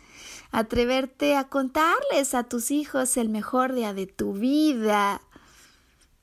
atreverte 0.50 1.36
a 1.36 1.48
contarles 1.48 2.34
a 2.34 2.44
tus 2.44 2.70
hijos 2.70 3.16
el 3.16 3.28
mejor 3.28 3.72
día 3.72 3.94
de 3.94 4.06
tu 4.06 4.32
vida, 4.32 5.20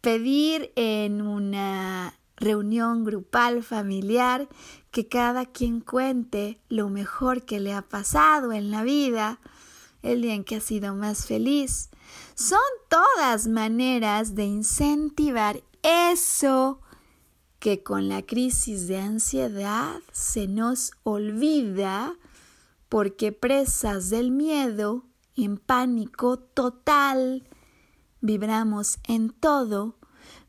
pedir 0.01 0.73
en 0.75 1.21
una 1.21 2.13
reunión 2.43 3.03
grupal 3.03 3.63
familiar 3.63 4.47
que 4.91 5.07
cada 5.07 5.45
quien 5.45 5.79
cuente 5.79 6.59
lo 6.69 6.89
mejor 6.89 7.43
que 7.43 7.59
le 7.59 7.73
ha 7.73 7.81
pasado 7.81 8.51
en 8.51 8.69
la 8.69 8.83
vida, 8.83 9.39
el 10.01 10.21
día 10.21 10.33
en 10.33 10.43
que 10.43 10.57
ha 10.57 10.61
sido 10.61 10.93
más 10.95 11.25
feliz. 11.25 11.89
Son 12.35 12.59
todas 12.89 13.47
maneras 13.47 14.35
de 14.35 14.45
incentivar 14.45 15.63
eso 15.81 16.81
que 17.59 17.81
con 17.81 18.09
la 18.09 18.21
crisis 18.23 18.87
de 18.87 18.99
ansiedad 18.99 20.01
se 20.11 20.47
nos 20.47 20.91
olvida 21.03 22.15
porque 22.89 23.31
presas 23.31 24.09
del 24.09 24.31
miedo, 24.31 25.05
en 25.35 25.57
pánico 25.57 26.37
total, 26.37 27.47
vibramos 28.21 28.99
en 29.07 29.31
todo 29.31 29.95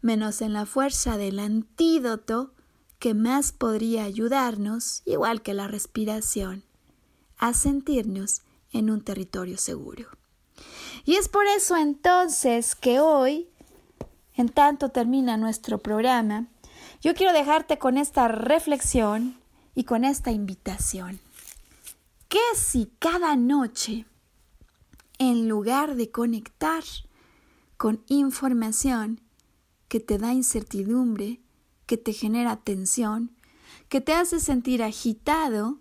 menos 0.05 0.43
en 0.43 0.53
la 0.53 0.67
fuerza 0.67 1.17
del 1.17 1.39
antídoto 1.39 2.53
que 2.99 3.15
más 3.15 3.53
podría 3.53 4.05
ayudarnos, 4.05 5.03
igual 5.05 5.43
que 5.43 5.55
la 5.55 5.67
respiración, 5.67 6.63
a 7.39 7.55
sentirnos 7.55 8.43
en 8.71 8.91
un 8.91 9.01
territorio 9.03 9.57
seguro. 9.59 10.09
Y 11.05 11.17
es 11.17 11.29
por 11.29 11.47
eso 11.47 11.77
entonces 11.77 12.75
que 12.75 13.01
hoy, 13.01 13.49
en 14.35 14.49
tanto 14.49 14.91
termina 14.91 15.37
nuestro 15.37 15.79
programa, 15.79 16.49
yo 17.01 17.15
quiero 17.15 17.33
dejarte 17.33 17.79
con 17.79 17.99
esta 17.99 18.29
reflexión 18.29 19.37
y 19.75 19.85
con 19.85 20.05
esta 20.05 20.31
invitación. 20.31 21.19
¿Qué 22.29 22.41
si 22.55 22.91
cada 22.99 23.37
noche, 23.37 24.07
en 25.19 25.49
lugar 25.49 25.95
de 25.95 26.11
conectar 26.11 26.85
con 27.77 28.03
información 28.09 29.24
que 29.95 30.01
te 30.01 30.19
da 30.19 30.33
incertidumbre, 30.33 31.41
que 31.87 31.97
te 31.97 32.13
genera 32.13 32.57
tensión, 32.57 33.31
que 33.89 34.01
te 34.01 34.13
hace 34.13 34.41
sentir 34.41 34.83
agitado, 34.83 35.79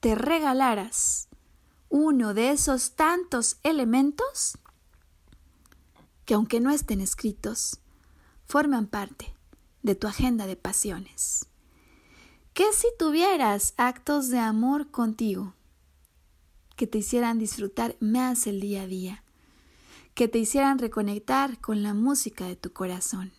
te 0.00 0.14
regalaras 0.14 1.30
uno 1.88 2.34
de 2.34 2.50
esos 2.50 2.92
tantos 2.94 3.56
elementos 3.62 4.58
que 6.26 6.34
aunque 6.34 6.60
no 6.60 6.68
estén 6.68 7.00
escritos, 7.00 7.80
forman 8.44 8.86
parte 8.86 9.34
de 9.82 9.94
tu 9.94 10.08
agenda 10.08 10.46
de 10.46 10.56
pasiones. 10.56 11.46
¿Qué 12.52 12.70
si 12.74 12.88
tuvieras 12.98 13.72
actos 13.78 14.28
de 14.28 14.40
amor 14.40 14.90
contigo 14.90 15.54
que 16.76 16.86
te 16.86 16.98
hicieran 16.98 17.38
disfrutar 17.38 17.96
más 17.98 18.46
el 18.46 18.60
día 18.60 18.82
a 18.82 18.86
día? 18.86 19.21
Que 20.14 20.28
te 20.28 20.38
hicieran 20.38 20.78
reconectar 20.78 21.60
con 21.60 21.82
la 21.82 21.94
música 21.94 22.46
de 22.46 22.56
tu 22.56 22.72
corazón. 22.72 23.32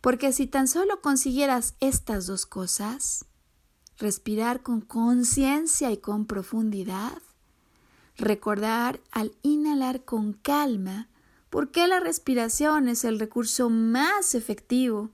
Porque 0.00 0.32
si 0.32 0.46
tan 0.46 0.68
solo 0.68 1.00
consiguieras 1.00 1.74
estas 1.80 2.26
dos 2.26 2.46
cosas, 2.46 3.24
respirar 3.98 4.62
con 4.62 4.80
conciencia 4.80 5.90
y 5.90 5.96
con 5.96 6.26
profundidad, 6.26 7.22
recordar 8.16 9.00
al 9.10 9.34
inhalar 9.42 10.04
con 10.04 10.32
calma, 10.32 11.08
porque 11.50 11.86
la 11.86 12.00
respiración 12.00 12.88
es 12.88 13.04
el 13.04 13.18
recurso 13.18 13.70
más 13.70 14.34
efectivo 14.34 15.10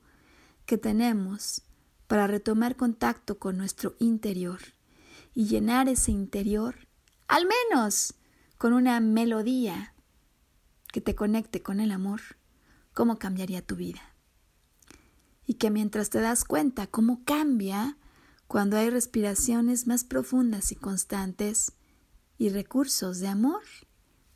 que 0.66 0.78
tenemos 0.78 1.62
para 2.06 2.26
retomar 2.26 2.76
contacto 2.76 3.38
con 3.38 3.56
nuestro 3.56 3.94
interior 3.98 4.60
y 5.34 5.46
llenar 5.46 5.88
ese 5.88 6.12
interior, 6.12 6.88
al 7.28 7.46
menos 7.46 8.14
con 8.58 8.72
una 8.72 9.00
melodía 9.00 9.91
que 10.92 11.00
te 11.00 11.16
conecte 11.16 11.62
con 11.62 11.80
el 11.80 11.90
amor, 11.90 12.20
cómo 12.94 13.18
cambiaría 13.18 13.66
tu 13.66 13.74
vida. 13.74 14.14
Y 15.44 15.54
que 15.54 15.70
mientras 15.70 16.10
te 16.10 16.20
das 16.20 16.44
cuenta 16.44 16.86
cómo 16.86 17.24
cambia 17.24 17.98
cuando 18.46 18.76
hay 18.76 18.90
respiraciones 18.90 19.86
más 19.86 20.04
profundas 20.04 20.70
y 20.70 20.76
constantes 20.76 21.72
y 22.38 22.50
recursos 22.50 23.18
de 23.18 23.28
amor, 23.28 23.62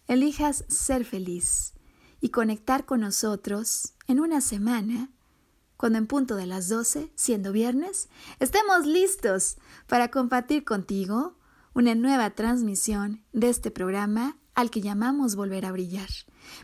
elijas 0.09 0.65
ser 0.69 1.05
feliz 1.05 1.75
y 2.21 2.31
conectar 2.31 2.87
con 2.87 3.01
nosotros 3.01 3.95
en 4.07 4.21
una 4.21 4.41
semana, 4.41 5.11
cuando 5.77 5.99
en 5.99 6.07
punto 6.07 6.37
de 6.37 6.47
las 6.47 6.69
12, 6.69 7.13
siendo 7.15 7.53
viernes, 7.53 8.09
estemos 8.41 8.87
listos 8.87 9.59
para 9.87 10.11
compartir 10.11 10.65
contigo 10.65 11.37
una 11.75 11.95
nueva 11.95 12.31
transmisión 12.31 13.23
de 13.35 13.51
este 13.51 13.71
programa 13.71 14.39
al 14.55 14.71
que 14.71 14.81
llamamos 14.81 15.37
Volver 15.37 15.67
a 15.67 15.73
Brillar. 15.73 16.09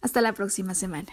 Hasta 0.00 0.20
la 0.20 0.34
próxima 0.34 0.74
semana. 0.74 1.12